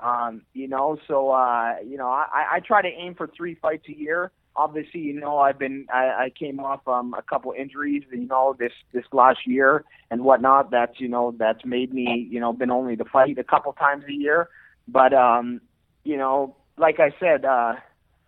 Um, 0.03 0.43
you 0.53 0.69
know, 0.69 0.97
so 1.09 1.31
uh, 1.31 1.77
you 1.85 1.97
know, 1.97 2.09
I, 2.09 2.45
I 2.53 2.61
try 2.61 2.83
to 2.83 2.89
aim 2.89 3.15
for 3.15 3.29
three 3.37 3.57
fights 3.57 3.85
a 3.89 3.97
year 3.97 4.31
obviously, 4.59 5.01
you 5.01 5.19
know, 5.19 5.39
I've 5.39 5.59
been 5.59 5.87
I, 5.93 6.25
I 6.25 6.33
came 6.37 6.61
off 6.61 6.87
um, 6.87 7.15
a 7.15 7.23
couple 7.23 7.55
injuries, 7.57 8.03
you 8.11 8.27
know, 8.27 8.55
this 8.59 8.73
this 8.93 9.05
last 9.13 9.47
year 9.47 9.85
and 10.11 10.25
whatnot. 10.25 10.71
That's 10.71 11.01
you 11.01 11.09
know 11.09 11.35
that's 11.39 11.65
made 11.65 11.95
me 11.95 12.29
you 12.31 12.41
know 12.41 12.53
been 12.53 12.71
only 12.71 12.97
to 12.97 13.05
fight 13.05 13.39
a 13.39 13.45
couple 13.45 13.73
times 13.73 14.05
a 14.07 14.13
year, 14.13 14.49
but 14.87 15.15
um, 15.15 15.61
you 16.05 16.17
know, 16.17 16.57
like 16.77 16.99
I 16.99 17.15
said, 17.19 17.45
uh, 17.45 17.75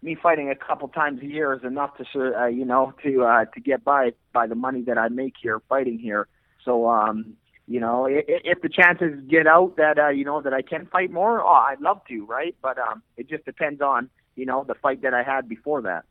me 0.03 0.16
fighting 0.23 0.49
a 0.49 0.55
couple 0.55 0.88
times 0.88 1.21
a 1.21 1.27
year 1.27 1.53
is 1.53 1.64
enough 1.64 1.97
to 1.99 2.40
uh, 2.40 2.47
you 2.47 2.64
know 2.64 2.95
to 3.03 3.25
uh, 3.25 3.45
to 3.47 3.61
get 3.61 3.85
by 3.85 4.12
by 4.33 4.47
the 4.47 4.55
money 4.55 4.83
that 4.83 4.97
I 4.97 5.09
make 5.09 5.35
here 5.43 5.61
fighting 5.69 5.99
here. 5.99 6.29
So 6.64 6.88
um, 6.88 7.35
you 7.66 7.81
know, 7.81 8.07
if, 8.07 8.25
if 8.27 8.62
the 8.62 8.68
chances 8.68 9.20
get 9.29 9.46
out 9.46 9.77
that 9.77 9.99
uh, 9.99 10.09
you 10.09 10.25
know 10.25 10.40
that 10.42 10.53
I 10.53 10.62
can 10.62 10.87
fight 10.87 11.11
more, 11.11 11.40
oh, 11.40 11.49
I'd 11.49 11.81
love 11.81 12.01
to, 12.09 12.25
right? 12.27 12.55
But 12.62 12.79
um, 12.79 13.03
it 13.16 13.29
just 13.29 13.44
depends 13.44 13.81
on 13.81 14.11
you 14.40 14.46
know, 14.46 14.64
the 14.66 14.75
fight 14.75 15.03
that 15.03 15.14
I 15.14 15.23
had 15.23 15.49
before 15.49 15.83
that. 15.83 16.05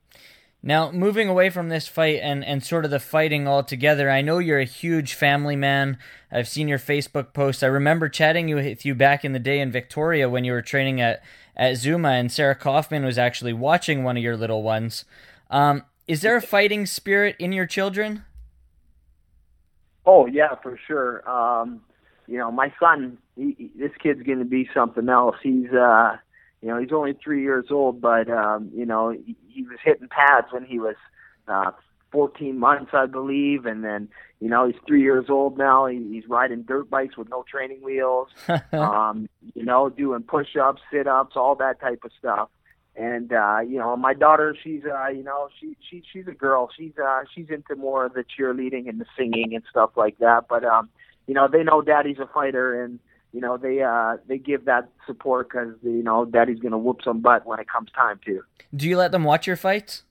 Now, 0.62 0.92
moving 0.92 1.30
away 1.30 1.50
from 1.50 1.70
this 1.70 1.88
fight 1.88 2.20
and, 2.22 2.44
and 2.44 2.64
sort 2.64 2.86
of 2.86 2.92
the 2.92 3.00
fighting 3.00 3.48
altogether, 3.48 4.10
I 4.10 4.22
know 4.22 4.40
you're 4.40 4.60
a 4.60 4.66
huge 4.66 5.14
family 5.14 5.56
man. 5.56 5.98
I've 6.32 6.50
seen 6.50 6.68
your 6.68 6.80
Facebook 6.80 7.34
posts. 7.34 7.64
I 7.64 7.68
remember 7.68 8.08
chatting 8.08 8.54
with 8.54 8.86
you 8.86 8.94
back 8.94 9.26
in 9.26 9.32
the 9.32 9.40
day 9.40 9.60
in 9.60 9.72
Victoria 9.72 10.30
when 10.30 10.44
you 10.44 10.52
were 10.52 10.62
training 10.62 11.00
at, 11.00 11.24
at 11.56 11.78
Zuma, 11.78 12.10
and 12.10 12.32
Sarah 12.32 12.56
Kaufman 12.56 13.06
was 13.06 13.18
actually 13.18 13.54
watching 13.54 14.04
one 14.04 14.18
of 14.18 14.24
your 14.24 14.38
little 14.38 14.62
ones. 14.62 15.06
Um, 15.50 15.86
is 16.08 16.22
there 16.22 16.36
a 16.36 16.42
fighting 16.42 16.86
spirit 16.86 17.38
in 17.40 17.54
your 17.54 17.66
children? 17.66 18.26
Oh, 20.06 20.26
yeah, 20.26 20.56
for 20.62 20.80
sure. 20.88 21.28
Um, 21.30 21.82
you 22.28 22.38
know, 22.38 22.52
my 22.52 22.74
son, 22.80 23.18
he, 23.36 23.72
this 23.78 23.92
kid's 24.02 24.22
going 24.24 24.40
to 24.40 24.46
be 24.46 24.70
something 24.74 25.10
else. 25.10 25.36
He's, 25.42 25.72
uh, 25.72 26.18
you 26.62 26.68
know, 26.68 26.80
he's 26.80 26.92
only 26.92 27.14
three 27.14 27.42
years 27.42 27.66
old, 27.72 28.02
but 28.02 28.30
um, 28.30 28.70
you 28.74 28.86
know, 28.86 29.10
he, 29.12 29.36
he 29.48 29.64
was 29.64 29.78
hitting 29.84 30.10
pads 30.10 30.48
when 30.52 30.66
he 30.66 30.80
was 30.80 30.96
uh, 31.48 31.72
14 32.12 32.58
months, 32.58 32.92
I 32.94 33.06
believe, 33.06 33.66
and 33.66 33.84
then 33.84 34.10
you 34.40 34.50
know 34.50 34.68
he's 34.68 34.80
three 34.88 35.02
years 35.02 35.26
old 35.30 35.58
now. 35.58 35.86
He, 35.86 35.98
he's 36.12 36.28
riding 36.28 36.64
dirt 36.64 36.90
bikes 36.90 37.18
with 37.18 37.30
no 37.30 37.44
training 37.50 37.82
wheels. 37.82 38.30
um, 38.72 39.30
you 39.54 39.64
know, 39.64 39.90
doing 39.90 40.24
push-ups, 40.24 40.82
sit-ups, 40.92 41.36
all 41.36 41.56
that 41.56 41.80
type 41.80 42.02
of 42.04 42.12
stuff. 42.18 42.50
And 43.00 43.32
uh, 43.32 43.60
you 43.66 43.78
know, 43.78 43.96
my 43.96 44.14
daughter, 44.14 44.54
she's 44.62 44.82
uh, 44.84 45.08
you 45.08 45.24
know, 45.24 45.48
she 45.58 45.78
she 45.90 46.04
she's 46.12 46.28
a 46.28 46.34
girl. 46.34 46.70
She's 46.78 46.92
uh, 47.02 47.22
she's 47.34 47.48
into 47.50 47.78
more 47.78 48.06
of 48.06 48.14
the 48.14 48.26
cheerleading 48.26 48.90
and 48.90 49.00
the 49.00 49.06
singing 49.18 49.56
and 49.56 49.64
stuff 49.70 49.92
like 49.96 50.18
that. 50.20 50.50
But 50.50 50.66
um, 50.66 50.90
you 51.26 51.34
know 51.34 51.48
they 51.48 51.64
know 51.64 51.82
Daddy's 51.82 52.20
a 52.20 52.28
fighter, 52.28 52.84
and 52.84 53.00
you 53.32 53.40
know 53.40 53.56
they 53.56 53.82
uh, 53.82 54.18
they 54.28 54.38
give 54.38 54.66
that 54.66 54.90
support 55.08 55.48
because 55.48 55.76
you 55.82 56.04
know 56.04 56.26
Daddy's 56.26 56.60
gonna 56.60 56.78
whoop 56.78 57.00
some 57.02 57.22
butt 57.22 57.46
when 57.46 57.58
it 57.62 57.70
comes 57.70 57.90
time 57.92 58.20
to. 58.26 58.42
Do 58.76 58.90
you 58.90 58.98
let 58.98 59.14
them 59.14 59.24
watch 59.24 59.48
your 59.48 59.56
fights? 59.56 60.04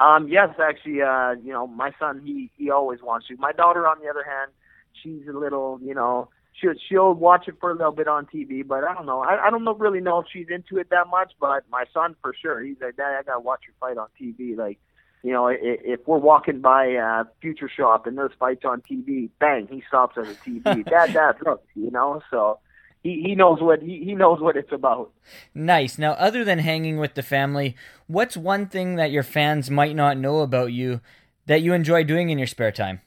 Um, 0.00 0.26
yes, 0.26 0.48
actually, 0.60 1.02
uh, 1.02 1.36
you 1.42 1.52
know, 1.52 1.66
my 1.66 1.92
son, 1.98 2.20
he, 2.22 2.50
he 2.58 2.68
always 2.68 3.00
wants 3.00 3.28
to. 3.28 3.36
My 3.38 3.52
daughter, 3.52 3.86
on 3.86 3.98
the 4.02 4.10
other 4.10 4.24
hand, 4.24 4.50
she's 4.92 5.26
a 5.26 5.32
little, 5.32 5.80
you 5.82 5.94
know, 5.94 6.28
she'll, 6.60 6.74
she'll 6.88 7.14
watch 7.14 7.48
it 7.48 7.56
for 7.60 7.70
a 7.70 7.74
little 7.74 7.92
bit 7.92 8.08
on 8.08 8.26
TV, 8.26 8.66
but 8.66 8.84
I 8.84 8.94
don't 8.94 9.06
know. 9.06 9.20
I, 9.20 9.46
I 9.46 9.50
don't 9.50 9.64
know, 9.64 9.74
really 9.74 10.00
know 10.00 10.20
if 10.20 10.26
she's 10.32 10.46
into 10.50 10.78
it 10.78 10.90
that 10.90 11.08
much, 11.08 11.32
but 11.40 11.64
my 11.70 11.84
son, 11.92 12.16
for 12.22 12.34
sure, 12.34 12.62
he's 12.62 12.76
like, 12.80 12.96
Dad, 12.96 13.16
I 13.18 13.22
gotta 13.22 13.40
watch 13.40 13.60
your 13.66 13.74
fight 13.80 13.98
on 13.98 14.08
TV. 14.20 14.56
Like, 14.56 14.78
you 15.22 15.32
know, 15.32 15.48
if, 15.48 15.58
if 15.62 16.00
we're 16.06 16.18
walking 16.18 16.60
by 16.60 16.94
uh, 16.94 17.24
Future 17.40 17.68
Shop 17.68 18.06
and 18.06 18.16
there's 18.16 18.32
fights 18.38 18.64
on 18.64 18.82
TV, 18.82 19.30
bang, 19.38 19.68
he 19.70 19.82
stops 19.88 20.16
at 20.18 20.26
the 20.26 20.34
TV. 20.34 20.84
Dad, 20.90 21.12
Dad, 21.12 21.36
look, 21.44 21.64
you 21.74 21.90
know, 21.90 22.22
so 22.30 22.58
he, 23.02 23.22
he 23.24 23.34
knows 23.34 23.60
what 23.60 23.82
he, 23.82 24.04
he 24.04 24.14
knows 24.14 24.40
what 24.40 24.56
it's 24.56 24.72
about. 24.72 25.12
Nice. 25.54 25.98
Now, 25.98 26.12
other 26.12 26.44
than 26.44 26.58
hanging 26.58 26.98
with 26.98 27.14
the 27.14 27.22
family, 27.22 27.76
what's 28.06 28.36
one 28.36 28.66
thing 28.66 28.96
that 28.96 29.10
your 29.10 29.22
fans 29.22 29.70
might 29.70 29.96
not 29.96 30.18
know 30.18 30.40
about 30.40 30.72
you 30.72 31.00
that 31.46 31.62
you 31.62 31.72
enjoy 31.72 32.02
doing 32.02 32.30
in 32.30 32.38
your 32.38 32.46
spare 32.46 32.72
time? 32.72 33.00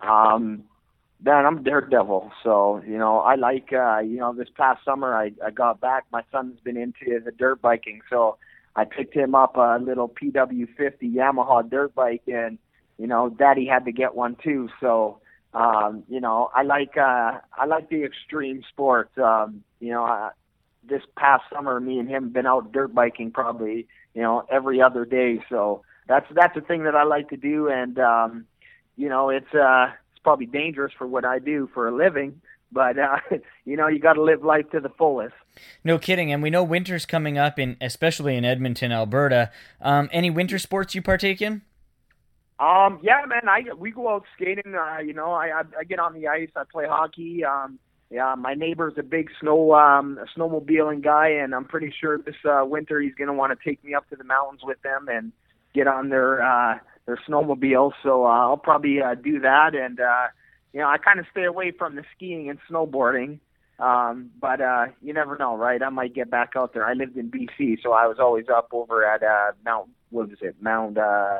Um, 0.00 0.64
man, 1.24 1.46
I'm 1.46 1.58
a 1.58 1.62
daredevil. 1.62 2.32
So 2.42 2.82
you 2.86 2.98
know, 2.98 3.18
I 3.18 3.36
like 3.36 3.72
uh, 3.72 3.98
you 3.98 4.18
know 4.18 4.34
this 4.34 4.48
past 4.56 4.84
summer 4.84 5.14
I 5.14 5.32
I 5.44 5.50
got 5.50 5.80
back. 5.80 6.04
My 6.12 6.22
son's 6.30 6.60
been 6.60 6.76
into 6.76 7.20
the 7.24 7.32
dirt 7.32 7.62
biking, 7.62 8.00
so 8.10 8.36
I 8.74 8.84
picked 8.84 9.14
him 9.14 9.34
up 9.34 9.56
a 9.56 9.78
little 9.80 10.08
PW50 10.08 11.14
Yamaha 11.14 11.68
dirt 11.68 11.94
bike, 11.94 12.22
and 12.26 12.58
you 12.98 13.06
know, 13.06 13.28
Daddy 13.28 13.66
had 13.66 13.84
to 13.86 13.92
get 13.92 14.14
one 14.14 14.36
too. 14.42 14.68
So 14.80 15.20
um, 15.54 16.04
you 16.08 16.20
know, 16.20 16.50
I 16.54 16.62
like 16.62 16.96
uh, 16.96 17.38
I 17.56 17.66
like 17.66 17.88
the 17.90 18.04
extreme 18.04 18.62
sports. 18.70 19.16
Um, 19.18 19.62
you 19.80 19.90
know, 19.90 20.04
uh, 20.04 20.30
this 20.88 21.02
past 21.16 21.44
summer, 21.52 21.78
me 21.78 21.98
and 21.98 22.08
him 22.08 22.30
been 22.30 22.46
out 22.46 22.72
dirt 22.72 22.94
biking 22.94 23.30
probably 23.30 23.86
you 24.14 24.22
know 24.22 24.44
every 24.50 24.80
other 24.80 25.04
day. 25.04 25.40
So 25.48 25.82
that's 26.08 26.26
that's 26.34 26.54
the 26.54 26.62
thing 26.62 26.84
that 26.84 26.94
I 26.94 27.04
like 27.04 27.28
to 27.30 27.36
do, 27.36 27.68
and 27.68 27.98
um, 27.98 28.46
you 28.96 29.08
know, 29.08 29.28
it's 29.28 29.54
uh, 29.54 29.92
probably 30.22 30.46
dangerous 30.46 30.92
for 30.96 31.06
what 31.06 31.24
I 31.24 31.38
do 31.38 31.68
for 31.72 31.88
a 31.88 31.94
living. 31.94 32.40
But 32.70 32.98
uh, 32.98 33.18
you 33.64 33.76
know, 33.76 33.88
you 33.88 33.98
got 33.98 34.14
to 34.14 34.22
live 34.22 34.42
life 34.42 34.70
to 34.70 34.80
the 34.80 34.88
fullest. 34.88 35.34
No 35.84 35.98
kidding, 35.98 36.32
and 36.32 36.42
we 36.42 36.50
know 36.50 36.64
winter's 36.64 37.04
coming 37.06 37.38
up, 37.38 37.58
in 37.58 37.76
especially 37.80 38.36
in 38.36 38.44
Edmonton, 38.44 38.92
Alberta. 38.92 39.50
Um, 39.80 40.08
any 40.12 40.30
winter 40.30 40.58
sports 40.58 40.94
you 40.94 41.02
partake 41.02 41.42
in? 41.42 41.62
Um, 42.58 43.00
yeah, 43.02 43.24
man, 43.26 43.48
I 43.48 43.74
we 43.76 43.90
go 43.90 44.08
out 44.08 44.24
skating. 44.36 44.74
Uh, 44.74 44.98
you 44.98 45.12
know, 45.12 45.32
I, 45.32 45.48
I 45.48 45.62
I 45.80 45.84
get 45.84 45.98
on 45.98 46.14
the 46.14 46.28
ice. 46.28 46.50
I 46.56 46.62
play 46.70 46.86
hockey. 46.86 47.44
Um, 47.44 47.78
yeah, 48.10 48.34
my 48.36 48.54
neighbor's 48.54 48.94
a 48.98 49.02
big 49.02 49.30
snow 49.40 49.74
um 49.74 50.18
snowmobiling 50.36 51.02
guy, 51.02 51.28
and 51.28 51.54
I'm 51.54 51.64
pretty 51.64 51.92
sure 51.98 52.18
this 52.18 52.36
uh, 52.44 52.64
winter 52.64 53.00
he's 53.00 53.14
gonna 53.14 53.32
want 53.32 53.58
to 53.58 53.68
take 53.68 53.82
me 53.82 53.94
up 53.94 54.08
to 54.10 54.16
the 54.16 54.24
mountains 54.24 54.60
with 54.62 54.80
them 54.82 55.08
and 55.08 55.32
get 55.74 55.86
on 55.86 56.10
their 56.10 56.42
uh 56.42 56.78
their 57.06 57.18
snowmobiles. 57.28 57.92
So 58.02 58.24
uh, 58.24 58.28
I'll 58.28 58.56
probably 58.56 59.00
uh, 59.02 59.14
do 59.14 59.40
that, 59.40 59.74
and 59.74 60.00
uh, 60.00 60.28
you 60.72 60.80
know, 60.80 60.88
I 60.88 60.98
kind 60.98 61.18
of 61.18 61.26
stay 61.30 61.44
away 61.44 61.70
from 61.70 61.96
the 61.96 62.04
skiing 62.14 62.48
and 62.48 62.58
snowboarding. 62.70 63.38
Um, 63.78 64.30
but 64.40 64.60
uh, 64.60 64.86
you 65.02 65.12
never 65.12 65.36
know, 65.36 65.56
right? 65.56 65.82
I 65.82 65.88
might 65.88 66.14
get 66.14 66.30
back 66.30 66.52
out 66.56 66.72
there. 66.72 66.86
I 66.86 66.92
lived 66.92 67.16
in 67.16 67.30
BC, 67.30 67.82
so 67.82 67.92
I 67.92 68.06
was 68.06 68.18
always 68.20 68.48
up 68.48 68.68
over 68.72 69.04
at 69.04 69.22
uh, 69.22 69.52
Mount. 69.64 69.88
What 70.10 70.28
was 70.28 70.38
it? 70.40 70.56
Mount. 70.60 70.98
Uh, 70.98 71.38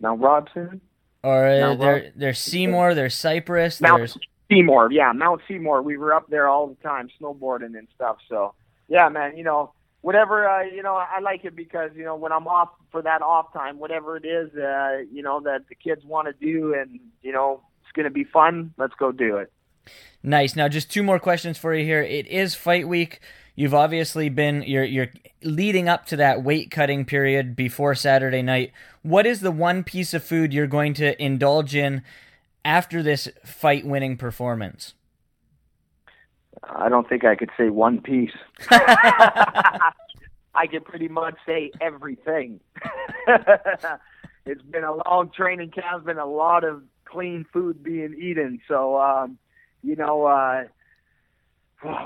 Mount 0.00 0.20
Robson. 0.20 0.80
Or 1.22 1.46
uh, 1.46 1.74
there, 1.74 2.12
there's 2.14 2.38
Seymour, 2.38 2.94
there's 2.94 3.14
Cypress, 3.14 3.80
Mount 3.80 3.98
there's 3.98 4.18
Seymour. 4.50 4.92
Yeah, 4.92 5.12
Mount 5.12 5.42
Seymour. 5.48 5.82
We 5.82 5.96
were 5.96 6.14
up 6.14 6.30
there 6.30 6.48
all 6.48 6.68
the 6.68 6.76
time, 6.76 7.10
snowboarding 7.20 7.76
and 7.76 7.88
stuff. 7.94 8.18
So 8.28 8.54
yeah, 8.88 9.08
man. 9.08 9.36
You 9.36 9.44
know, 9.44 9.72
whatever. 10.00 10.48
Uh, 10.48 10.64
you 10.64 10.82
know, 10.82 10.94
I 10.94 11.20
like 11.20 11.44
it 11.44 11.56
because 11.56 11.90
you 11.94 12.04
know 12.04 12.16
when 12.16 12.32
I'm 12.32 12.46
off 12.46 12.70
for 12.90 13.02
that 13.02 13.22
off 13.22 13.52
time, 13.52 13.78
whatever 13.78 14.16
it 14.16 14.24
is, 14.24 14.54
uh, 14.54 14.98
you 15.12 15.22
know 15.22 15.40
that 15.40 15.68
the 15.68 15.74
kids 15.74 16.04
want 16.04 16.28
to 16.28 16.34
do, 16.34 16.74
and 16.74 17.00
you 17.22 17.32
know 17.32 17.62
it's 17.82 17.92
gonna 17.92 18.10
be 18.10 18.24
fun. 18.24 18.74
Let's 18.76 18.94
go 18.98 19.12
do 19.12 19.36
it. 19.38 19.52
Nice. 20.22 20.56
Now, 20.56 20.68
just 20.68 20.90
two 20.90 21.02
more 21.02 21.18
questions 21.18 21.58
for 21.58 21.74
you 21.74 21.84
here. 21.84 22.02
It 22.02 22.26
is 22.26 22.54
fight 22.54 22.88
week. 22.88 23.20
You've 23.54 23.74
obviously 23.74 24.28
been 24.28 24.62
you're 24.62 24.84
you're 24.84 25.10
leading 25.42 25.88
up 25.88 26.06
to 26.06 26.16
that 26.16 26.42
weight 26.42 26.70
cutting 26.70 27.04
period 27.04 27.56
before 27.56 27.94
Saturday 27.94 28.42
night. 28.42 28.72
What 29.02 29.26
is 29.26 29.40
the 29.40 29.50
one 29.50 29.84
piece 29.84 30.14
of 30.14 30.22
food 30.22 30.52
you're 30.52 30.66
going 30.66 30.94
to 30.94 31.20
indulge 31.22 31.74
in 31.74 32.02
after 32.64 33.02
this 33.02 33.28
fight 33.44 33.86
winning 33.86 34.16
performance? 34.16 34.94
I 36.62 36.88
don't 36.88 37.08
think 37.08 37.24
I 37.24 37.34
could 37.36 37.50
say 37.56 37.68
one 37.70 38.00
piece. 38.00 38.32
I 38.70 40.66
can 40.68 40.82
pretty 40.82 41.08
much 41.08 41.36
say 41.46 41.70
everything. 41.80 42.60
it's 44.46 44.62
been 44.62 44.84
a 44.84 44.94
long 44.94 45.30
training 45.34 45.70
camp. 45.70 45.98
It's 45.98 46.06
been 46.06 46.18
a 46.18 46.26
lot 46.26 46.64
of 46.64 46.82
clean 47.04 47.46
food 47.52 47.82
being 47.82 48.14
eaten. 48.18 48.60
So, 48.66 49.00
um, 49.00 49.38
you 49.82 49.94
know, 49.96 50.26
uh, 50.26 50.64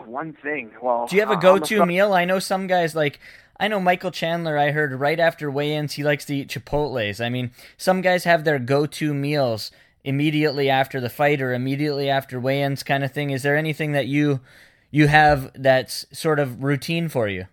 one 0.04 0.36
thing. 0.42 0.72
Well, 0.82 1.06
do 1.06 1.16
you 1.16 1.22
have 1.22 1.30
a 1.30 1.36
go-to 1.36 1.86
meal? 1.86 2.12
I 2.12 2.24
know 2.24 2.38
some 2.38 2.66
guys 2.66 2.94
like. 2.94 3.20
I 3.58 3.68
know 3.68 3.78
Michael 3.78 4.10
Chandler. 4.10 4.58
I 4.58 4.72
heard 4.72 4.92
right 4.98 5.20
after 5.20 5.50
weigh-ins, 5.50 5.92
he 5.92 6.02
likes 6.02 6.24
to 6.24 6.34
eat 6.34 6.48
Chipotle's. 6.48 7.20
I 7.20 7.28
mean, 7.28 7.52
some 7.76 8.00
guys 8.00 8.24
have 8.24 8.44
their 8.44 8.58
go-to 8.58 9.14
meals 9.14 9.70
immediately 10.04 10.68
after 10.68 11.00
the 11.00 11.08
fight 11.08 11.40
or 11.40 11.52
immediately 11.52 12.10
after 12.10 12.40
weigh-ins, 12.40 12.82
kind 12.82 13.04
of 13.04 13.12
thing. 13.12 13.30
Is 13.30 13.42
there 13.42 13.56
anything 13.56 13.92
that 13.92 14.06
you 14.06 14.40
you 14.90 15.06
have 15.06 15.50
that's 15.54 16.06
sort 16.12 16.38
of 16.38 16.62
routine 16.62 17.08
for 17.08 17.28
you? 17.28 17.46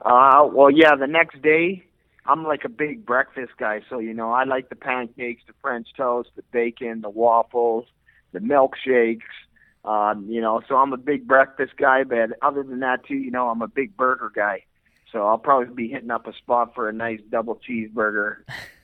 Uh, 0.00 0.46
well, 0.52 0.70
yeah. 0.70 0.94
The 0.94 1.06
next 1.06 1.40
day, 1.42 1.84
I'm 2.26 2.44
like 2.44 2.64
a 2.64 2.68
big 2.68 3.06
breakfast 3.06 3.52
guy, 3.58 3.80
so 3.88 3.98
you 3.98 4.14
know 4.14 4.32
I 4.32 4.44
like 4.44 4.68
the 4.68 4.76
pancakes, 4.76 5.42
the 5.46 5.54
French 5.62 5.88
toast, 5.96 6.30
the 6.36 6.42
bacon, 6.52 7.00
the 7.00 7.10
waffles, 7.10 7.86
the 8.32 8.40
milkshakes. 8.40 9.22
Um, 9.84 10.26
you 10.28 10.40
know, 10.40 10.60
so 10.68 10.76
I'm 10.76 10.92
a 10.92 10.96
big 10.96 11.28
breakfast 11.28 11.76
guy, 11.76 12.02
but 12.02 12.30
other 12.42 12.64
than 12.64 12.80
that 12.80 13.06
too, 13.06 13.14
you 13.14 13.30
know, 13.30 13.48
I'm 13.48 13.62
a 13.62 13.68
big 13.68 13.96
burger 13.96 14.32
guy. 14.34 14.64
So 15.12 15.24
I'll 15.26 15.38
probably 15.38 15.72
be 15.74 15.88
hitting 15.88 16.10
up 16.10 16.26
a 16.26 16.32
spot 16.34 16.74
for 16.74 16.88
a 16.88 16.92
nice 16.92 17.20
double 17.30 17.60
cheeseburger. 17.68 18.38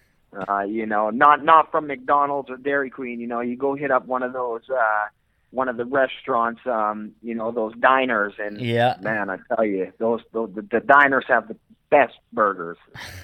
Uh, 0.49 0.61
you 0.61 0.87
know, 0.87 1.11
not 1.11 1.45
not 1.45 1.71
from 1.71 1.87
McDonald's 1.87 2.49
or 2.49 2.57
Dairy 2.57 2.91
Queen. 2.91 3.21
You 3.21 3.27
know, 3.27 3.41
you 3.41 3.57
go 3.57 3.75
hit 3.75 3.91
up 3.91 4.07
one 4.07 4.23
of 4.23 4.33
those 4.33 4.63
uh, 4.71 5.07
one 5.51 5.69
of 5.69 5.77
the 5.77 5.85
restaurants. 5.85 6.61
Um, 6.67 7.13
you 7.23 7.35
know, 7.35 7.53
those 7.53 7.75
diners, 7.77 8.35
and 8.39 8.61
yeah, 8.61 8.97
man, 9.01 9.31
I 9.31 9.39
tell 9.55 9.65
you, 9.65 9.93
those, 9.99 10.21
those 10.33 10.51
the, 10.55 10.63
the 10.63 10.81
diners 10.81 11.25
have 11.29 11.49
the 11.49 11.57
best 11.91 12.15
burgers. 12.33 12.79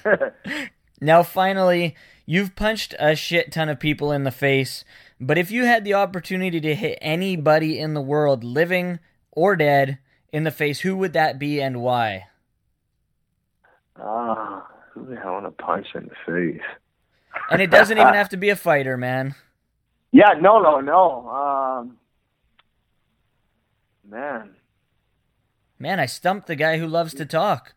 now, 1.01 1.23
finally, 1.23 1.95
you've 2.25 2.55
punched 2.55 2.93
a 2.99 3.15
shit 3.15 3.51
ton 3.51 3.69
of 3.69 3.79
people 3.79 4.11
in 4.11 4.23
the 4.23 4.31
face. 4.31 4.85
But 5.19 5.37
if 5.37 5.51
you 5.51 5.65
had 5.65 5.83
the 5.83 5.95
opportunity 5.95 6.61
to 6.61 6.75
hit 6.75 6.99
anybody 7.01 7.79
in 7.79 7.93
the 7.93 8.01
world, 8.01 8.43
living 8.43 8.99
or 9.31 9.55
dead, 9.55 9.97
in 10.31 10.43
the 10.43 10.51
face, 10.51 10.81
who 10.81 10.95
would 10.97 11.13
that 11.13 11.39
be 11.39 11.61
and 11.61 11.81
why? 11.81 12.27
Ah, 13.97 14.61
uh, 14.61 14.63
who 14.93 15.05
the 15.05 15.15
hell 15.15 15.33
want 15.33 15.45
to 15.45 15.63
punch 15.63 15.87
in 15.95 16.07
the 16.07 16.15
face? 16.25 16.61
And 17.49 17.61
it 17.61 17.71
doesn't 17.71 17.97
even 17.97 18.13
have 18.13 18.29
to 18.29 18.37
be 18.37 18.49
a 18.49 18.55
fighter, 18.55 18.97
man. 18.97 19.35
Yeah, 20.11 20.33
no, 20.39 20.59
no, 20.59 20.79
no. 20.79 21.29
Um, 21.29 21.97
man. 24.09 24.55
Man, 25.77 25.99
I 25.99 26.07
stumped 26.07 26.47
the 26.47 26.55
guy 26.55 26.77
who 26.77 26.87
loves 26.87 27.13
to 27.15 27.25
talk. 27.25 27.73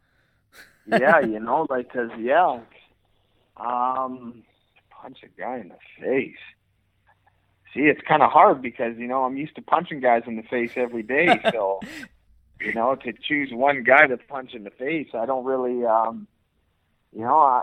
yeah, 0.86 1.20
you 1.24 1.38
know, 1.38 1.66
like, 1.70 1.92
cause 1.92 2.10
yeah, 2.18 2.60
um, 3.56 4.42
punch 4.90 5.18
a 5.22 5.40
guy 5.40 5.58
in 5.58 5.68
the 5.68 5.78
face. 6.00 6.36
See, 7.74 7.80
it's 7.80 8.00
kind 8.06 8.22
of 8.22 8.30
hard 8.30 8.60
because 8.60 8.98
you 8.98 9.06
know 9.06 9.24
I'm 9.24 9.36
used 9.36 9.54
to 9.54 9.62
punching 9.62 10.00
guys 10.00 10.22
in 10.26 10.36
the 10.36 10.42
face 10.42 10.72
every 10.76 11.02
day, 11.02 11.40
so 11.52 11.80
you 12.60 12.74
know 12.74 12.96
to 12.96 13.12
choose 13.12 13.50
one 13.52 13.82
guy 13.82 14.06
to 14.06 14.16
punch 14.16 14.52
in 14.54 14.64
the 14.64 14.70
face, 14.70 15.08
I 15.14 15.26
don't 15.26 15.44
really, 15.44 15.84
um, 15.86 16.26
you 17.14 17.22
know, 17.22 17.38
I 17.38 17.62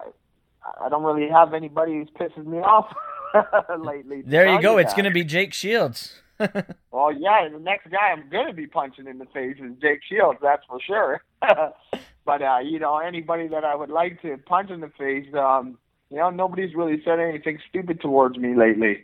I 0.82 0.90
don't 0.90 1.04
really 1.04 1.30
have 1.30 1.54
anybody 1.54 1.94
who's 1.94 2.10
pisses 2.10 2.46
me 2.46 2.60
off 2.60 2.94
lately. 3.80 4.22
There 4.26 4.48
you 4.48 4.62
go. 4.62 4.74
You 4.74 4.80
it's 4.80 4.94
going 4.94 5.06
to 5.06 5.12
be 5.12 5.24
Jake 5.24 5.54
Shields. 5.54 6.22
well, 6.92 7.12
yeah, 7.12 7.48
the 7.52 7.60
next 7.60 7.90
guy 7.90 8.12
I'm 8.12 8.30
going 8.30 8.48
to 8.48 8.54
be 8.54 8.68
punching 8.68 9.08
in 9.08 9.18
the 9.18 9.26
face 9.26 9.58
is 9.60 9.74
Jake 9.82 10.00
Shields. 10.08 10.40
That's 10.42 10.64
for 10.68 10.80
sure. 10.82 11.22
but 11.42 12.42
uh, 12.42 12.60
you 12.64 12.80
know, 12.80 12.98
anybody 12.98 13.48
that 13.50 13.66
I 13.66 13.76
would 13.76 13.90
like 13.90 14.22
to 14.22 14.38
punch 14.38 14.70
in 14.70 14.80
the 14.80 14.92
face, 14.98 15.28
um, 15.34 15.78
you 16.10 16.18
know, 16.18 16.30
nobody's 16.30 16.76
really 16.76 17.02
said 17.04 17.20
anything 17.20 17.60
stupid 17.70 18.02
towards 18.02 18.38
me 18.38 18.56
lately. 18.56 19.04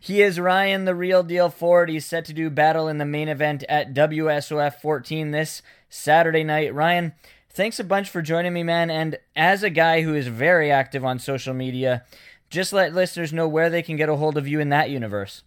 he 0.00 0.22
is 0.22 0.40
Ryan, 0.40 0.84
the 0.84 0.94
real 0.94 1.22
deal 1.22 1.50
Ford. 1.50 1.88
He's 1.88 2.06
set 2.06 2.24
to 2.26 2.32
do 2.32 2.50
battle 2.50 2.88
in 2.88 2.98
the 2.98 3.04
main 3.04 3.28
event 3.28 3.64
at 3.68 3.94
WSOF 3.94 4.80
14 4.80 5.30
this 5.30 5.62
Saturday 5.88 6.44
night. 6.44 6.74
Ryan, 6.74 7.12
thanks 7.50 7.78
a 7.78 7.84
bunch 7.84 8.08
for 8.10 8.22
joining 8.22 8.52
me, 8.52 8.62
man. 8.62 8.90
And 8.90 9.18
as 9.36 9.62
a 9.62 9.70
guy 9.70 10.02
who 10.02 10.14
is 10.14 10.28
very 10.28 10.70
active 10.70 11.04
on 11.04 11.18
social 11.18 11.54
media, 11.54 12.04
just 12.50 12.72
let 12.72 12.94
listeners 12.94 13.32
know 13.32 13.48
where 13.48 13.70
they 13.70 13.82
can 13.82 13.96
get 13.96 14.08
a 14.08 14.16
hold 14.16 14.38
of 14.38 14.48
you 14.48 14.60
in 14.60 14.68
that 14.70 14.90
universe. 14.90 15.42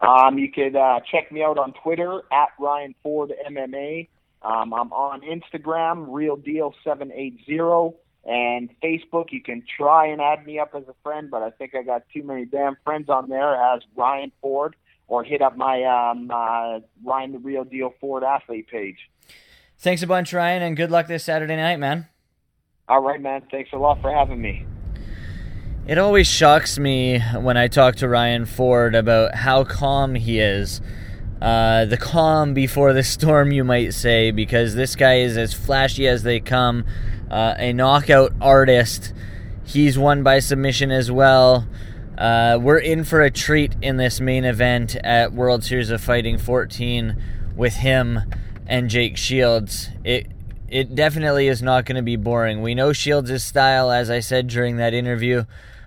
Um, 0.00 0.38
you 0.38 0.50
could 0.50 0.76
uh, 0.76 1.00
check 1.10 1.30
me 1.30 1.42
out 1.42 1.58
on 1.58 1.74
Twitter 1.74 2.22
at 2.32 2.48
Ryan 2.58 2.94
Ford 3.02 3.32
MMA. 3.48 4.08
Um, 4.42 4.72
I'm 4.72 4.92
on 4.92 5.20
Instagram, 5.20 6.06
Real 6.08 6.36
Deal 6.36 6.74
seven 6.82 7.12
eight 7.12 7.40
zero, 7.44 7.96
and 8.24 8.70
Facebook. 8.82 9.26
You 9.30 9.42
can 9.42 9.62
try 9.76 10.06
and 10.06 10.20
add 10.22 10.46
me 10.46 10.58
up 10.58 10.74
as 10.74 10.84
a 10.88 10.94
friend, 11.02 11.30
but 11.30 11.42
I 11.42 11.50
think 11.50 11.74
I 11.74 11.82
got 11.82 12.04
too 12.14 12.22
many 12.22 12.46
damn 12.46 12.78
friends 12.82 13.10
on 13.10 13.28
there 13.28 13.54
as 13.54 13.82
Ryan 13.94 14.32
Ford, 14.40 14.74
or 15.06 15.22
hit 15.22 15.42
up 15.42 15.58
my 15.58 15.84
um, 15.84 16.30
uh, 16.30 16.80
Ryan 17.04 17.32
the 17.32 17.38
Real 17.38 17.64
Deal 17.64 17.92
Ford 18.00 18.24
athlete 18.24 18.68
page. 18.68 19.10
Thanks 19.80 20.02
a 20.02 20.06
bunch, 20.06 20.34
Ryan, 20.34 20.62
and 20.62 20.76
good 20.76 20.90
luck 20.90 21.06
this 21.06 21.24
Saturday 21.24 21.56
night, 21.56 21.78
man. 21.78 22.06
All 22.86 23.00
right, 23.00 23.18
man. 23.18 23.42
Thanks 23.50 23.70
a 23.72 23.78
lot 23.78 23.98
for 24.02 24.12
having 24.12 24.38
me. 24.38 24.66
It 25.86 25.96
always 25.96 26.26
shocks 26.26 26.78
me 26.78 27.20
when 27.20 27.56
I 27.56 27.68
talk 27.68 27.96
to 27.96 28.08
Ryan 28.08 28.44
Ford 28.44 28.94
about 28.94 29.34
how 29.34 29.64
calm 29.64 30.16
he 30.16 30.38
is. 30.38 30.82
Uh, 31.40 31.86
the 31.86 31.96
calm 31.96 32.52
before 32.52 32.92
the 32.92 33.02
storm, 33.02 33.52
you 33.52 33.64
might 33.64 33.94
say, 33.94 34.32
because 34.32 34.74
this 34.74 34.96
guy 34.96 35.20
is 35.20 35.38
as 35.38 35.54
flashy 35.54 36.06
as 36.06 36.24
they 36.24 36.40
come, 36.40 36.84
uh, 37.30 37.54
a 37.56 37.72
knockout 37.72 38.34
artist. 38.38 39.14
He's 39.64 39.98
won 39.98 40.22
by 40.22 40.40
submission 40.40 40.90
as 40.90 41.10
well. 41.10 41.66
Uh, 42.18 42.58
we're 42.60 42.76
in 42.76 43.02
for 43.02 43.22
a 43.22 43.30
treat 43.30 43.76
in 43.80 43.96
this 43.96 44.20
main 44.20 44.44
event 44.44 44.94
at 44.96 45.32
World 45.32 45.64
Series 45.64 45.88
of 45.88 46.02
Fighting 46.02 46.36
14 46.36 47.16
with 47.56 47.76
him 47.76 48.20
and 48.70 48.88
Jake 48.88 49.18
Shields. 49.18 49.90
It 50.02 50.28
it 50.68 50.94
definitely 50.94 51.48
is 51.48 51.60
not 51.60 51.84
going 51.84 51.96
to 51.96 52.02
be 52.02 52.16
boring. 52.16 52.62
We 52.62 52.74
know 52.74 52.94
Shields' 52.94 53.42
style, 53.42 53.90
as 53.90 54.08
I 54.08 54.20
said 54.20 54.46
during 54.46 54.78
that 54.78 54.94
interview 54.94 55.44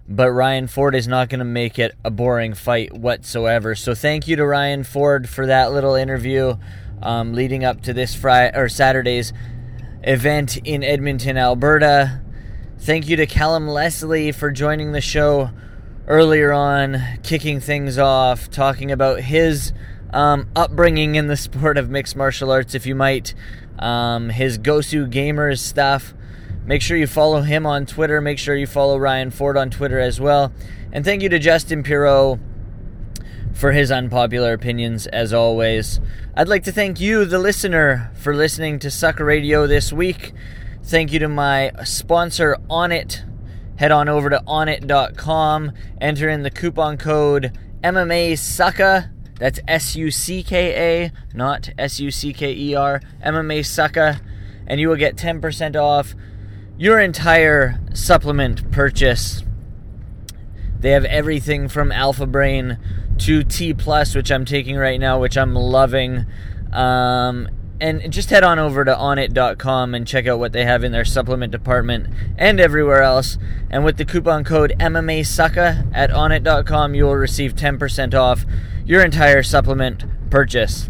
but 0.08 0.32
Ryan 0.32 0.68
Ford 0.68 0.96
is 0.96 1.08
not 1.08 1.30
going 1.30 1.40
to 1.40 1.46
make 1.46 1.80
it 1.80 1.96
a 2.04 2.12
boring 2.12 2.54
fight 2.54 2.94
whatsoever. 2.94 3.76
So 3.76 3.96
thank 3.96 4.28
you 4.28 4.36
to 4.36 4.46
Ryan 4.46 4.84
Ford 4.84 5.30
for 5.30 5.46
that 5.48 5.72
little 5.72 5.96
interview 5.96 6.56
um, 7.02 7.34
leading 7.34 7.64
up 7.64 7.82
to 7.82 7.94
this 7.94 8.14
Friday 8.14 8.58
or 8.58 8.70
Saturday's 8.70 9.34
event 10.04 10.58
in 10.58 10.84
Edmonton, 10.84 11.38
Alberta. 11.38 12.22
Thank 12.80 13.08
you 13.08 13.16
to 13.18 13.26
Callum 13.26 13.68
Leslie 13.68 14.34
for 14.34 14.52
joining 14.52 14.92
the 14.92 15.02
show 15.02 15.52
earlier 16.06 16.52
on, 16.52 17.02
kicking 17.24 17.62
things 17.62 17.98
off, 17.98 18.50
talking 18.50 18.92
about 18.92 19.22
his 19.22 19.72
um, 20.14 20.48
upbringing 20.56 21.16
in 21.16 21.28
the 21.28 21.36
sport 21.36 21.78
of 21.78 21.90
mixed 21.90 22.16
martial 22.16 22.52
arts, 22.52 22.76
if 22.76 22.86
you 22.86 22.96
might, 22.96 23.34
um, 23.80 24.30
his 24.30 24.58
GosuGamers 24.58 25.60
stuff. 25.60 26.14
Make 26.66 26.82
sure 26.82 26.96
you 26.96 27.08
follow 27.08 27.42
him 27.42 27.66
on 27.66 27.86
Twitter. 27.86 28.22
Make 28.22 28.40
sure 28.40 28.56
you 28.56 28.68
follow 28.68 28.98
Ryan 28.98 29.32
Ford 29.32 29.58
on 29.58 29.70
Twitter 29.70 30.00
as 30.00 30.22
well. 30.22 30.54
And 30.94 31.04
thank 31.04 31.22
you 31.22 31.30
to 31.30 31.40
Justin 31.40 31.84
Pirro 31.84 32.40
for 33.54 33.72
his 33.72 33.92
unpopular 33.92 34.54
opinions, 34.54 35.08
as 35.08 35.34
always. 35.34 36.00
I'd 36.36 36.48
like 36.48 36.64
to 36.64 36.72
thank 36.72 37.02
you, 37.02 37.26
the 37.26 37.40
listener, 37.40 38.12
for 38.16 38.34
listening 38.36 38.80
to 38.80 38.88
Sucka 38.88 39.26
Radio 39.26 39.68
this 39.68 39.92
week. 39.92 40.34
Thank 40.84 41.12
you 41.12 41.20
to 41.20 41.28
my 41.28 41.72
sponsor, 41.84 42.58
Onnit. 42.70 43.24
Head 43.78 43.92
on 43.92 44.08
over 44.08 44.30
to 44.30 44.42
onnit.com, 44.48 45.72
enter 46.00 46.30
in 46.30 46.44
the 46.44 46.52
coupon 46.52 46.98
code 46.98 47.58
MMA 47.84 48.34
Sucka. 48.34 49.10
That's 49.44 49.60
S 49.68 49.98
U 49.98 50.10
C 50.10 50.42
K 50.42 51.04
A, 51.04 51.12
not 51.34 51.70
S 51.78 52.00
U 52.00 52.12
C 52.12 52.32
K 52.32 52.54
E 52.54 52.76
R. 52.76 53.02
MMA 53.26 53.60
Sucka. 53.60 54.22
And 54.66 54.80
you 54.80 54.88
will 54.88 54.96
get 54.96 55.18
10% 55.18 55.76
off 55.76 56.16
your 56.78 56.98
entire 56.98 57.78
supplement 57.94 58.72
purchase. 58.72 59.44
They 60.80 60.92
have 60.92 61.04
everything 61.04 61.68
from 61.68 61.92
Alpha 61.92 62.26
Brain 62.26 62.78
to 63.18 63.44
T 63.44 63.74
Plus, 63.74 64.16
which 64.16 64.32
I'm 64.32 64.46
taking 64.46 64.78
right 64.78 64.98
now, 64.98 65.20
which 65.20 65.38
I'm 65.38 65.54
loving. 65.54 66.26
Um, 66.72 67.50
and 67.82 68.14
just 68.14 68.30
head 68.30 68.46
on 68.46 68.60
over 68.60 68.86
to 68.86 68.96
onnit.com 68.96 69.94
and 69.94 70.08
check 70.08 70.26
out 70.26 70.40
what 70.40 70.54
they 70.54 70.64
have 70.64 70.86
in 70.86 70.94
their 70.94 71.04
supplement 71.04 71.52
department 71.52 72.08
and 72.38 72.62
everywhere 72.62 73.02
else. 73.02 73.38
And 73.70 73.84
with 73.84 73.98
the 73.98 74.06
coupon 74.06 74.46
code 74.46 74.74
MMA 74.80 75.20
Sucka 75.26 75.92
at 75.94 76.12
onnit.com, 76.12 76.96
you 76.96 77.04
will 77.04 77.16
receive 77.18 77.56
10% 77.56 78.14
off 78.14 78.46
your 78.86 79.04
entire 79.04 79.44
supplement 79.44 80.06
purchase. 80.30 80.90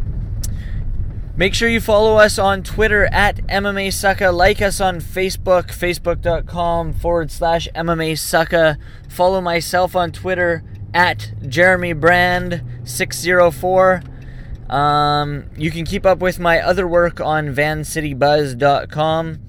Make 1.36 1.56
sure 1.56 1.68
you 1.68 1.82
follow 1.82 2.18
us 2.18 2.38
on 2.38 2.62
Twitter 2.62 3.06
at 3.06 3.38
MMA 3.48 3.88
Sucka. 3.88 4.32
Like 4.32 4.62
us 4.62 4.80
on 4.80 5.00
Facebook, 5.00 5.66
facebook.com 5.66 6.94
forward 6.94 7.32
slash 7.32 7.68
MMA 7.74 8.14
Sucka. 8.14 8.78
Follow 9.10 9.41
myself 9.41 9.96
on 9.96 10.12
Twitter 10.12 10.64
at 10.94 11.34
Jeremy 11.48 11.94
Brand 11.94 12.64
604. 12.84 14.04
Um, 14.70 15.46
you 15.58 15.72
can 15.72 15.86
keep 15.86 16.06
up 16.06 16.20
with 16.20 16.39
my 16.39 16.60
other 16.60 16.88
work 16.88 17.20
on 17.20 17.48
vancitybuzz.com. 17.54 19.39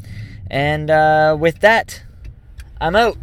And 0.50 0.90
uh, 0.90 1.36
with 1.38 1.60
that, 1.60 2.02
I'm 2.80 2.96
out. 2.96 3.18